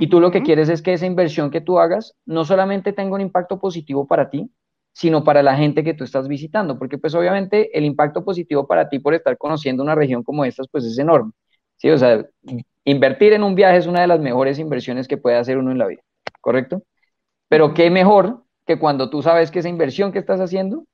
Y 0.00 0.06
tú 0.06 0.18
lo 0.18 0.30
que 0.30 0.42
quieres 0.42 0.70
es 0.70 0.80
que 0.80 0.94
esa 0.94 1.04
inversión 1.04 1.50
que 1.50 1.60
tú 1.60 1.78
hagas 1.78 2.14
no 2.24 2.46
solamente 2.46 2.94
tenga 2.94 3.14
un 3.14 3.20
impacto 3.20 3.60
positivo 3.60 4.06
para 4.06 4.30
ti, 4.30 4.50
sino 4.94 5.22
para 5.24 5.42
la 5.42 5.54
gente 5.58 5.84
que 5.84 5.92
tú 5.92 6.04
estás 6.04 6.26
visitando, 6.26 6.78
porque 6.78 6.96
pues 6.96 7.14
obviamente 7.14 7.76
el 7.76 7.84
impacto 7.84 8.24
positivo 8.24 8.66
para 8.66 8.88
ti 8.88 8.98
por 8.98 9.12
estar 9.12 9.36
conociendo 9.36 9.82
una 9.82 9.94
región 9.94 10.22
como 10.22 10.46
esta, 10.46 10.62
pues 10.72 10.86
es 10.86 10.98
enorme. 10.98 11.32
Sí, 11.76 11.90
o 11.90 11.98
sea, 11.98 12.24
invertir 12.84 13.34
en 13.34 13.42
un 13.42 13.54
viaje 13.54 13.76
es 13.76 13.86
una 13.86 14.00
de 14.00 14.06
las 14.06 14.20
mejores 14.20 14.58
inversiones 14.58 15.06
que 15.06 15.18
puede 15.18 15.36
hacer 15.36 15.58
uno 15.58 15.70
en 15.70 15.76
la 15.76 15.86
vida, 15.86 16.00
¿correcto? 16.40 16.82
Pero 17.48 17.74
qué 17.74 17.90
mejor 17.90 18.44
que 18.66 18.78
cuando 18.78 19.10
tú 19.10 19.20
sabes 19.20 19.50
que 19.50 19.58
esa 19.58 19.68
inversión 19.68 20.12
que 20.12 20.18
estás 20.18 20.40
haciendo 20.40 20.86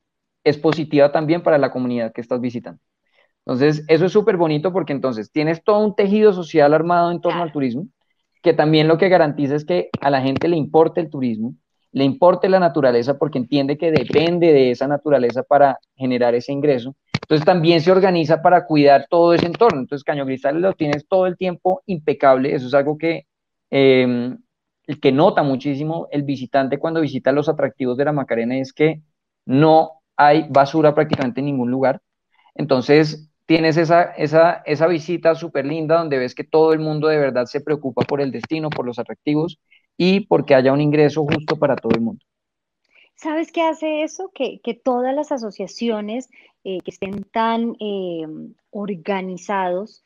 es 0.43 0.59
positiva 0.59 1.13
también 1.13 1.45
para 1.45 1.59
la 1.59 1.71
comunidad 1.71 2.13
que 2.13 2.23
estás 2.23 2.41
visitando. 2.41 2.81
Entonces, 3.47 3.85
eso 3.87 4.07
es 4.07 4.13
súper 4.13 4.37
bonito 4.37 4.73
porque 4.73 4.93
entonces 4.93 5.31
tienes 5.31 5.63
todo 5.63 5.79
un 5.87 5.95
tejido 5.95 6.33
social 6.33 6.75
armado 6.75 7.13
en 7.13 7.21
torno 7.21 7.45
al 7.45 7.53
turismo, 7.53 7.87
que 8.43 8.53
también 8.53 8.89
lo 8.89 8.99
que 8.99 9.09
garantiza 9.09 9.55
es 9.57 9.65
que 9.65 9.91
a 10.01 10.11
la 10.11 10.23
gente 10.23 10.49
le 10.49 10.57
importe 10.57 11.01
el 11.01 11.11
turismo, 11.11 11.55
le 11.93 12.05
importe 12.05 12.49
la 12.49 12.61
naturaleza 12.61 13.19
porque 13.19 13.39
entiende 13.39 13.79
que 13.79 13.91
depende 13.91 14.53
de 14.53 14.71
esa 14.71 14.87
naturaleza 14.87 15.43
para 15.43 15.79
generar 15.97 16.35
ese 16.35 16.53
ingreso. 16.53 16.95
Entonces 17.23 17.45
también 17.45 17.81
se 17.81 17.91
organiza 17.91 18.43
para 18.43 18.67
cuidar 18.67 19.07
todo 19.11 19.35
ese 19.35 19.47
entorno. 19.47 19.81
Entonces 19.81 20.05
Caño 20.05 20.25
Cristal 20.27 20.61
lo 20.61 20.75
tienes 20.75 21.09
todo 21.09 21.27
el 21.27 21.37
tiempo 21.37 21.83
impecable. 21.87 22.55
Eso 22.55 22.67
es 22.69 22.75
algo 22.75 22.99
que, 22.99 23.27
eh, 23.71 24.37
que 25.01 25.13
nota 25.13 25.43
muchísimo 25.43 26.07
el 26.13 26.23
visitante 26.23 26.79
cuando 26.79 27.01
visita 27.01 27.33
los 27.33 27.49
atractivos 27.49 27.97
de 27.97 28.05
la 28.05 28.13
Macarena 28.13 28.59
es 28.59 28.73
que 28.73 29.03
no 29.45 30.03
hay 30.17 30.47
basura 30.49 30.95
prácticamente 30.95 31.41
en 31.41 31.47
ningún 31.47 31.71
lugar. 31.71 32.01
Entonces 32.55 33.29
tienes 33.47 33.77
esa, 33.77 34.03
esa, 34.03 34.63
esa 34.67 34.87
visita 34.87 35.35
súper 35.35 35.65
linda 35.65 35.99
donde 35.99 36.19
ves 36.19 36.35
que 36.35 36.45
todo 36.45 36.73
el 36.73 36.81
mundo 36.81 37.09
de 37.09 37.17
verdad 37.17 37.47
se 37.47 37.61
preocupa 37.61 38.03
por 38.03 38.21
el 38.21 38.31
destino, 38.31 38.71
por 38.71 38.85
los 38.85 38.99
atractivos 38.99 39.59
y 39.97 40.21
porque 40.21 40.55
haya 40.55 40.73
un 40.73 40.81
ingreso 40.81 41.25
justo 41.25 41.57
para 41.57 41.77
todo 41.77 41.93
el 41.95 42.03
mundo. 42.03 42.25
¿Sabes 43.15 43.51
qué 43.51 43.63
hace 43.63 44.03
eso? 44.03 44.31
Que, 44.35 44.61
todas 44.85 45.15
las 45.15 45.33
asociaciones 45.33 46.29
eh, 46.65 46.81
que 46.85 46.91
estén 46.91 47.23
tan 47.25 47.77
eh, 47.81 48.27
organizados 48.71 50.03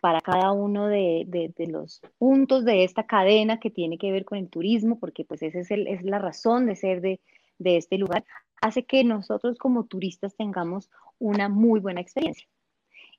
para 0.00 0.20
cada 0.20 0.52
uno 0.52 0.88
de, 0.88 1.52
los 1.68 2.00
puntos 2.18 2.64
de 2.64 2.84
esta 2.84 3.04
cadena 3.04 3.58
que 3.58 3.70
tiene 3.70 3.98
que 3.98 4.12
ver 4.12 4.24
con 4.24 4.38
el 4.38 4.48
turismo, 4.48 4.98
porque 4.98 5.24
pues 5.24 5.42
esa 5.42 5.60
es, 5.60 5.70
es 5.70 6.02
la 6.02 6.18
razón 6.18 6.66
de 6.66 6.76
ser 6.76 7.00
de, 7.00 7.20
este 7.58 7.96
lugar, 7.96 8.24
hace 8.60 8.84
que 8.84 9.04
nosotros 9.04 9.56
como 9.56 9.84
turistas 9.84 10.34
tengamos 10.36 10.90
una 11.18 11.48
muy 11.48 11.80
buena 11.80 12.00
experiencia. 12.00 12.46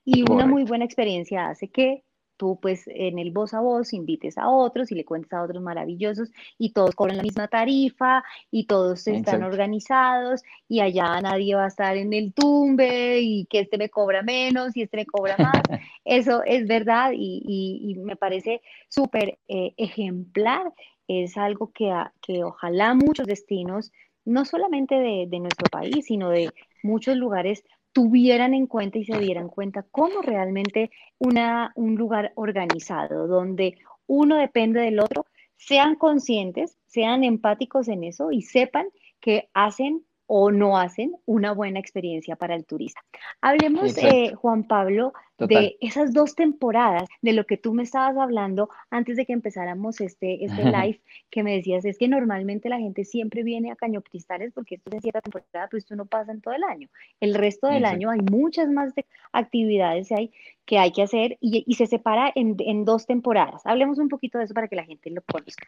Y 0.05 0.29
una 0.29 0.45
muy 0.45 0.63
buena 0.63 0.85
experiencia 0.85 1.49
hace 1.49 1.69
que 1.69 2.03
tú 2.37 2.59
pues 2.59 2.83
en 2.87 3.19
el 3.19 3.31
voz 3.31 3.53
a 3.53 3.61
voz 3.61 3.93
invites 3.93 4.37
a 4.37 4.49
otros 4.49 4.91
y 4.91 4.95
le 4.95 5.05
cuentes 5.05 5.31
a 5.33 5.43
otros 5.43 5.61
maravillosos 5.61 6.31
y 6.57 6.73
todos 6.73 6.95
cobran 6.95 7.17
la 7.17 7.23
misma 7.23 7.47
tarifa 7.47 8.23
y 8.51 8.65
todos 8.65 9.07
están 9.07 9.43
organizados 9.43 10.41
y 10.67 10.79
allá 10.79 11.21
nadie 11.21 11.55
va 11.55 11.65
a 11.65 11.67
estar 11.67 11.95
en 11.95 12.13
el 12.13 12.33
tumbe 12.33 13.21
y 13.21 13.45
que 13.45 13.59
este 13.59 13.77
me 13.77 13.89
cobra 13.89 14.23
menos 14.23 14.75
y 14.75 14.81
este 14.81 14.97
me 14.97 15.05
cobra 15.05 15.37
más. 15.37 15.63
Eso 16.05 16.43
es 16.43 16.67
verdad 16.67 17.11
y, 17.13 17.95
me 18.03 18.15
parece 18.15 18.61
súper 18.89 19.39
eh, 19.47 19.73
ejemplar. 19.77 20.73
Es 21.07 21.37
algo 21.37 21.71
que, 21.71 21.93
que 22.21 22.43
ojalá 22.43 22.93
muchos 22.93 23.27
destinos, 23.27 23.91
no 24.25 24.45
solamente 24.45 24.95
de, 24.95 25.27
de 25.29 25.39
nuestro 25.39 25.67
país, 25.69 26.05
sino 26.05 26.29
de 26.29 26.49
muchos 26.81 27.15
lugares 27.17 27.63
tuvieran 27.93 28.53
en 28.53 28.67
cuenta 28.67 28.97
y 28.97 29.05
se 29.05 29.17
dieran 29.17 29.47
cuenta 29.47 29.85
cómo 29.91 30.21
realmente 30.21 30.91
una, 31.19 31.71
un 31.75 31.95
lugar 31.95 32.33
organizado, 32.35 33.27
donde 33.27 33.77
uno 34.07 34.37
depende 34.37 34.81
del 34.81 34.99
otro, 34.99 35.25
sean 35.55 35.95
conscientes, 35.95 36.77
sean 36.87 37.23
empáticos 37.23 37.87
en 37.87 38.03
eso 38.03 38.31
y 38.31 38.41
sepan 38.41 38.87
que 39.21 39.49
hacen 39.53 40.03
o 40.25 40.51
no 40.51 40.77
hacen 40.77 41.15
una 41.25 41.53
buena 41.53 41.79
experiencia 41.79 42.35
para 42.35 42.55
el 42.55 42.65
turista. 42.65 43.01
Hablemos, 43.41 43.97
eh, 43.97 44.33
Juan 44.33 44.63
Pablo, 44.63 45.13
de 45.39 45.77
esas 45.81 46.13
dos 46.13 46.35
temporadas, 46.35 47.07
de 47.21 47.33
lo 47.33 47.45
que 47.45 47.57
tú 47.57 47.73
me 47.73 47.83
estabas 47.83 48.17
hablando 48.17 48.69
antes 48.89 49.17
de 49.17 49.25
que 49.25 49.33
empezáramos 49.33 49.99
este, 50.01 50.45
este 50.45 50.63
live, 50.63 51.01
que 51.29 51.43
me 51.43 51.55
decías, 51.55 51.85
es 51.85 51.97
que 51.97 52.07
normalmente 52.07 52.69
la 52.69 52.79
gente 52.79 53.03
siempre 53.03 53.43
viene 53.43 53.71
a 53.71 53.75
Caño 53.75 54.01
Cristales 54.01 54.51
porque 54.53 54.75
esto 54.75 54.89
es 54.89 54.95
en 54.95 55.01
cierta 55.01 55.21
temporada, 55.21 55.67
pero 55.69 55.77
esto 55.77 55.95
no 55.95 56.05
pasa 56.05 56.31
en 56.31 56.41
todo 56.41 56.53
el 56.53 56.63
año. 56.63 56.89
El 57.19 57.33
resto 57.33 57.67
del 57.67 57.85
año 57.85 58.09
hay 58.09 58.19
muchas 58.19 58.69
más 58.69 58.93
actividades 59.31 60.11
hay, 60.11 60.31
que 60.65 60.77
hay 60.77 60.91
que 60.91 61.03
hacer 61.03 61.37
y, 61.41 61.63
y 61.65 61.75
se 61.75 61.87
separa 61.87 62.31
en, 62.35 62.55
en 62.59 62.85
dos 62.85 63.05
temporadas. 63.05 63.61
Hablemos 63.65 63.99
un 63.99 64.09
poquito 64.09 64.37
de 64.37 64.45
eso 64.45 64.53
para 64.53 64.67
que 64.67 64.75
la 64.75 64.85
gente 64.85 65.09
lo 65.09 65.21
conozca. 65.21 65.67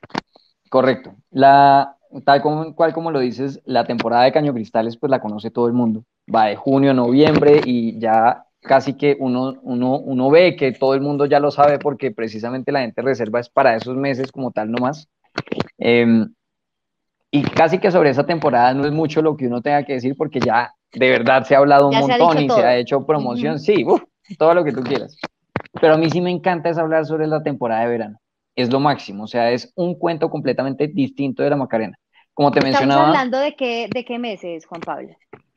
Correcto. 0.69 1.15
La, 1.31 1.97
tal 2.23 2.41
como, 2.41 2.75
cual 2.75 2.93
como 2.93 3.11
lo 3.11 3.19
dices, 3.19 3.61
la 3.65 3.85
temporada 3.85 4.23
de 4.23 4.31
Caño 4.31 4.53
Cristales 4.53 4.97
pues 4.97 5.09
la 5.09 5.21
conoce 5.21 5.51
todo 5.51 5.67
el 5.67 5.73
mundo. 5.73 6.03
Va 6.33 6.45
de 6.45 6.55
junio 6.55 6.91
a 6.91 6.93
noviembre 6.93 7.61
y 7.65 7.99
ya 7.99 8.44
casi 8.67 8.95
que 8.95 9.15
uno, 9.19 9.55
uno, 9.61 9.97
uno 9.99 10.29
ve 10.29 10.55
que 10.55 10.71
todo 10.71 10.93
el 10.93 11.01
mundo 11.01 11.25
ya 11.25 11.39
lo 11.39 11.51
sabe 11.51 11.79
porque 11.79 12.11
precisamente 12.11 12.71
la 12.71 12.81
gente 12.81 13.01
reserva 13.01 13.39
es 13.39 13.49
para 13.49 13.75
esos 13.75 13.95
meses 13.95 14.31
como 14.31 14.51
tal 14.51 14.71
nomás. 14.71 15.07
Em, 15.77 16.33
y 17.31 17.43
casi 17.43 17.79
que 17.79 17.91
sobre 17.91 18.09
esa 18.09 18.25
temporada 18.25 18.73
no 18.73 18.85
es 18.85 18.91
mucho 18.91 19.21
lo 19.21 19.35
que 19.35 19.47
uno 19.47 19.61
tenga 19.61 19.83
que 19.83 19.93
decir 19.93 20.15
porque 20.17 20.39
ya 20.39 20.73
de 20.91 21.09
verdad 21.09 21.43
se 21.43 21.55
ha 21.55 21.59
hablado 21.59 21.89
un 21.89 21.97
montón 21.97 22.41
y 22.41 22.49
se 22.49 22.63
ha 22.63 22.77
hecho 22.77 23.05
promoción, 23.05 23.59
sí, 23.59 23.85
todo 24.37 24.53
lo 24.53 24.63
que 24.63 24.71
tú 24.71 24.81
quieras. 24.81 25.17
Pero 25.79 25.95
a 25.95 25.97
mí 25.97 26.09
sí 26.09 26.21
me 26.21 26.31
encanta 26.31 26.69
es 26.69 26.77
hablar 26.77 27.05
sobre 27.05 27.27
la 27.27 27.43
temporada 27.43 27.81
de 27.81 27.87
verano 27.87 28.19
es 28.55 28.71
lo 28.71 28.79
máximo, 28.79 29.25
o 29.25 29.27
sea, 29.27 29.51
es 29.51 29.71
un 29.75 29.95
cuento 29.95 30.29
completamente 30.29 30.87
distinto 30.87 31.43
de 31.43 31.49
la 31.49 31.57
Macarena. 31.57 31.99
Como 32.33 32.51
te 32.51 32.61
mencionaba. 32.61 33.01
¿Estamos 33.01 33.17
hablando 33.17 33.39
de 33.39 33.55
qué, 33.55 33.87
de 33.93 34.05
qué 34.05 34.19
meses, 34.19 34.65
Juan 34.65 34.81
Pablo? 34.81 35.15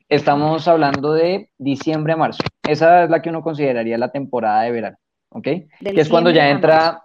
Estamos 0.09 0.67
hablando 0.67 1.13
de 1.13 1.51
diciembre 1.59 2.13
a 2.13 2.17
marzo. 2.17 2.43
Esa 2.67 3.03
es 3.03 3.11
la 3.11 3.21
que 3.21 3.29
uno 3.29 3.43
consideraría 3.43 3.97
la 3.99 4.11
temporada 4.11 4.63
de 4.63 4.71
verano, 4.71 4.97
¿ok? 5.29 5.43
que 5.43 5.69
es 5.79 6.09
cuando 6.09 6.31
ya 6.31 6.49
entra, 6.49 7.03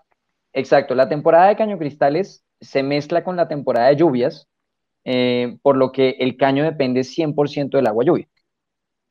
exacto, 0.55 0.95
la 0.95 1.07
temporada 1.09 1.49
de 1.49 1.57
caño 1.57 1.79
cristales 1.79 2.45
se 2.63 2.83
mezcla 2.83 3.23
con 3.23 3.37
la 3.37 3.47
temporada 3.47 3.89
de 3.89 3.97
lluvias, 3.97 4.49
eh, 5.05 5.59
por 5.61 5.77
lo 5.77 5.93
que 5.93 6.17
el 6.19 6.39
caño 6.39 6.65
depende 6.65 7.05
100% 7.05 7.77
del 7.77 7.87
agua 7.89 8.05
lluvia. 8.05 8.27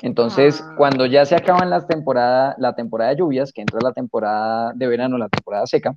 Entonces, 0.01 0.59
Ah. 0.61 0.73
cuando 0.75 1.05
ya 1.05 1.23
se 1.25 1.35
acaban 1.35 1.69
las 1.69 1.85
temporadas, 1.87 2.55
la 2.57 2.73
temporada 2.73 3.11
de 3.11 3.17
lluvias, 3.17 3.53
que 3.53 3.61
entra 3.61 3.79
la 3.81 3.93
temporada 3.93 4.73
de 4.73 4.87
verano, 4.87 5.19
la 5.19 5.29
temporada 5.29 5.67
seca, 5.67 5.95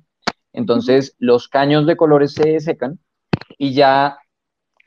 entonces 0.53 1.15
los 1.17 1.47
caños 1.47 1.87
de 1.87 1.97
colores 1.97 2.35
se 2.35 2.59
secan 2.59 2.99
y 3.57 3.73
ya 3.73 4.17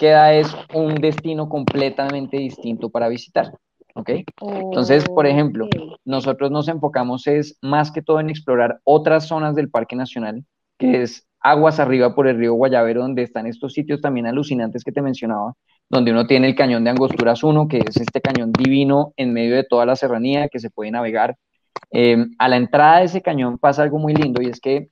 queda 0.01 0.32
es 0.32 0.48
un 0.72 0.94
destino 0.94 1.51
completamente 1.51 2.38
distinto 2.38 2.88
para 2.88 3.09
visitar, 3.09 3.53
¿ok? 3.94 4.11
Entonces, 4.40 5.07
por 5.07 5.26
ejemplo, 5.26 5.68
nosotros 6.07 6.51
nos 6.51 6.68
enfocamos 6.68 7.26
es 7.26 7.59
más 7.61 7.92
que 7.92 8.01
todo 8.01 8.18
en 8.18 8.30
explorar 8.30 8.80
otras 8.84 9.28
zonas 9.28 9.55
del 9.55 9.68
Parque 9.68 9.96
Nacional, 9.96 10.42
que 10.78 11.03
es 11.03 11.28
aguas 11.38 11.80
arriba 11.80 12.14
por 12.14 12.28
el 12.28 12.38
río 12.38 12.55
Guayavero, 12.55 13.03
donde 13.03 13.22
están 13.22 13.46
estos 13.46 13.74
sitios 13.74 14.01
también 14.01 14.26
alucinantes 14.26 14.84
que 14.84 14.92
te 14.92 15.03
mencionaba, 15.03 15.53
donde 15.90 16.12
uno 16.12 16.26
tiene 16.26 16.48
el 16.48 16.55
cañón 16.55 16.82
de 16.82 16.90
Angosturas 16.90 17.44
1, 17.44 17.68
que 17.68 17.78
es 17.86 17.98
este 17.98 18.22
cañón 18.22 18.53
divino 18.53 19.12
en 19.18 19.34
medio 19.34 19.55
de 19.55 19.64
toda 19.64 19.84
la 19.84 19.96
serranía 19.96 20.48
que 20.48 20.61
se 20.61 20.70
puede 20.70 20.90
navegar. 20.90 21.36
Eh, 21.92 22.26
a 22.38 22.48
la 22.48 22.57
entrada 22.57 23.01
de 23.01 23.05
ese 23.05 23.20
cañón 23.20 23.59
pasa 23.59 23.82
algo 23.82 23.98
muy 23.98 24.14
lindo 24.14 24.40
y 24.40 24.46
es 24.46 24.61
que 24.61 24.88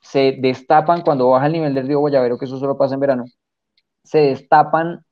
se 0.00 0.38
destapan 0.40 1.02
cuando 1.02 1.28
baja 1.28 1.46
el 1.46 1.52
nivel 1.52 1.74
del 1.74 1.86
río 1.86 1.98
Guayavero, 1.98 2.38
que 2.38 2.46
eso 2.46 2.58
solo 2.58 2.78
pasa 2.78 2.94
en 2.94 3.00
verano, 3.00 3.24
se 4.04 4.18
destapan 4.18 5.04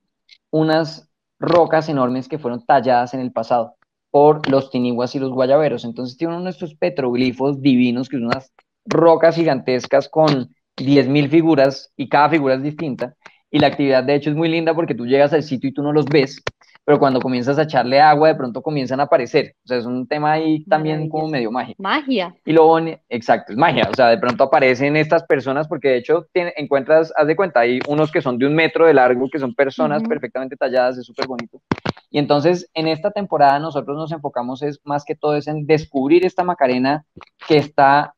unas 0.50 1.08
rocas 1.40 1.88
enormes 1.88 2.28
que 2.28 2.38
fueron 2.38 2.64
talladas 2.64 3.14
en 3.14 3.20
el 3.20 3.32
pasado 3.32 3.74
por 4.10 4.48
los 4.48 4.70
tiniguas 4.70 5.14
y 5.14 5.18
los 5.18 5.30
guayaberos. 5.32 5.84
Entonces 5.84 6.16
tiene 6.16 6.34
uno 6.34 6.44
de 6.44 6.50
estos 6.50 6.74
petroglifos 6.74 7.60
divinos, 7.60 8.08
que 8.08 8.18
son 8.18 8.26
unas 8.26 8.52
rocas 8.84 9.34
gigantescas 9.34 10.08
con 10.08 10.54
10.000 10.76 11.30
figuras 11.30 11.92
y 11.96 12.08
cada 12.08 12.28
figura 12.28 12.54
es 12.54 12.62
distinta. 12.62 13.14
Y 13.50 13.58
la 13.58 13.68
actividad 13.68 14.04
de 14.04 14.14
hecho 14.14 14.30
es 14.30 14.36
muy 14.36 14.48
linda 14.48 14.74
porque 14.74 14.94
tú 14.94 15.06
llegas 15.06 15.32
al 15.32 15.42
sitio 15.42 15.70
y 15.70 15.72
tú 15.72 15.82
no 15.82 15.92
los 15.92 16.06
ves, 16.06 16.42
pero 16.84 16.98
cuando 16.98 17.20
comienzas 17.20 17.58
a 17.58 17.62
echarle 17.62 18.00
agua 18.00 18.28
de 18.28 18.34
pronto 18.34 18.62
comienzan 18.62 19.00
a 19.00 19.04
aparecer. 19.04 19.54
O 19.64 19.68
sea, 19.68 19.78
es 19.78 19.86
un 19.86 20.06
tema 20.06 20.32
ahí 20.32 20.64
también 20.64 21.08
como 21.08 21.28
medio 21.28 21.50
mágico. 21.50 21.82
Magia. 21.82 22.34
Y 22.44 22.52
lo 22.52 22.76
exacto, 23.08 23.52
es 23.52 23.58
magia. 23.58 23.88
O 23.90 23.94
sea, 23.94 24.08
de 24.08 24.18
pronto 24.18 24.44
aparecen 24.44 24.96
estas 24.96 25.24
personas 25.24 25.68
porque 25.68 25.88
de 25.88 25.96
hecho 25.98 26.26
encuentras, 26.34 27.12
haz 27.16 27.26
de 27.26 27.36
cuenta, 27.36 27.60
hay 27.60 27.78
unos 27.86 28.10
que 28.10 28.20
son 28.20 28.38
de 28.38 28.46
un 28.46 28.54
metro 28.54 28.86
de 28.86 28.94
largo, 28.94 29.28
que 29.30 29.38
son 29.38 29.54
personas 29.54 30.02
perfectamente 30.02 30.56
talladas, 30.56 30.98
es 30.98 31.06
súper 31.06 31.26
bonito. 31.26 31.60
Y 32.10 32.18
entonces 32.18 32.68
en 32.74 32.88
esta 32.88 33.10
temporada 33.10 33.58
nosotros 33.58 33.96
nos 33.96 34.12
enfocamos 34.12 34.62
es 34.62 34.80
más 34.84 35.04
que 35.04 35.14
todo 35.14 35.36
es 35.36 35.46
en 35.46 35.66
descubrir 35.66 36.26
esta 36.26 36.44
Macarena 36.44 37.04
que 37.46 37.58
está, 37.58 38.14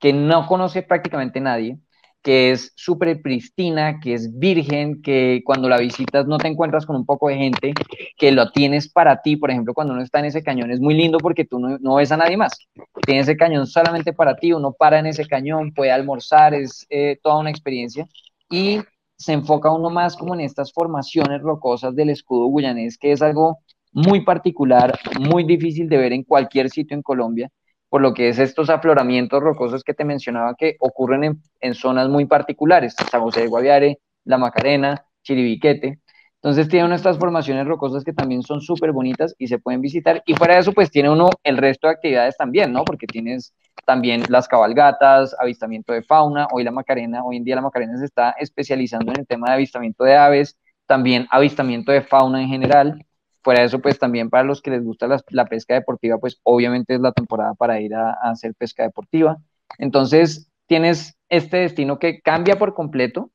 que 0.00 0.12
no 0.12 0.46
conoce 0.46 0.82
prácticamente 0.82 1.40
nadie, 1.40 1.78
que 2.22 2.50
es 2.50 2.72
súper 2.74 3.22
pristina, 3.22 4.00
que 4.00 4.14
es 4.14 4.38
virgen, 4.38 5.02
que 5.02 5.42
cuando 5.44 5.68
la 5.68 5.78
visitas 5.78 6.26
no 6.26 6.38
te 6.38 6.48
encuentras 6.48 6.84
con 6.84 6.96
un 6.96 7.06
poco 7.06 7.28
de 7.28 7.36
gente, 7.36 7.72
que 8.16 8.32
lo 8.32 8.50
tienes 8.50 8.88
para 8.90 9.22
ti, 9.22 9.36
por 9.36 9.50
ejemplo, 9.50 9.74
cuando 9.74 9.92
uno 9.92 10.02
está 10.02 10.18
en 10.18 10.26
ese 10.26 10.42
cañón 10.42 10.70
es 10.70 10.80
muy 10.80 10.94
lindo 10.94 11.18
porque 11.18 11.44
tú 11.44 11.58
no, 11.58 11.78
no 11.78 11.94
ves 11.96 12.12
a 12.12 12.16
nadie 12.16 12.36
más. 12.36 12.58
Tiene 13.06 13.20
ese 13.20 13.36
cañón 13.36 13.66
solamente 13.66 14.12
para 14.12 14.36
ti, 14.36 14.52
uno 14.52 14.72
para 14.72 14.98
en 14.98 15.06
ese 15.06 15.26
cañón, 15.26 15.72
puede 15.72 15.92
almorzar, 15.92 16.54
es 16.54 16.86
eh, 16.90 17.18
toda 17.22 17.38
una 17.38 17.50
experiencia. 17.50 18.06
Y 18.50 18.80
se 19.16 19.32
enfoca 19.32 19.70
uno 19.70 19.90
más 19.90 20.16
como 20.16 20.34
en 20.34 20.40
estas 20.40 20.72
formaciones 20.72 21.40
rocosas 21.42 21.94
del 21.94 22.10
escudo 22.10 22.48
guyanés, 22.48 22.96
que 22.98 23.12
es 23.12 23.20
algo 23.20 23.58
muy 23.92 24.24
particular, 24.24 24.98
muy 25.18 25.44
difícil 25.44 25.88
de 25.88 25.96
ver 25.96 26.12
en 26.12 26.22
cualquier 26.22 26.70
sitio 26.70 26.96
en 26.96 27.02
Colombia, 27.02 27.50
por 27.88 28.02
lo 28.02 28.14
que 28.14 28.28
es 28.28 28.38
estos 28.38 28.70
afloramientos 28.70 29.42
rocosos 29.42 29.82
que 29.84 29.94
te 29.94 30.04
mencionaba 30.04 30.54
que 30.56 30.76
ocurren 30.80 31.24
en, 31.24 31.42
en 31.60 31.74
zonas 31.74 32.08
muy 32.08 32.26
particulares, 32.26 32.94
San 33.10 33.20
José 33.20 33.42
de 33.42 33.46
Guaviare, 33.48 33.98
La 34.24 34.38
Macarena, 34.38 35.04
Chiribiquete. 35.22 36.00
Entonces 36.40 36.68
tiene 36.68 36.86
unas 36.86 37.00
estas 37.00 37.18
formaciones 37.18 37.66
rocosas 37.66 38.04
que 38.04 38.12
también 38.12 38.42
son 38.42 38.60
súper 38.60 38.92
bonitas 38.92 39.34
y 39.38 39.48
se 39.48 39.58
pueden 39.58 39.80
visitar. 39.80 40.22
Y 40.24 40.34
fuera 40.34 40.54
de 40.54 40.60
eso, 40.60 40.72
pues 40.72 40.90
tiene 40.90 41.10
uno 41.10 41.30
el 41.42 41.56
resto 41.56 41.88
de 41.88 41.94
actividades 41.94 42.36
también, 42.36 42.72
¿no? 42.72 42.84
Porque 42.84 43.06
tienes 43.08 43.52
también 43.84 44.22
las 44.28 44.46
cabalgatas, 44.46 45.34
avistamiento 45.40 45.92
de 45.92 46.02
fauna. 46.02 46.46
Hoy 46.52 46.62
la 46.62 46.70
Macarena, 46.70 47.24
hoy 47.24 47.38
en 47.38 47.44
día 47.44 47.56
la 47.56 47.62
Macarena 47.62 47.96
se 47.98 48.04
está 48.04 48.36
especializando 48.38 49.10
en 49.12 49.20
el 49.20 49.26
tema 49.26 49.48
de 49.48 49.54
avistamiento 49.54 50.04
de 50.04 50.16
aves, 50.16 50.56
también 50.86 51.26
avistamiento 51.30 51.90
de 51.90 52.02
fauna 52.02 52.40
en 52.40 52.48
general. 52.48 53.04
Fuera 53.48 53.64
eso, 53.64 53.78
pues 53.78 53.98
también 53.98 54.28
para 54.28 54.44
los 54.44 54.60
que 54.60 54.70
les 54.70 54.84
gusta 54.84 55.08
la, 55.30 55.46
pesca 55.46 55.72
deportiva, 55.72 56.18
pues 56.18 56.38
obviamente 56.42 56.94
es 56.94 57.00
la 57.00 57.12
temporada 57.12 57.54
para 57.54 57.80
ir 57.80 57.94
a, 57.94 58.10
hacer 58.20 58.54
pesca 58.54 58.82
deportiva. 58.82 59.38
Entonces, 59.78 60.50
tienes 60.66 61.16
este 61.30 61.56
destino 61.56 61.98
que 61.98 62.20
cambia 62.20 62.58
por 62.58 62.74
completo 62.74 63.30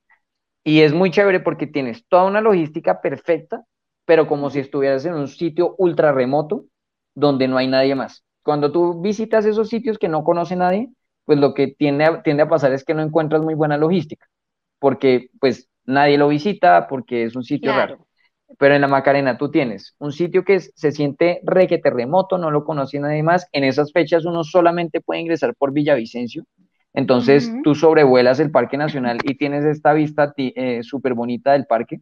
y 0.64 0.82
es 0.82 0.94
muy 0.94 1.10
chévere 1.10 1.40
porque 1.40 1.66
tienes 1.66 2.06
toda 2.10 2.26
una 2.26 2.42
logística 2.42 3.02
perfecta, 3.02 3.64
pero 4.06 4.28
como 4.28 4.52
si 4.52 4.60
estuvieras 4.60 5.04
en 5.06 5.16
un 5.16 5.28
sitio 5.28 5.74
ultra 5.80 6.12
remoto 6.12 6.66
donde 7.16 7.48
no 7.48 7.58
hay 7.58 7.66
nadie 7.66 7.96
más. 7.96 8.24
Cuando 8.44 8.72
tú 8.72 9.02
visitas 9.02 9.46
esos 9.46 9.68
sitios 9.68 9.98
que 9.98 10.10
no 10.10 10.24
conoce 10.24 10.56
nadie, 10.56 10.90
pues 11.26 11.40
lo 11.40 11.56
que 11.56 11.70
tiende 11.70 12.06
a, 12.06 12.22
tiende 12.22 12.44
a 12.44 12.50
pasar 12.50 12.72
es 12.72 12.84
que 12.84 12.94
no 12.94 13.02
encuentras 13.02 13.42
muy 13.42 13.56
buena 13.56 13.78
logística, 13.78 14.28
porque 14.78 15.32
pues 15.40 15.70
nadie 15.86 16.20
lo 16.20 16.28
visita, 16.28 16.86
porque 16.88 17.24
es 17.24 17.36
un 17.36 17.44
sitio 17.44 17.76
raro. 17.76 18.06
Pero 18.60 18.76
en 18.76 18.82
la 18.82 18.88
Macarena 18.88 19.38
tú 19.38 19.50
tienes 19.50 19.96
un 20.00 20.12
sitio 20.12 20.44
que 20.44 20.60
se 20.60 20.92
siente 20.92 21.42
requete 21.44 21.90
remoto, 21.90 22.38
no 22.38 22.52
lo 22.52 22.64
conoce 22.64 23.00
nadie 23.00 23.24
más. 23.24 23.48
En 23.52 23.64
esas 23.64 23.92
fechas 23.92 24.26
uno 24.26 24.44
solamente 24.44 25.02
puede 25.02 25.22
ingresar 25.22 25.56
por 25.56 25.74
Villavicencio. 25.74 26.44
Entonces 26.94 27.52
tú 27.64 27.74
sobrevuelas 27.74 28.40
el 28.40 28.52
Parque 28.52 28.78
Nacional 28.78 29.18
y 29.24 29.36
tienes 29.36 29.66
esta 29.66 29.94
vista 29.94 30.34
eh, 30.38 30.84
súper 30.84 31.16
bonita 31.16 31.54
del 31.54 31.66
parque. 31.66 32.02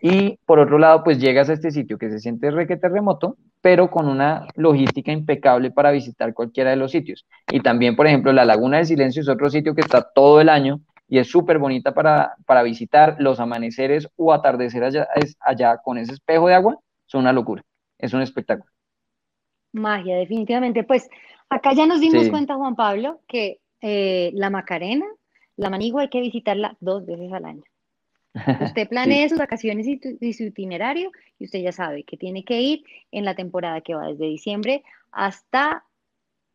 Y 0.00 0.38
por 0.46 0.60
otro 0.60 0.78
lado, 0.78 1.02
pues 1.02 1.18
llegas 1.18 1.48
a 1.48 1.54
este 1.54 1.70
sitio 1.70 1.98
que 1.98 2.10
se 2.10 2.20
siente 2.20 2.50
requete 2.50 2.88
remoto, 2.88 3.36
pero 3.60 3.90
con 3.90 4.06
una 4.08 4.46
logística 4.54 5.10
impecable 5.10 5.70
para 5.70 5.90
visitar 5.90 6.34
cualquiera 6.34 6.70
de 6.70 6.76
los 6.76 6.92
sitios. 6.92 7.26
Y 7.50 7.60
también, 7.60 7.96
por 7.96 8.06
ejemplo, 8.06 8.32
la 8.32 8.44
Laguna 8.44 8.76
del 8.76 8.86
Silencio 8.86 9.22
es 9.22 9.28
otro 9.28 9.50
sitio 9.50 9.74
que 9.74 9.80
está 9.80 10.02
todo 10.02 10.40
el 10.40 10.50
año 10.50 10.80
y 11.08 11.18
es 11.18 11.30
súper 11.30 11.58
bonita 11.58 11.94
para, 11.94 12.34
para 12.46 12.62
visitar. 12.62 13.16
Los 13.18 13.40
amaneceres 13.40 14.08
o 14.16 14.32
atardecer 14.32 14.84
allá, 14.84 15.78
con 15.82 15.98
ese 15.98 16.12
espejo 16.12 16.48
de 16.48 16.54
agua 16.54 16.78
son 17.06 17.22
una 17.22 17.32
locura. 17.32 17.64
Es 17.98 18.12
un 18.12 18.22
espectáculo. 18.22 18.70
Magia, 19.72 20.16
definitivamente. 20.16 20.84
Pues 20.84 21.08
acá 21.48 21.72
ya 21.74 21.86
nos 21.86 22.00
dimos 22.00 22.24
Sí. 22.24 22.30
cuenta, 22.30 22.54
Juan 22.56 22.76
Pablo, 22.76 23.20
que 23.28 23.60
eh, 23.80 24.30
la 24.34 24.50
Macarena, 24.50 25.06
la 25.56 25.70
Manigua, 25.70 26.02
hay 26.02 26.08
que 26.08 26.20
visitarla 26.20 26.76
dos 26.80 27.06
veces 27.06 27.32
al 27.32 27.44
año. 27.44 27.62
Usted 28.60 28.88
planee 28.88 29.28
sus 29.28 29.38
vacaciones 29.38 29.86
y, 29.86 29.98
tu- 29.98 30.16
y 30.20 30.32
su 30.32 30.44
itinerario 30.44 31.10
y 31.38 31.44
usted 31.44 31.60
ya 31.60 31.72
sabe 31.72 32.04
que 32.04 32.16
tiene 32.16 32.44
que 32.44 32.60
ir 32.60 32.84
en 33.12 33.24
la 33.24 33.34
temporada 33.34 33.80
que 33.80 33.94
va 33.94 34.06
desde 34.08 34.26
diciembre 34.26 34.82
hasta 35.12 35.84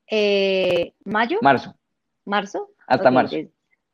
eh, 0.09 0.93
mayo, 1.05 1.39
Marzo, 1.41 1.75
marzo. 2.25 2.69
hasta 2.87 3.09
marzo. 3.11 3.37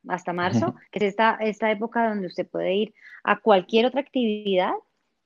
Hasta 0.08 0.32
marzo, 0.32 0.74
que 0.90 0.98
es 0.98 1.04
esta, 1.04 1.36
esta 1.40 1.70
época 1.70 2.08
donde 2.08 2.26
usted 2.26 2.46
puede 2.48 2.74
ir 2.74 2.94
a 3.24 3.40
cualquier 3.40 3.86
otra 3.86 4.00
actividad 4.00 4.72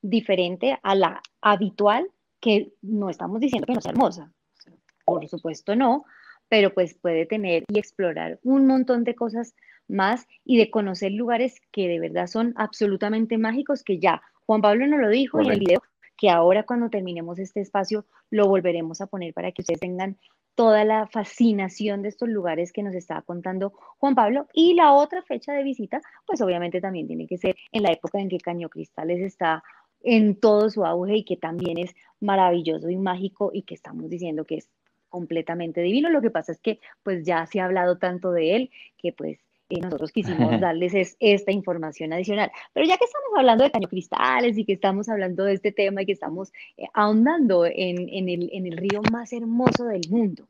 diferente 0.02 0.78
a 0.82 0.94
la 0.94 1.22
habitual, 1.40 2.08
que 2.40 2.72
no 2.82 3.08
estamos 3.08 3.40
diciendo 3.40 3.66
que 3.66 3.74
no 3.74 3.80
sea 3.80 3.92
hermosa, 3.92 4.32
por 5.04 5.26
supuesto 5.28 5.76
no, 5.76 6.04
pero 6.48 6.74
pues 6.74 6.94
puede 6.94 7.26
tener 7.26 7.64
y 7.68 7.78
explorar 7.78 8.38
un 8.42 8.66
montón 8.66 9.04
de 9.04 9.14
cosas 9.14 9.54
más 9.88 10.26
y 10.44 10.58
de 10.58 10.70
conocer 10.70 11.12
lugares 11.12 11.60
que 11.72 11.88
de 11.88 12.00
verdad 12.00 12.26
son 12.26 12.52
absolutamente 12.56 13.38
mágicos, 13.38 13.82
que 13.82 13.98
ya 13.98 14.22
Juan 14.46 14.60
Pablo 14.60 14.86
nos 14.86 15.00
lo 15.00 15.08
dijo 15.08 15.38
en 15.38 15.46
el 15.46 15.52
Correcto. 15.52 15.66
video, 15.66 15.82
que 16.16 16.30
ahora 16.30 16.64
cuando 16.64 16.90
terminemos 16.90 17.38
este 17.38 17.60
espacio 17.60 18.06
lo 18.30 18.46
volveremos 18.46 19.00
a 19.00 19.06
poner 19.06 19.32
para 19.34 19.52
que 19.52 19.62
ustedes 19.62 19.80
tengan 19.80 20.18
toda 20.54 20.84
la 20.84 21.06
fascinación 21.06 22.02
de 22.02 22.08
estos 22.08 22.28
lugares 22.28 22.72
que 22.72 22.82
nos 22.82 22.94
estaba 22.94 23.22
contando 23.22 23.72
Juan 23.98 24.14
Pablo. 24.14 24.46
Y 24.52 24.74
la 24.74 24.92
otra 24.92 25.22
fecha 25.22 25.52
de 25.52 25.62
visita, 25.62 26.00
pues 26.26 26.40
obviamente 26.40 26.80
también 26.80 27.06
tiene 27.06 27.26
que 27.26 27.38
ser 27.38 27.56
en 27.72 27.82
la 27.82 27.92
época 27.92 28.20
en 28.20 28.28
que 28.28 28.38
Caño 28.38 28.68
Cristales 28.68 29.20
está 29.20 29.62
en 30.02 30.38
todo 30.38 30.70
su 30.70 30.84
auge 30.84 31.16
y 31.16 31.24
que 31.24 31.36
también 31.36 31.78
es 31.78 31.94
maravilloso 32.20 32.90
y 32.90 32.96
mágico 32.96 33.50
y 33.52 33.62
que 33.62 33.74
estamos 33.74 34.08
diciendo 34.10 34.44
que 34.44 34.56
es 34.56 34.68
completamente 35.08 35.80
divino. 35.80 36.10
Lo 36.10 36.20
que 36.20 36.30
pasa 36.30 36.52
es 36.52 36.60
que 36.60 36.80
pues 37.02 37.24
ya 37.24 37.46
se 37.46 37.60
ha 37.60 37.64
hablado 37.64 37.98
tanto 37.98 38.30
de 38.32 38.56
él 38.56 38.70
que 38.98 39.12
pues 39.12 39.38
eh, 39.68 39.80
nosotros 39.80 40.12
quisimos 40.12 40.60
darles 40.60 40.94
es, 40.94 41.16
esta 41.20 41.52
información 41.52 42.12
adicional. 42.12 42.50
Pero 42.72 42.86
ya 42.86 42.96
que 42.96 43.04
estamos 43.04 43.30
hablando 43.36 43.64
de 43.64 43.70
Caño 43.70 43.88
Cristales 43.88 44.58
y 44.58 44.64
que 44.64 44.74
estamos 44.74 45.08
hablando 45.08 45.44
de 45.44 45.54
este 45.54 45.72
tema 45.72 46.02
y 46.02 46.06
que 46.06 46.12
estamos 46.12 46.52
eh, 46.76 46.86
ahondando 46.92 47.66
en, 47.66 48.08
en, 48.08 48.28
el, 48.28 48.50
en 48.52 48.66
el 48.66 48.76
río 48.76 49.02
más 49.12 49.32
hermoso 49.32 49.84
del 49.84 50.02
mundo, 50.10 50.46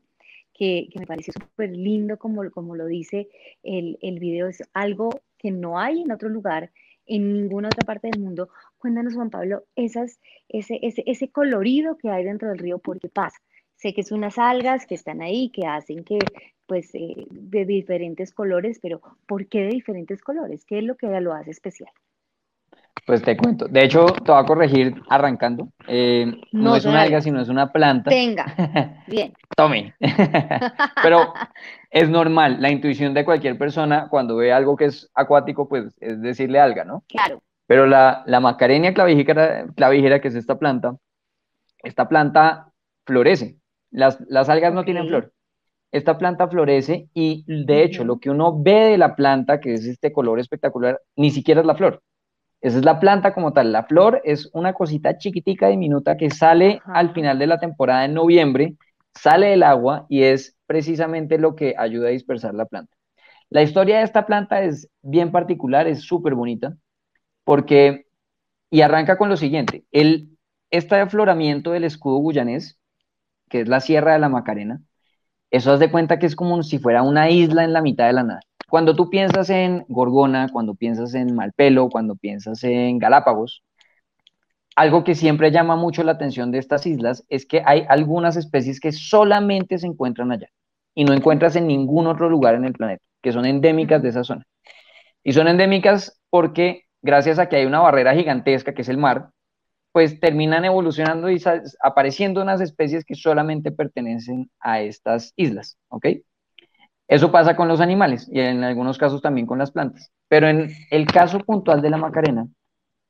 que, 0.53 0.87
que 0.91 0.99
me 0.99 1.07
pareció 1.07 1.33
súper 1.33 1.71
lindo 1.71 2.17
como, 2.17 2.49
como 2.51 2.75
lo 2.75 2.85
dice 2.85 3.27
el, 3.63 3.97
el 4.01 4.19
video, 4.19 4.47
es 4.47 4.63
algo 4.73 5.21
que 5.37 5.51
no 5.51 5.79
hay 5.79 6.01
en 6.01 6.11
otro 6.11 6.29
lugar, 6.29 6.71
en 7.05 7.33
ninguna 7.33 7.67
otra 7.67 7.85
parte 7.85 8.09
del 8.09 8.21
mundo. 8.21 8.49
Cuéntanos, 8.77 9.13
Juan 9.15 9.29
Pablo, 9.29 9.65
esas, 9.75 10.19
ese, 10.49 10.79
ese, 10.81 11.03
ese 11.05 11.29
colorido 11.29 11.97
que 11.97 12.09
hay 12.09 12.23
dentro 12.23 12.49
del 12.49 12.57
río, 12.57 12.79
¿por 12.79 12.99
qué 12.99 13.09
pasa? 13.09 13.37
Sé 13.75 13.93
que 13.93 14.03
son 14.03 14.19
unas 14.19 14.37
algas 14.37 14.85
que 14.85 14.95
están 14.95 15.21
ahí, 15.21 15.49
que 15.49 15.67
hacen 15.67 16.03
que, 16.03 16.17
pues, 16.67 16.93
eh, 16.95 17.25
de 17.29 17.65
diferentes 17.65 18.33
colores, 18.33 18.79
pero 18.81 19.01
¿por 19.27 19.47
qué 19.47 19.63
de 19.63 19.69
diferentes 19.69 20.21
colores? 20.21 20.65
¿Qué 20.65 20.79
es 20.79 20.83
lo 20.83 20.95
que 20.95 21.07
lo 21.21 21.33
hace 21.33 21.51
especial? 21.51 21.91
Pues 23.05 23.21
te 23.21 23.37
cuento. 23.37 23.67
De 23.67 23.83
hecho, 23.83 24.05
te 24.07 24.31
voy 24.31 24.41
a 24.41 24.45
corregir 24.45 24.95
arrancando. 25.09 25.69
Eh, 25.87 26.25
no, 26.51 26.75
es 26.75 26.85
una 26.85 27.03
alga, 27.03 27.21
sino 27.21 27.39
es 27.39 27.49
una 27.49 27.71
planta. 27.71 28.09
Tenga. 28.09 29.03
Bien. 29.07 29.31
Tome. 29.55 29.93
Pero 31.03 31.31
es 31.91 32.09
normal. 32.09 32.57
La 32.59 32.71
intuición 32.71 33.13
de 33.13 33.23
cualquier 33.23 33.59
persona 33.59 34.07
cuando 34.09 34.35
ve 34.37 34.51
algo 34.51 34.75
que 34.75 34.85
es 34.85 35.11
acuático, 35.13 35.69
pues 35.69 35.95
es 35.99 36.19
decirle 36.19 36.59
alga, 36.59 36.83
¿no? 36.83 37.03
Claro. 37.07 37.43
Pero 37.67 37.85
la, 37.85 38.23
la 38.25 38.39
Macarenia 38.39 38.93
clavijera, 38.93 40.19
que 40.19 40.27
es 40.27 40.35
esta 40.35 40.57
planta, 40.57 40.95
esta 41.83 42.09
planta 42.09 42.71
florece. 43.05 43.57
Las, 43.91 44.49
algas 44.49 44.73
no 44.73 44.83
tienen 44.83 45.07
flor. 45.07 45.31
Esta 45.95 46.17
planta 46.17 46.49
florece 46.49 47.07
y 47.13 47.45
de 47.47 47.85
hecho 47.85 48.03
lo 48.03 48.19
que 48.19 48.29
uno 48.29 48.61
ve 48.61 48.89
de 48.89 48.97
la 48.97 49.15
planta, 49.15 49.61
que 49.61 49.75
es 49.75 49.85
este 49.85 50.11
color 50.11 50.41
espectacular, 50.41 50.99
ni 51.15 51.31
siquiera 51.31 51.61
es 51.61 51.65
la 51.65 51.75
flor. 51.75 52.03
Esa 52.59 52.79
es 52.79 52.83
la 52.83 52.99
planta 52.99 53.33
como 53.33 53.53
tal. 53.53 53.71
La 53.71 53.85
flor 53.85 54.21
es 54.25 54.49
una 54.51 54.73
cosita 54.73 55.17
chiquitica, 55.17 55.69
diminuta, 55.69 56.17
que 56.17 56.29
sale 56.31 56.81
al 56.83 57.13
final 57.13 57.39
de 57.39 57.47
la 57.47 57.59
temporada 57.61 58.03
en 58.03 58.13
noviembre, 58.13 58.75
sale 59.13 59.47
del 59.47 59.63
agua 59.63 60.05
y 60.09 60.23
es 60.23 60.57
precisamente 60.65 61.37
lo 61.37 61.55
que 61.55 61.75
ayuda 61.77 62.09
a 62.09 62.11
dispersar 62.11 62.53
la 62.55 62.65
planta. 62.65 62.93
La 63.49 63.63
historia 63.63 63.99
de 63.99 64.03
esta 64.03 64.25
planta 64.25 64.63
es 64.63 64.89
bien 65.01 65.31
particular, 65.31 65.87
es 65.87 66.01
súper 66.01 66.35
bonita 66.35 66.75
porque, 67.45 68.07
y 68.69 68.81
arranca 68.81 69.17
con 69.17 69.29
lo 69.29 69.37
siguiente, 69.37 69.85
el, 69.93 70.27
este 70.71 70.95
afloramiento 70.97 71.71
del 71.71 71.85
escudo 71.85 72.19
guyanés, 72.19 72.77
que 73.47 73.61
es 73.61 73.69
la 73.69 73.79
Sierra 73.79 74.11
de 74.11 74.19
la 74.19 74.27
Macarena, 74.27 74.81
eso 75.55 75.71
haz 75.71 75.79
de 75.79 75.89
cuenta 75.89 76.19
que 76.19 76.25
es 76.25 76.35
como 76.35 76.61
si 76.63 76.79
fuera 76.79 77.01
una 77.01 77.29
isla 77.29 77.63
en 77.63 77.71
la 77.71 77.81
mitad 77.81 78.07
de 78.07 78.13
la 78.13 78.23
nada. 78.23 78.41
Cuando 78.69 78.93
tú 78.93 79.09
piensas 79.09 79.49
en 79.49 79.85
Gorgona, 79.87 80.49
cuando 80.51 80.75
piensas 80.75 81.13
en 81.13 81.33
Malpelo, 81.33 81.87
cuando 81.89 82.15
piensas 82.15 82.61
en 82.65 82.99
Galápagos, 82.99 83.63
algo 84.75 85.05
que 85.05 85.15
siempre 85.15 85.51
llama 85.51 85.77
mucho 85.77 86.03
la 86.03 86.11
atención 86.11 86.51
de 86.51 86.57
estas 86.57 86.85
islas 86.85 87.23
es 87.29 87.45
que 87.45 87.63
hay 87.65 87.85
algunas 87.87 88.35
especies 88.35 88.81
que 88.81 88.91
solamente 88.91 89.77
se 89.77 89.87
encuentran 89.87 90.33
allá 90.33 90.47
y 90.93 91.05
no 91.05 91.13
encuentras 91.13 91.55
en 91.55 91.67
ningún 91.67 92.07
otro 92.07 92.29
lugar 92.29 92.55
en 92.55 92.65
el 92.65 92.73
planeta, 92.73 93.03
que 93.21 93.31
son 93.31 93.45
endémicas 93.45 94.01
de 94.03 94.09
esa 94.09 94.25
zona. 94.25 94.45
Y 95.23 95.31
son 95.31 95.47
endémicas 95.47 96.19
porque 96.29 96.81
gracias 97.01 97.39
a 97.39 97.47
que 97.47 97.55
hay 97.55 97.65
una 97.65 97.79
barrera 97.79 98.13
gigantesca 98.13 98.73
que 98.73 98.81
es 98.81 98.89
el 98.89 98.97
mar, 98.97 99.29
pues 99.95 100.19
terminan 100.19 100.65
evolucionando 100.65 101.29
y 101.29 101.41
apareciendo 101.81 102.41
unas 102.41 102.59
especies 102.59 103.05
que 103.05 103.15
solamente 103.15 103.71
pertenecen 103.71 104.51
a 104.59 104.81
estas 104.81 105.31
islas, 105.37 105.77
¿ok? 105.87 106.07
Eso 107.07 107.31
pasa 107.31 107.55
con 107.55 107.69
los 107.69 107.79
animales 107.79 108.27
y 108.29 108.41
en 108.41 108.65
algunos 108.65 108.97
casos 108.97 109.21
también 109.21 109.47
con 109.47 109.57
las 109.57 109.71
plantas. 109.71 110.11
Pero 110.27 110.49
en 110.49 110.69
el 110.91 111.05
caso 111.05 111.39
puntual 111.39 111.81
de 111.81 111.91
la 111.91 111.95
Macarena, 111.95 112.45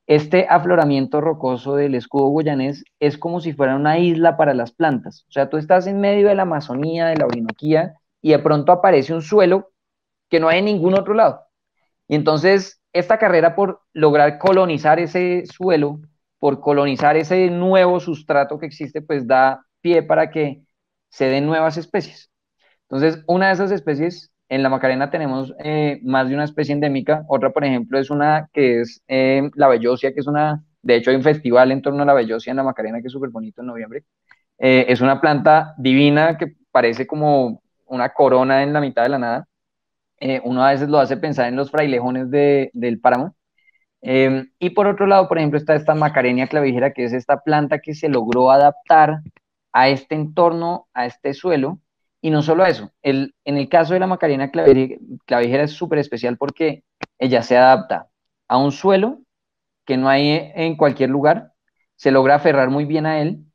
este 0.06 0.46
afloramiento 0.48 1.22
rocoso 1.22 1.76
del 1.76 1.96
escudo 1.96 2.30
guyanés 2.30 2.84
es 3.00 3.18
como 3.18 3.42
si 3.42 3.54
fuera 3.54 3.76
una 3.76 3.98
isla 3.98 4.38
para 4.38 4.54
las 4.54 4.72
plantas. 4.72 5.26
O 5.28 5.32
sea, 5.32 5.50
tú 5.50 5.58
estás 5.58 5.88
en 5.88 6.00
medio 6.00 6.28
de 6.28 6.36
la 6.36 6.44
Amazonía, 6.44 7.08
de 7.08 7.18
la 7.18 7.26
Orinoquía, 7.26 7.96
y 8.22 8.30
de 8.30 8.38
pronto 8.38 8.72
aparece 8.72 9.12
un 9.12 9.24
suelo 9.24 9.72
que 10.30 10.40
no 10.40 10.50
hay 10.50 10.60
en 10.60 10.66
ningún 10.66 10.94
otro 10.94 11.16
lado. 11.16 11.48
Y 12.08 12.14
entonces 12.14 12.80
esta 12.94 13.18
carrera 13.18 13.56
por 13.56 13.82
lograr 13.92 14.38
colonizar 14.38 15.00
ese 15.00 15.48
suelo, 15.48 16.02
por 16.46 16.60
colonizar 16.60 17.18
ese 17.18 17.50
nuevo 17.50 18.00
sustrato 18.00 18.60
que 18.60 18.68
existe, 18.68 19.02
pues 19.02 19.26
da 19.26 19.66
pie 19.82 20.04
para 20.04 20.30
que 20.30 20.62
se 21.10 21.26
den 21.26 21.48
nuevas 21.48 21.76
especies. 21.76 22.30
Entonces, 22.84 23.24
una 23.26 23.48
de 23.48 23.54
esas 23.54 23.72
especies, 23.72 24.32
en 24.48 24.62
la 24.62 24.70
Macarena 24.70 25.10
tenemos 25.10 25.56
eh, 25.58 26.00
más 26.04 26.30
de 26.30 26.36
una 26.36 26.44
especie 26.44 26.74
endémica, 26.74 27.26
otra, 27.30 27.50
por 27.50 27.66
ejemplo, 27.66 27.98
es 27.98 28.12
una 28.12 28.48
que 28.54 28.82
es 28.82 29.02
eh, 29.08 29.50
la 29.56 29.68
bellosia, 29.68 30.14
que 30.14 30.20
es 30.20 30.28
una, 30.28 30.64
de 30.84 30.98
hecho 30.98 31.10
hay 31.10 31.16
un 31.16 31.24
festival 31.24 31.72
en 31.72 31.82
torno 31.82 32.04
a 32.04 32.06
la 32.06 32.14
bellosia 32.14 32.52
en 32.52 32.58
la 32.58 32.64
Macarena 32.64 33.02
que 33.02 33.08
es 33.08 33.14
súper 33.14 33.32
bonito 33.32 33.62
en 33.62 33.68
noviembre. 33.68 34.04
Eh, 34.60 34.86
es 34.88 35.02
una 35.02 35.20
planta 35.20 35.74
divina 35.80 36.38
que 36.38 36.54
parece 36.72 37.08
como 37.08 37.64
una 37.88 38.10
corona 38.10 38.62
en 38.62 38.72
la 38.72 38.82
mitad 38.82 39.02
de 39.02 39.10
la 39.10 39.18
nada. 39.18 39.48
Uno 40.44 40.64
a 40.64 40.70
veces 40.74 40.90
lo 40.90 41.00
hace 41.00 41.18
pensar 41.18 41.48
en 41.48 41.56
los 41.56 41.72
frailejones 41.72 42.30
del 42.30 43.00
páramo. 43.02 43.36
Em, 44.08 44.52
y 44.60 44.70
por 44.70 44.86
otro 44.86 45.08
lado, 45.08 45.28
por 45.28 45.40
ejemplo, 45.40 45.58
está 45.58 45.74
esta 45.74 45.96
Macarenia 45.96 46.46
clavijera, 46.46 46.94
que 46.94 47.06
es 47.06 47.14
esta 47.14 47.42
planta 47.42 47.80
que 47.80 47.96
se 47.96 48.08
logró 48.08 48.52
adaptar 48.52 49.22
a 49.74 49.90
este 49.90 50.14
entorno, 50.14 50.88
a 50.94 51.08
este 51.08 51.34
suelo. 51.34 51.80
Y 52.22 52.30
no 52.30 52.44
solo 52.44 52.66
eso, 52.68 52.92
el, 53.02 53.34
en 53.46 53.58
el 53.58 53.68
caso 53.68 53.94
de 53.96 54.00
la 54.00 54.08
Macarenia 54.08 54.52
clavijera 54.52 55.64
es 55.64 55.72
súper 55.72 56.00
especial 56.00 56.38
porque 56.38 56.84
ella 57.18 57.42
se 57.42 57.58
adapta 57.58 58.10
a 58.48 58.58
un 58.58 58.72
suelo 58.72 59.22
que 59.86 59.98
no 59.98 60.08
hay 60.08 60.52
en 60.56 60.76
cualquier 60.78 61.10
lugar, 61.10 61.54
se 61.96 62.12
logra 62.12 62.36
aferrar 62.36 62.70
muy 62.70 62.86
bien 62.86 63.06
a 63.08 63.22
él, 63.22 63.46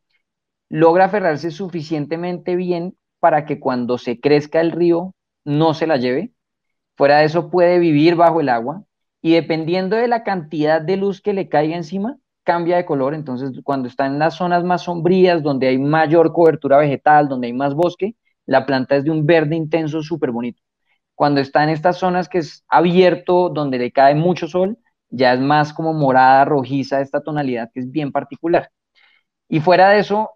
logra 0.69 1.07
aferrarse 1.07 1.53
suficientemente 1.53 2.57
bien 2.57 2.97
para 3.21 3.45
que 3.45 3.61
cuando 3.61 3.99
se 3.99 4.21
crezca 4.21 4.61
el 4.61 4.73
río 4.73 5.15
no 5.45 5.75
se 5.75 5.87
la 5.87 5.97
lleve, 5.97 6.33
Fuera 6.97 7.19
de 7.19 7.25
eso 7.27 7.51
puede 7.51 7.79
vivir 7.79 8.15
bajo 8.15 8.41
el 8.41 8.51
agua 8.51 8.85
y 9.23 9.33
dependiendo 9.35 9.97
de 9.97 10.09
la 10.09 10.25
cantidad 10.25 10.81
de 10.81 10.97
luz 10.97 11.21
que 11.21 11.33
le 11.33 11.49
caiga 11.49 11.77
encima, 11.77 12.19
cambia 12.45 12.77
de 12.77 12.87
color. 12.87 13.15
Entonces, 13.15 13.53
cuando 13.65 13.89
está 13.89 14.07
en 14.07 14.19
las 14.19 14.35
zonas 14.37 14.65
más 14.65 14.83
sombrías, 14.83 15.43
donde 15.43 15.69
hay 15.69 15.79
mayor 15.79 16.33
cobertura 16.33 16.79
vegetal, 16.79 17.29
donde 17.29 17.49
hay 17.49 17.53
más 17.53 17.75
bosque, 17.75 18.17
la 18.47 18.67
planta 18.67 18.97
es 18.97 19.05
de 19.05 19.11
un 19.11 19.27
verde 19.27 19.57
intenso 19.57 20.03
súper 20.03 20.31
bonito. 20.33 20.63
Cuando 21.15 21.41
está 21.41 21.63
en 21.65 21.71
estas 21.71 21.99
zonas 21.99 22.29
que 22.29 22.39
es 22.39 22.65
abierto, 22.69 23.51
donde 23.51 23.79
le 23.79 23.93
cae 23.93 24.15
mucho 24.15 24.49
sol, 24.49 24.79
ya 25.11 25.35
es 25.35 25.41
más 25.41 25.73
como 25.75 25.93
morada, 25.93 26.45
rojiza, 26.45 27.01
esta 27.01 27.23
tonalidad 27.23 27.71
que 27.75 27.81
es 27.81 27.91
bien 27.91 28.13
particular. 28.13 28.71
Y 29.49 29.61
fuera 29.61 29.91
de 29.91 30.01
eso, 30.01 30.33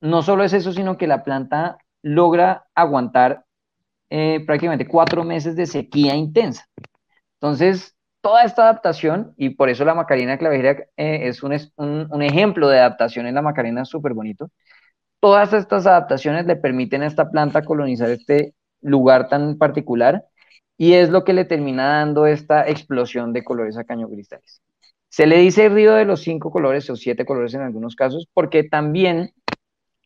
no 0.00 0.22
solo 0.22 0.44
es 0.44 0.52
eso, 0.52 0.72
sino 0.72 0.98
que 0.98 1.06
la 1.06 1.24
planta 1.24 1.78
logra 2.02 2.66
aguantar 2.74 3.44
eh, 4.10 4.44
prácticamente 4.46 4.86
cuatro 4.86 5.24
meses 5.24 5.56
de 5.56 5.66
sequía 5.66 6.14
intensa. 6.14 6.66
Entonces, 7.40 7.95
toda 8.26 8.42
esta 8.42 8.62
adaptación, 8.64 9.34
y 9.36 9.50
por 9.50 9.68
eso 9.68 9.84
la 9.84 9.94
Macarena 9.94 10.36
clavijera 10.36 10.72
eh, 10.96 11.28
es 11.28 11.44
un, 11.44 11.56
un, 11.76 12.22
ejemplo 12.22 12.68
de 12.68 12.80
adaptación 12.80 13.28
en 13.28 13.36
la 13.36 13.40
Macarena 13.42 13.84
súper 13.84 14.14
bonito, 14.14 14.50
todas 15.20 15.52
estas 15.52 15.86
adaptaciones 15.86 16.44
le 16.44 16.56
permiten 16.56 17.02
a 17.02 17.06
esta 17.06 17.30
planta 17.30 17.62
colonizar 17.62 18.10
este 18.10 18.54
lugar 18.80 19.28
tan 19.28 19.58
particular 19.58 20.24
y 20.76 20.94
es 20.94 21.10
lo 21.10 21.22
que 21.22 21.34
le 21.34 21.44
termina 21.44 21.98
dando 21.98 22.26
esta 22.26 22.68
explosión 22.68 23.32
de 23.32 23.44
colores 23.44 23.78
a 23.78 23.84
caño 23.84 24.08
cristales. 24.08 24.60
Se 25.08 25.28
le 25.28 25.38
dice 25.38 25.68
río 25.68 25.94
de 25.94 26.04
los 26.04 26.22
cinco 26.22 26.50
colores 26.50 26.90
o 26.90 26.96
siete 26.96 27.24
colores 27.24 27.54
en 27.54 27.60
algunos 27.60 27.94
casos 27.94 28.26
porque 28.34 28.64
también 28.64 29.34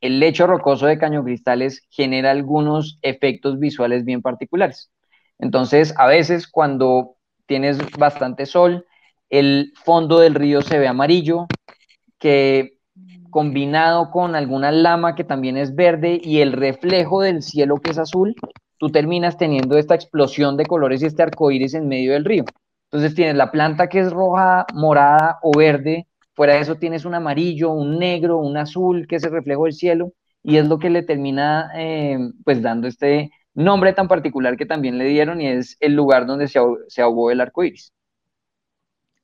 el 0.02 0.20
lecho 0.20 0.46
rocoso 0.46 0.84
de 0.84 0.98
cañocristales 0.98 1.86
genera 1.88 2.32
algunos 2.32 2.98
efectos 3.00 3.58
visuales 3.58 4.04
bien 4.04 4.20
particulares. 4.20 4.90
Entonces, 5.38 5.94
a 5.96 6.06
veces 6.06 6.46
cuando 6.46 7.16
tienes 7.50 7.78
bastante 7.98 8.46
sol, 8.46 8.86
el 9.28 9.72
fondo 9.84 10.20
del 10.20 10.36
río 10.36 10.62
se 10.62 10.78
ve 10.78 10.86
amarillo, 10.86 11.48
que 12.20 12.78
combinado 13.28 14.12
con 14.12 14.36
alguna 14.36 14.70
lama 14.70 15.16
que 15.16 15.24
también 15.24 15.56
es 15.56 15.74
verde 15.74 16.20
y 16.22 16.42
el 16.42 16.52
reflejo 16.52 17.22
del 17.22 17.42
cielo 17.42 17.78
que 17.78 17.90
es 17.90 17.98
azul, 17.98 18.36
tú 18.78 18.90
terminas 18.90 19.36
teniendo 19.36 19.78
esta 19.78 19.96
explosión 19.96 20.56
de 20.56 20.66
colores 20.66 21.02
y 21.02 21.06
este 21.06 21.24
arco 21.24 21.50
iris 21.50 21.74
en 21.74 21.88
medio 21.88 22.12
del 22.12 22.24
río. 22.24 22.44
Entonces 22.84 23.16
tienes 23.16 23.34
la 23.34 23.50
planta 23.50 23.88
que 23.88 23.98
es 23.98 24.12
roja, 24.12 24.64
morada 24.72 25.40
o 25.42 25.50
verde, 25.58 26.06
Fuera 26.34 26.54
de 26.54 26.60
eso 26.60 26.76
tienes 26.76 27.04
un 27.04 27.14
amarillo, 27.14 27.72
un 27.72 27.98
negro, 27.98 28.38
un 28.38 28.56
azul, 28.56 29.08
que 29.08 29.16
es 29.16 29.24
el 29.24 29.32
reflejo 29.32 29.64
del 29.64 29.74
cielo, 29.74 30.12
y 30.44 30.56
es 30.56 30.68
lo 30.68 30.78
que 30.78 30.88
le 30.88 31.02
termina 31.02 31.72
eh, 31.76 32.16
pues 32.44 32.62
dando 32.62 32.86
este 32.86 33.32
nombre 33.64 33.92
tan 33.92 34.08
particular 34.08 34.56
que 34.56 34.66
también 34.66 34.98
le 34.98 35.04
dieron 35.04 35.40
y 35.40 35.48
es 35.48 35.76
el 35.80 35.94
lugar 35.94 36.26
donde 36.26 36.48
se 36.48 36.58
ahogó, 37.00 37.30
el 37.30 37.40
arco 37.40 37.64
iris. 37.64 37.92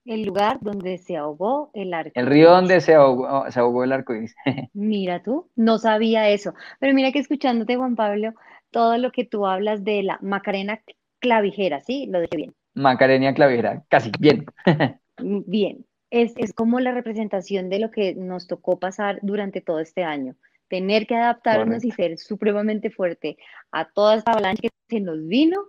El 0.04 0.22
lugar 0.24 0.58
donde 0.60 0.98
se 0.98 1.16
ahogó 1.16 1.70
el 1.74 1.92
arco 1.92 2.12
El 2.14 2.26
río 2.26 2.50
donde 2.50 2.80
se 2.80 2.94
ahogó, 2.94 3.50
se 3.50 3.58
ahogó 3.58 3.84
el 3.84 3.92
arco 3.92 4.14
iris. 4.14 4.34
mira 4.72 5.22
tú, 5.22 5.50
no 5.56 5.78
sabía 5.78 6.28
eso. 6.28 6.54
Pero 6.78 6.94
mira 6.94 7.12
que 7.12 7.18
escuchándote, 7.18 7.76
Juan 7.76 7.96
Pablo, 7.96 8.34
todo 8.70 8.98
lo 8.98 9.10
que 9.10 9.24
tú 9.24 9.46
hablas 9.46 9.84
de 9.84 10.02
la 10.02 10.18
Macarena 10.22 10.80
clavijera, 11.18 11.80
¿sí? 11.80 12.06
Lo 12.06 12.20
dije 12.20 12.36
bien. 12.36 12.54
Macarena 12.74 13.34
clavijera, 13.34 13.84
casi, 13.88 14.12
bien. 14.18 14.44
bien 15.18 15.84
es, 16.10 16.52
como 16.54 16.80
la 16.80 16.92
representación 16.92 17.68
de 17.68 17.78
lo 17.78 17.90
que 17.90 18.14
nos 18.14 18.46
tocó 18.46 18.78
pasar 18.78 19.18
durante 19.22 19.60
todo 19.60 19.80
este 19.80 20.04
año. 20.04 20.36
Tener 20.68 21.06
que 21.06 21.14
adaptarnos 21.14 21.84
y 21.84 21.90
ser 21.90 22.18
supremamente 22.18 22.90
fuerte 22.90 23.36
a 23.70 23.88
toda 23.90 24.16
esta 24.16 24.32
avalancha 24.32 24.62
que 24.62 24.70
se 24.88 25.00
nos 25.00 25.26
vino, 25.26 25.64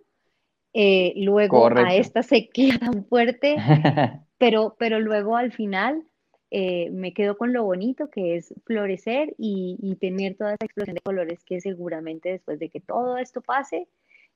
eh, 0.73 1.13
luego 1.17 1.67
a 1.75 1.95
esta 1.95 2.23
sequía 2.23 2.77
tan 2.79 3.05
fuerte, 3.05 3.55
pero, 4.37 4.75
pero 4.77 4.99
luego 4.99 5.35
al 5.37 5.51
final 5.51 6.03
eh, 6.51 6.89
me 6.91 7.13
quedo 7.13 7.37
con 7.37 7.53
lo 7.53 7.63
bonito 7.63 8.09
que 8.09 8.37
es 8.37 8.53
florecer 8.65 9.35
y, 9.37 9.77
y, 9.81 9.95
tener 9.95 10.35
toda 10.35 10.53
esa 10.53 10.65
explosión 10.65 10.95
de 10.95 11.01
colores 11.01 11.43
que 11.43 11.59
seguramente 11.59 12.29
después 12.29 12.57
de 12.59 12.69
que 12.69 12.79
todo 12.79 13.17
esto 13.17 13.41
pase, 13.41 13.87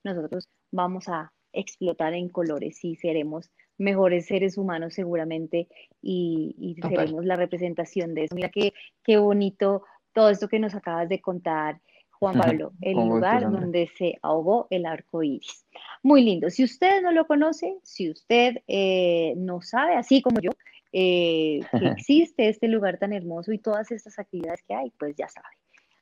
nosotros 0.04 0.48
vamos 0.70 1.08
a 1.08 1.32
explotar 1.52 2.14
en 2.14 2.28
colores 2.28 2.84
y 2.84 2.96
seremos 2.96 3.50
mejores 3.78 4.26
seres 4.26 4.58
humanos 4.58 4.94
seguramente 4.94 5.68
y, 6.00 6.76
seremos 6.80 7.24
la 7.24 7.36
representación 7.36 8.14
de 8.14 8.24
eso. 8.24 8.34
Mira 8.34 8.48
qué, 8.48 8.72
qué 9.04 9.18
bonito 9.18 9.84
todo 10.12 10.30
esto 10.30 10.48
que 10.48 10.58
nos 10.58 10.74
acabas 10.74 11.08
de 11.08 11.20
contar. 11.20 11.80
Juan 12.10 12.38
Pablo, 12.38 12.72
el 12.80 12.94
lugar 12.94 13.50
donde 13.50 13.90
se 13.98 14.16
ahogó 14.22 14.68
el 14.70 14.86
arco 14.86 15.24
iris. 15.24 15.66
Muy 16.04 16.22
lindo. 16.22 16.50
Si 16.50 16.62
usted 16.62 17.02
no 17.02 17.10
lo 17.10 17.26
conoce, 17.26 17.78
si 17.82 18.10
usted 18.10 18.58
eh, 18.68 19.34
no 19.36 19.60
sabe, 19.60 19.96
así 19.96 20.22
como 20.22 20.38
yo, 20.40 20.52
eh, 20.92 21.60
que 21.80 21.86
existe 21.88 22.48
este 22.48 22.68
lugar 22.68 22.98
tan 22.98 23.12
hermoso 23.12 23.52
y 23.52 23.58
todas 23.58 23.90
estas 23.90 24.20
actividades 24.20 24.62
que 24.62 24.74
hay, 24.74 24.92
pues 25.00 25.16
ya 25.16 25.28
sabe. 25.28 25.48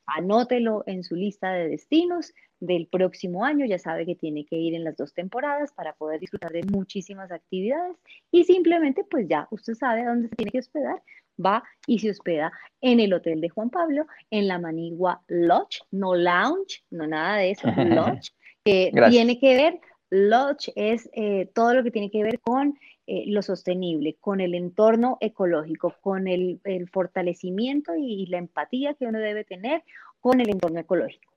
Anótelo 0.05 0.83
en 0.87 1.05
su 1.05 1.15
lista 1.15 1.53
de 1.53 1.69
destinos 1.69 2.35
del 2.59 2.87
próximo 2.89 3.45
año. 3.45 3.65
Ya 3.65 3.79
sabe 3.79 4.05
que 4.05 4.17
tiene 4.17 4.45
que 4.45 4.57
ir 4.57 4.75
en 4.75 4.85
las 4.85 4.97
dos 4.97 5.15
temporadas 5.15 5.73
para 5.73 5.95
poder 5.95 6.21
disfrutar 6.21 6.53
de 6.53 6.65
muchísimas 6.65 7.31
actividades. 7.31 7.97
Y 8.31 8.45
simplemente, 8.45 9.05
pues 9.05 9.29
ya 9.29 9.47
usted 9.51 9.75
sabe 9.75 10.03
a 10.03 10.09
dónde 10.09 10.29
se 10.29 10.37
tiene 10.37 10.51
que 10.51 10.59
hospedar. 10.59 11.03
Va 11.45 11.63
y 11.87 11.99
se 11.99 12.11
hospeda 12.11 12.53
en 12.81 13.01
el 13.01 13.13
hotel 13.13 13.41
de 13.41 13.49
Juan 13.49 13.71
Pablo, 13.71 14.07
en 14.31 14.49
la 14.49 14.59
Manigua 14.59 15.23
Lodge, 15.29 15.83
no 15.91 16.15
lounge, 16.15 16.85
no 16.91 17.07
nada 17.07 17.37
de 17.37 17.51
eso, 17.53 17.69
Lodge, 17.77 18.33
que 18.65 18.93
tiene 19.11 19.39
que 19.39 19.55
ver, 19.57 19.81
Lodge 20.11 20.73
es 20.75 21.09
eh, 21.13 21.49
todo 21.55 21.75
lo 21.75 21.83
que 21.83 21.91
tiene 21.91 22.11
que 22.11 22.23
ver 22.23 22.41
con 22.41 22.77
eh, 23.07 23.25
lo 23.27 23.43
sostenible, 23.43 24.17
con 24.21 24.41
el 24.41 24.55
entorno 24.55 25.19
ecológico, 25.21 25.95
con 26.01 26.29
el, 26.29 26.61
fortalecimiento 26.93 27.93
y, 27.97 28.27
la 28.27 28.39
empatía 28.39 28.95
que 28.95 29.07
uno 29.07 29.19
debe 29.19 29.45
tener 29.45 29.83
con 30.21 30.41
el 30.41 30.51
entorno 30.51 30.81
ecológico. 30.81 31.33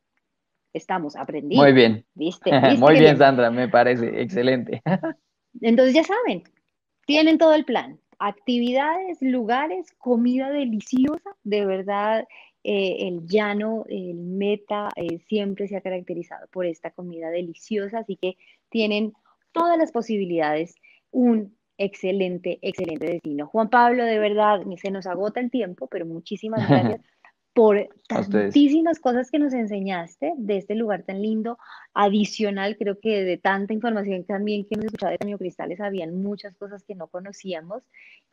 Estamos 0.73 1.15
aprendiendo. 1.15 1.63
Muy 1.63 1.73
bien. 1.73 2.05
¿Viste? 2.13 2.51
Muy 2.77 2.99
bien, 2.99 3.17
Sandra, 3.17 3.49
me 3.51 3.69
parece 3.69 4.21
excelente. 4.21 4.81
Entonces 5.61 5.93
ya 5.93 6.03
saben, 6.03 6.43
tienen 7.05 7.37
todo 7.37 7.53
el 7.53 7.65
plan. 7.65 7.99
Actividades, 8.25 9.21
lugares, 9.21 9.91
comida 9.97 10.49
deliciosa, 10.49 11.35
de 11.43 11.65
verdad. 11.65 12.25
Eh, 12.63 13.09
el 13.09 13.27
llano, 13.27 13.83
el 13.89 14.13
meta, 14.13 14.87
eh, 14.95 15.19
siempre 15.27 15.67
se 15.67 15.75
ha 15.75 15.81
caracterizado 15.81 16.47
por 16.47 16.65
esta 16.65 16.91
comida 16.91 17.29
deliciosa, 17.29 17.99
así 17.99 18.15
que 18.15 18.37
tienen 18.69 19.11
todas 19.51 19.77
las 19.77 19.91
posibilidades. 19.91 20.75
Un 21.11 21.57
excelente, 21.77 22.59
excelente 22.61 23.07
destino. 23.07 23.47
Juan 23.47 23.69
Pablo, 23.69 24.05
de 24.05 24.17
verdad, 24.19 24.61
se 24.77 24.89
nos 24.89 25.05
agota 25.05 25.41
el 25.41 25.51
tiempo, 25.51 25.87
pero 25.87 26.05
muchísimas 26.05 26.65
gracias 26.69 27.01
por 27.53 27.87
tantísimas 28.07 28.99
cosas 28.99 29.29
que 29.29 29.37
nos 29.37 29.53
enseñaste 29.53 30.33
de 30.37 30.57
este 30.57 30.73
lugar 30.73 31.03
tan 31.03 31.21
lindo. 31.21 31.59
Adicional, 31.93 32.75
creo 32.77 32.99
que 32.99 33.23
de 33.23 33.37
tanta 33.37 33.73
información 33.73 34.23
también 34.23 34.65
que 34.65 34.73
hemos 34.73 34.85
escuchado 34.85 35.15
de 35.19 35.37
Cristales, 35.37 35.79
habían 35.79 36.21
muchas 36.21 36.55
cosas 36.55 36.83
que 36.83 36.95
no 36.95 37.07
conocíamos. 37.07 37.83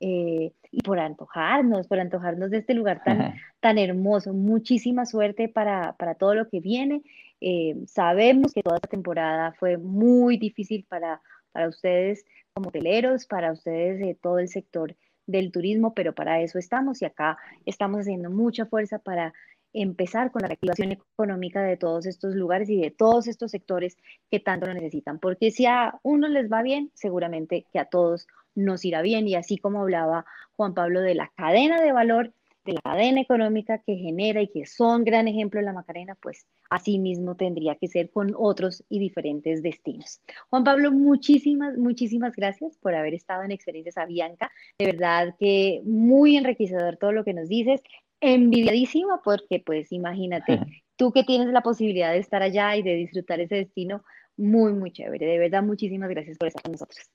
Eh, 0.00 0.52
y 0.70 0.80
por 0.80 0.98
antojarnos, 0.98 1.86
por 1.86 2.00
antojarnos 2.00 2.50
de 2.50 2.58
este 2.58 2.72
lugar 2.72 3.02
tan, 3.04 3.34
tan 3.60 3.76
hermoso. 3.76 4.32
Muchísima 4.32 5.04
suerte 5.04 5.48
para, 5.48 5.92
para 5.98 6.14
todo 6.14 6.34
lo 6.34 6.48
que 6.48 6.60
viene. 6.60 7.02
Eh, 7.42 7.76
sabemos 7.86 8.54
que 8.54 8.62
toda 8.62 8.76
esta 8.76 8.88
temporada 8.88 9.52
fue 9.58 9.76
muy 9.76 10.38
difícil 10.38 10.86
para, 10.88 11.20
para 11.52 11.68
ustedes 11.68 12.24
como 12.54 12.68
hoteleros, 12.68 13.26
para 13.26 13.52
ustedes 13.52 13.98
de 13.98 14.14
todo 14.14 14.38
el 14.38 14.48
sector 14.48 14.96
del 15.30 15.52
turismo, 15.52 15.94
pero 15.94 16.14
para 16.14 16.40
eso 16.40 16.58
estamos 16.58 17.02
y 17.02 17.04
acá 17.04 17.38
estamos 17.66 18.00
haciendo 18.00 18.30
mucha 18.30 18.66
fuerza 18.66 18.98
para 18.98 19.32
empezar 19.72 20.32
con 20.32 20.42
la 20.42 20.48
reactivación 20.48 20.92
económica 20.92 21.62
de 21.62 21.76
todos 21.76 22.06
estos 22.06 22.34
lugares 22.34 22.68
y 22.68 22.80
de 22.80 22.90
todos 22.90 23.28
estos 23.28 23.52
sectores 23.52 23.96
que 24.30 24.40
tanto 24.40 24.66
lo 24.66 24.74
necesitan, 24.74 25.18
porque 25.18 25.50
si 25.50 25.66
a 25.66 25.98
uno 26.02 26.28
les 26.28 26.50
va 26.50 26.62
bien, 26.62 26.90
seguramente 26.94 27.66
que 27.72 27.78
a 27.78 27.84
todos 27.84 28.26
nos 28.54 28.84
irá 28.84 29.00
bien 29.00 29.28
y 29.28 29.36
así 29.36 29.58
como 29.58 29.80
hablaba 29.82 30.26
Juan 30.56 30.74
Pablo 30.74 31.00
de 31.00 31.14
la 31.14 31.32
cadena 31.36 31.80
de 31.80 31.92
valor 31.92 32.32
de 32.64 32.74
la 32.74 32.80
cadena 32.82 33.20
económica 33.20 33.78
que 33.78 33.96
genera 33.96 34.42
y 34.42 34.48
que 34.48 34.66
son 34.66 35.04
gran 35.04 35.28
ejemplo 35.28 35.60
de 35.60 35.66
la 35.66 35.72
Macarena, 35.72 36.16
pues 36.20 36.46
así 36.68 36.98
mismo 36.98 37.36
tendría 37.36 37.76
que 37.76 37.88
ser 37.88 38.10
con 38.10 38.34
otros 38.36 38.84
y 38.88 38.98
diferentes 38.98 39.62
destinos. 39.62 40.20
Juan 40.50 40.64
Pablo, 40.64 40.92
muchísimas, 40.92 41.76
muchísimas 41.78 42.34
gracias 42.36 42.76
por 42.78 42.94
haber 42.94 43.14
estado 43.14 43.42
en 43.42 43.52
Experiencias 43.52 43.96
Avianca. 43.96 44.50
De 44.78 44.86
verdad 44.86 45.34
que 45.38 45.80
muy 45.84 46.36
enriquecedor 46.36 46.96
todo 46.96 47.12
lo 47.12 47.24
que 47.24 47.34
nos 47.34 47.48
dices. 47.48 47.80
Envidiadísima 48.20 49.22
porque, 49.24 49.62
pues, 49.64 49.92
imagínate, 49.92 50.60
tú 50.96 51.12
que 51.12 51.24
tienes 51.24 51.48
la 51.48 51.62
posibilidad 51.62 52.12
de 52.12 52.18
estar 52.18 52.42
allá 52.42 52.76
y 52.76 52.82
de 52.82 52.94
disfrutar 52.94 53.40
ese 53.40 53.54
destino, 53.54 54.04
muy, 54.36 54.74
muy 54.74 54.92
chévere. 54.92 55.24
De 55.24 55.38
verdad, 55.38 55.62
muchísimas 55.62 56.10
gracias 56.10 56.36
por 56.36 56.48
estar 56.48 56.62
con 56.62 56.72
nosotros. 56.72 57.10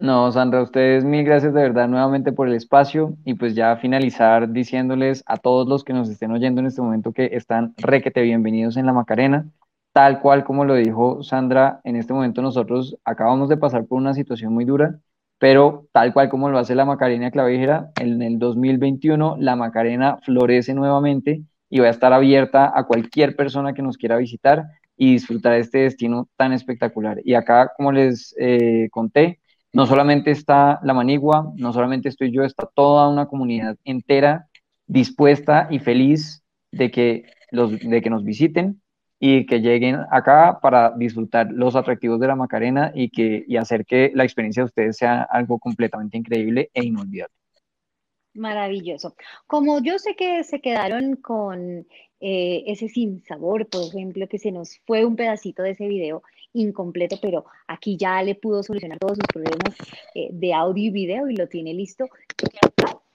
No, 0.00 0.32
Sandra, 0.32 0.62
ustedes 0.62 1.04
mil 1.04 1.24
gracias 1.26 1.52
de 1.52 1.60
verdad 1.60 1.86
nuevamente 1.86 2.32
por 2.32 2.48
el 2.48 2.54
espacio 2.54 3.18
y 3.26 3.34
pues 3.34 3.54
ya 3.54 3.76
finalizar 3.76 4.50
diciéndoles 4.50 5.22
a 5.26 5.36
todos 5.36 5.68
los 5.68 5.84
que 5.84 5.92
nos 5.92 6.08
estén 6.08 6.30
oyendo 6.30 6.62
en 6.62 6.68
este 6.68 6.80
momento 6.80 7.12
que 7.12 7.28
están 7.32 7.74
requete 7.76 8.22
bienvenidos 8.22 8.78
en 8.78 8.86
la 8.86 8.94
Macarena. 8.94 9.50
Tal 9.92 10.20
cual 10.20 10.44
como 10.44 10.64
lo 10.64 10.74
dijo 10.74 11.22
Sandra, 11.22 11.82
en 11.84 11.96
este 11.96 12.14
momento 12.14 12.40
nosotros 12.40 12.96
acabamos 13.04 13.50
de 13.50 13.58
pasar 13.58 13.84
por 13.84 13.98
una 13.98 14.14
situación 14.14 14.54
muy 14.54 14.64
dura, 14.64 14.98
pero 15.38 15.86
tal 15.92 16.14
cual 16.14 16.30
como 16.30 16.48
lo 16.48 16.58
hace 16.58 16.74
la 16.74 16.86
Macarena 16.86 17.30
Clavijera, 17.30 17.90
en 18.00 18.22
el 18.22 18.38
2021 18.38 19.36
la 19.38 19.54
Macarena 19.54 20.16
florece 20.22 20.72
nuevamente 20.72 21.42
y 21.68 21.80
va 21.80 21.88
a 21.88 21.90
estar 21.90 22.14
abierta 22.14 22.72
a 22.74 22.84
cualquier 22.84 23.36
persona 23.36 23.74
que 23.74 23.82
nos 23.82 23.98
quiera 23.98 24.16
visitar 24.16 24.64
y 24.96 25.12
disfrutar 25.12 25.52
de 25.52 25.58
este 25.60 25.78
destino 25.80 26.26
tan 26.36 26.54
espectacular. 26.54 27.20
Y 27.22 27.34
acá, 27.34 27.70
como 27.76 27.92
les 27.92 28.34
eh, 28.38 28.88
conté, 28.90 29.40
no 29.72 29.86
solamente 29.86 30.30
está 30.30 30.80
la 30.82 30.94
manigua, 30.94 31.52
no 31.56 31.72
solamente 31.72 32.08
estoy 32.08 32.32
yo, 32.32 32.42
está 32.42 32.68
toda 32.74 33.08
una 33.08 33.26
comunidad 33.26 33.76
entera 33.84 34.48
dispuesta 34.86 35.68
y 35.70 35.78
feliz 35.78 36.42
de 36.72 36.90
que, 36.90 37.24
los, 37.50 37.78
de 37.78 38.02
que 38.02 38.10
nos 38.10 38.24
visiten 38.24 38.82
y 39.20 39.46
que 39.46 39.60
lleguen 39.60 39.98
acá 40.10 40.58
para 40.60 40.90
disfrutar 40.96 41.52
los 41.52 41.76
atractivos 41.76 42.18
de 42.18 42.26
la 42.26 42.36
Macarena 42.36 42.90
y, 42.94 43.10
que, 43.10 43.44
y 43.46 43.56
hacer 43.56 43.84
que 43.84 44.10
la 44.14 44.24
experiencia 44.24 44.62
de 44.62 44.66
ustedes 44.66 44.96
sea 44.96 45.22
algo 45.22 45.58
completamente 45.58 46.16
increíble 46.16 46.70
e 46.74 46.84
inolvidable. 46.84 47.34
Maravilloso. 48.32 49.14
Como 49.46 49.80
yo 49.82 49.98
sé 49.98 50.14
que 50.16 50.42
se 50.44 50.60
quedaron 50.60 51.16
con 51.16 51.86
eh, 52.20 52.64
ese 52.66 52.88
sin 52.88 53.22
sabor, 53.24 53.68
por 53.68 53.82
ejemplo, 53.82 54.28
que 54.28 54.38
se 54.38 54.52
nos 54.52 54.78
fue 54.86 55.04
un 55.04 55.16
pedacito 55.16 55.62
de 55.62 55.70
ese 55.70 55.86
video 55.86 56.22
incompleto, 56.52 57.18
pero 57.20 57.44
aquí 57.66 57.96
ya 57.96 58.22
le 58.22 58.34
pudo 58.34 58.62
solucionar 58.62 58.98
todos 58.98 59.18
sus 59.18 59.26
problemas 59.26 59.76
eh, 60.14 60.28
de 60.32 60.52
audio 60.52 60.84
y 60.84 60.90
video 60.90 61.28
y 61.28 61.36
lo 61.36 61.48
tiene 61.48 61.74
listo. 61.74 62.06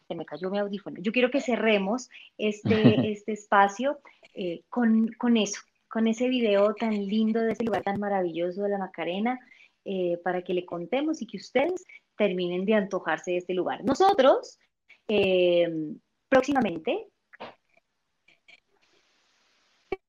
Se 0.08 0.16
me 0.16 0.26
cayó 0.26 0.50
mi 0.50 0.60
audífono. 0.60 0.98
Yo 1.02 1.12
quiero 1.12 1.32
que 1.32 1.42
cerremos 1.42 2.10
este, 2.38 2.66
este 3.12 3.34
espacio 3.34 4.00
eh, 4.34 4.64
con, 4.70 5.10
con 5.18 5.38
eso, 5.38 5.62
con 5.90 6.08
ese 6.08 6.28
video 6.30 6.74
tan 6.76 6.94
lindo 6.94 7.42
de 7.42 7.54
ese 7.54 7.64
lugar 7.64 7.84
tan 7.84 8.00
maravilloso 8.00 8.64
de 8.64 8.70
la 8.70 8.78
Macarena, 8.78 9.40
para 10.24 10.42
que 10.42 10.56
le 10.56 10.66
contemos 10.66 11.22
y 11.22 11.28
que 11.28 11.38
ustedes 11.38 11.86
terminen 12.18 12.66
de 12.66 12.74
antojarse 12.74 13.30
de 13.30 13.38
este 13.38 13.54
lugar. 13.54 13.84
Nosotros, 13.86 14.58
próximamente, 16.28 17.06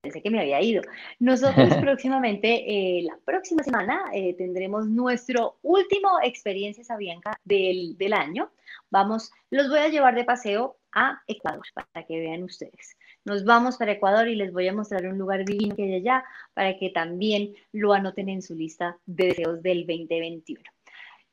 pensé 0.06 0.22
que 0.22 0.30
me 0.30 0.40
había 0.40 0.60
ido. 0.60 0.82
Nosotros 1.18 1.68
próximamente, 1.80 2.48
eh, 2.66 3.02
la 3.02 3.18
próxima 3.24 3.62
semana, 3.62 4.04
eh, 4.12 4.34
tendremos 4.34 4.86
nuestro 4.86 5.58
último 5.62 6.20
Experiencias 6.22 6.90
Avianca 6.90 7.38
del, 7.44 7.96
del 7.98 8.12
año. 8.12 8.50
Vamos, 8.90 9.32
los 9.50 9.68
voy 9.68 9.80
a 9.80 9.88
llevar 9.88 10.14
de 10.14 10.24
paseo 10.24 10.76
a 10.92 11.20
Ecuador 11.26 11.66
para 11.74 12.06
que 12.06 12.20
vean 12.20 12.44
ustedes. 12.44 12.96
Nos 13.24 13.44
vamos 13.44 13.76
para 13.76 13.92
Ecuador 13.92 14.28
y 14.28 14.36
les 14.36 14.52
voy 14.52 14.68
a 14.68 14.72
mostrar 14.72 15.06
un 15.06 15.18
lugar 15.18 15.44
divino 15.44 15.74
que 15.74 15.82
hay 15.82 15.94
allá 15.96 16.24
para 16.54 16.78
que 16.78 16.90
también 16.90 17.54
lo 17.72 17.92
anoten 17.92 18.28
en 18.28 18.42
su 18.42 18.54
lista 18.54 18.96
de 19.04 19.26
deseos 19.26 19.62
del 19.62 19.80
2021. 19.86 20.62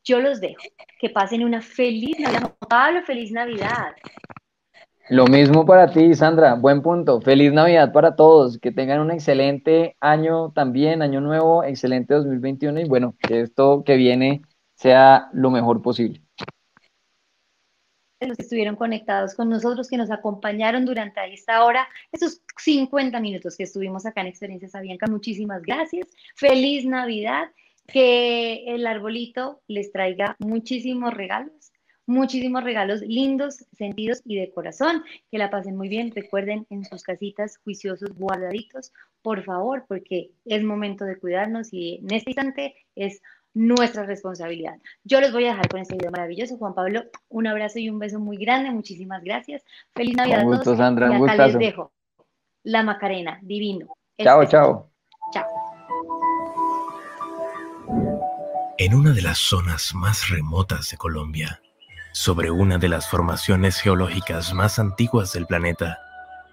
Yo 0.04 0.20
los 0.20 0.42
dejo. 0.42 0.64
Que 1.00 1.10
pasen 1.10 1.44
una 1.44 1.62
feliz 1.62 2.20
Navidad. 2.20 2.56
Pablo, 2.68 3.04
feliz 3.04 3.32
Navidad. 3.32 3.94
Lo 5.10 5.28
mismo 5.28 5.66
para 5.66 5.92
ti, 5.92 6.14
Sandra. 6.16 6.56
Buen 6.56 6.82
punto. 6.82 7.20
Feliz 7.20 7.52
Navidad 7.52 7.92
para 7.92 8.16
todos. 8.16 8.58
Que 8.58 8.72
tengan 8.72 9.02
un 9.02 9.12
excelente 9.12 9.98
año 10.00 10.52
también, 10.54 11.02
año 11.02 11.20
nuevo, 11.20 11.64
excelente 11.64 12.14
2021 12.14 12.80
y 12.80 12.84
bueno, 12.86 13.14
que 13.20 13.42
esto 13.42 13.84
que 13.86 13.98
viene 13.98 14.44
sea 14.76 15.30
lo 15.34 15.52
mejor 15.52 15.82
posible. 15.82 16.22
Los 18.22 18.38
que 18.38 18.44
estuvieron 18.44 18.78
conectados 18.78 19.36
con 19.36 19.50
nosotros, 19.50 19.90
que 19.90 19.98
nos 19.98 20.10
acompañaron 20.10 20.86
durante 20.86 21.20
esta 21.34 21.66
hora, 21.66 21.86
esos 22.14 22.42
50 22.58 23.20
minutos 23.20 23.58
que 23.58 23.64
estuvimos 23.64 24.06
acá 24.06 24.22
en 24.22 24.28
Experiencias 24.28 24.74
Avianca, 24.74 25.08
muchísimas 25.08 25.62
gracias. 25.64 26.08
Feliz 26.36 26.86
Navidad. 26.86 27.50
Que 27.86 28.64
el 28.74 28.88
arbolito 28.88 29.62
les 29.68 29.92
traiga 29.92 30.38
muchísimos 30.40 31.14
regalos 31.14 31.73
muchísimos 32.06 32.64
regalos 32.64 33.02
lindos, 33.02 33.66
sentidos 33.78 34.22
y 34.26 34.38
de 34.38 34.52
corazón. 34.52 35.04
Que 35.32 35.38
la 35.38 35.50
pasen 35.50 35.76
muy 35.76 35.90
bien. 35.90 36.12
Recuerden 36.14 36.66
en 36.70 36.86
sus 36.86 37.04
casitas 37.04 37.58
juiciosos, 37.64 38.14
guardaditos, 38.16 38.92
por 39.22 39.44
favor, 39.44 39.86
porque 39.88 40.32
es 40.46 40.64
momento 40.64 41.06
de 41.06 41.18
cuidarnos 41.18 41.74
y 41.74 41.96
en 42.04 42.14
este 42.14 42.32
instante 42.32 42.76
es 42.96 43.22
nuestra 43.54 44.04
responsabilidad. 44.04 44.78
Yo 45.04 45.22
los 45.22 45.32
voy 45.32 45.46
a 45.46 45.50
dejar 45.50 45.70
con 45.70 45.82
este 45.82 45.96
video 45.96 46.12
maravilloso. 46.12 46.58
Juan 46.58 46.74
Pablo, 46.74 47.04
un 47.30 47.48
abrazo 47.48 47.80
y 47.80 47.90
un 47.90 48.00
beso 48.00 48.20
muy 48.20 48.38
grande. 48.38 48.72
Muchísimas 48.72 49.24
gracias. 49.24 49.64
Feliz 49.94 50.16
Navidad 50.16 50.42
a 50.42 50.62
todos. 50.64 50.78
Sandra, 50.78 51.18
y 51.18 51.24
acá 51.24 51.48
les 51.48 51.58
dejo 51.58 51.92
la 52.64 52.84
Macarena, 52.84 53.40
divino. 53.42 53.88
Chao, 54.18 54.46
chao. 54.46 54.90
Chao. 55.32 55.46
En 58.78 58.96
una 58.96 59.12
de 59.12 59.22
las 59.22 59.38
zonas 59.38 59.94
más 59.94 60.30
remotas 60.30 60.90
de 60.90 60.98
Colombia, 60.98 61.62
sobre 62.14 62.52
una 62.52 62.78
de 62.78 62.90
las 62.90 63.10
formaciones 63.10 63.82
geológicas 63.82 64.54
más 64.54 64.78
antiguas 64.78 65.34
del 65.34 65.48
planeta, 65.48 65.98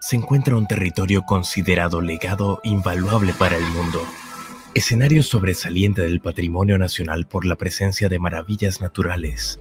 se 0.00 0.16
encuentra 0.16 0.56
un 0.56 0.66
territorio 0.66 1.22
considerado 1.22 2.00
legado 2.00 2.60
invaluable 2.64 3.34
para 3.34 3.58
el 3.58 3.64
mundo. 3.64 4.02
Escenario 4.72 5.22
sobresaliente 5.22 6.00
del 6.00 6.20
patrimonio 6.20 6.78
nacional 6.78 7.26
por 7.26 7.44
la 7.44 7.56
presencia 7.56 8.08
de 8.08 8.18
maravillas 8.18 8.80
naturales 8.80 9.60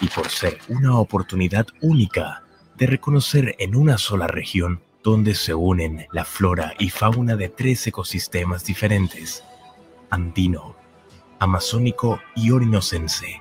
y 0.00 0.08
por 0.08 0.28
ser 0.28 0.58
una 0.68 0.98
oportunidad 0.98 1.68
única 1.82 2.42
de 2.76 2.86
reconocer 2.86 3.54
en 3.60 3.76
una 3.76 3.96
sola 3.96 4.26
región 4.26 4.82
donde 5.04 5.36
se 5.36 5.54
unen 5.54 6.08
la 6.12 6.24
flora 6.24 6.74
y 6.80 6.90
fauna 6.90 7.36
de 7.36 7.48
tres 7.48 7.86
ecosistemas 7.86 8.64
diferentes, 8.64 9.44
andino, 10.10 10.74
amazónico 11.38 12.20
y 12.34 12.50
orinocense, 12.50 13.40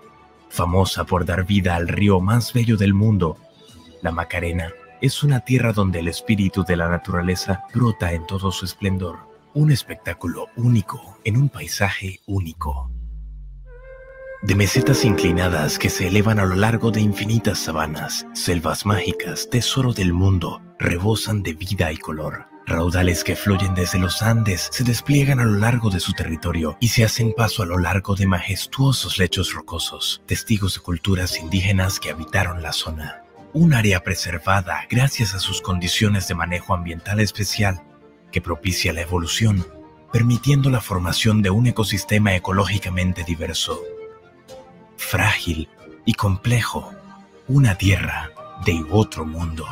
famosa 0.50 1.06
por 1.06 1.26
dar 1.26 1.46
vida 1.46 1.76
al 1.76 1.88
río 1.88 2.20
más 2.20 2.54
bello 2.54 2.78
del 2.78 2.94
mundo, 2.94 3.38
la 4.02 4.12
Macarena 4.12 4.72
es 5.02 5.24
una 5.24 5.42
tierra 5.42 5.74
donde 5.74 6.00
el 6.00 6.08
espíritu 6.08 6.64
de 6.64 6.76
la 6.76 6.90
naturaleza 6.90 7.64
brota 7.74 8.14
en 8.14 8.26
todo 8.26 8.52
su 8.52 8.66
esplendor, 8.66 9.20
un 9.54 9.72
espectáculo 9.72 10.48
único 10.56 11.20
en 11.24 11.38
un 11.38 11.50
paisaje 11.50 12.22
único. 12.26 12.92
De 14.44 14.56
mesetas 14.56 15.04
inclinadas 15.04 15.80
que 15.80 15.90
se 15.90 16.08
elevan 16.08 16.40
a 16.40 16.46
lo 16.46 16.56
largo 16.56 16.92
de 16.92 17.02
infinitas 17.02 17.60
sabanas, 17.60 18.26
selvas 18.34 18.86
mágicas, 18.86 19.50
tesoro 19.50 19.94
del 19.94 20.14
mundo, 20.14 20.62
rebosan 20.80 21.42
de 21.42 21.54
vida 21.54 21.92
y 21.92 21.98
color. 21.98 22.46
Raudales 22.68 23.24
que 23.24 23.36
fluyen 23.36 23.74
desde 23.74 23.98
los 23.98 24.22
Andes 24.22 24.70
se 24.72 24.84
despliegan 24.84 25.40
a 25.40 25.46
lo 25.46 25.58
largo 25.58 25.90
de 25.90 26.00
su 26.00 26.14
territorio 26.14 26.78
y 26.80 26.90
se 26.90 27.04
hacen 27.04 27.34
paso 27.36 27.64
a 27.64 27.66
lo 27.66 27.80
largo 27.80 28.16
de 28.16 28.28
majestuosos 28.28 29.18
lechos 29.18 29.54
rocosos, 29.54 30.22
testigos 30.28 30.76
de 30.76 30.82
culturas 30.82 31.40
indígenas 31.40 32.00
que 32.00 32.12
habitaron 32.12 32.62
la 32.62 32.74
zona 32.74 33.24
un 33.54 33.74
área 33.74 34.04
preservada 34.04 34.86
gracias 34.88 35.34
a 35.34 35.40
sus 35.40 35.62
condiciones 35.62 36.28
de 36.28 36.36
manejo 36.36 36.76
ambiental 36.76 37.20
especial 37.20 37.82
que 38.32 38.40
propicia 38.40 38.94
la 38.94 39.02
evolución, 39.02 39.66
permitiendo 40.14 40.70
la 40.70 40.80
formación 40.80 41.42
de 41.42 41.50
un 41.50 41.66
ecosistema 41.66 42.36
ecológicamente 42.36 43.24
diverso, 43.24 43.82
frágil 44.96 45.70
y 46.06 46.14
complejo, 46.14 46.94
una 47.48 47.76
tierra 47.80 48.30
de 48.64 48.86
otro 48.92 49.26
mundo. 49.26 49.66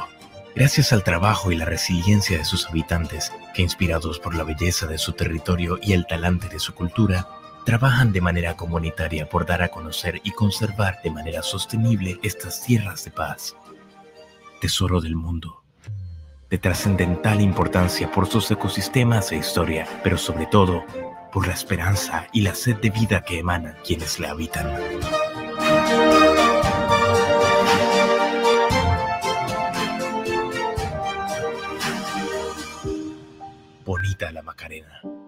Gracias 0.55 0.93
al 0.93 1.03
trabajo 1.03 1.51
y 1.51 1.55
la 1.55 1.65
resiliencia 1.65 2.37
de 2.37 2.45
sus 2.45 2.67
habitantes, 2.67 3.31
que 3.53 3.61
inspirados 3.61 4.19
por 4.19 4.35
la 4.35 4.43
belleza 4.43 4.87
de 4.87 4.97
su 4.97 5.11
territorio 5.11 5.77
y 5.81 5.93
el 5.93 6.07
talante 6.07 6.47
de 6.47 6.59
su 6.59 6.73
cultura, 6.73 7.27
trabajan 7.65 8.13
de 8.13 8.21
manera 8.21 8.55
comunitaria 8.55 9.27
por 9.27 9.45
dar 9.45 9.61
a 9.61 9.69
conocer 9.69 10.21
y 10.23 10.31
conservar 10.31 11.01
de 11.03 11.11
manera 11.11 11.43
sostenible 11.43 12.19
estas 12.23 12.63
tierras 12.63 13.03
de 13.03 13.11
paz 13.11 13.55
tesoro 14.59 15.01
del 15.01 15.15
mundo, 15.15 15.63
de 16.49 16.57
trascendental 16.57 17.41
importancia 17.41 18.09
por 18.11 18.27
sus 18.27 18.49
ecosistemas 18.49 19.31
e 19.31 19.37
historia, 19.37 19.87
pero 20.03 20.17
sobre 20.17 20.47
todo 20.47 20.83
por 21.31 21.47
la 21.47 21.53
esperanza 21.53 22.27
y 22.33 22.41
la 22.41 22.55
sed 22.55 22.77
de 22.77 22.89
vida 22.89 23.21
que 23.21 23.39
emanan 23.39 23.75
quienes 23.83 24.19
la 24.19 24.31
habitan. 24.31 24.73
Quinta 34.15 34.31
la 34.31 34.41
Macarena. 34.41 35.24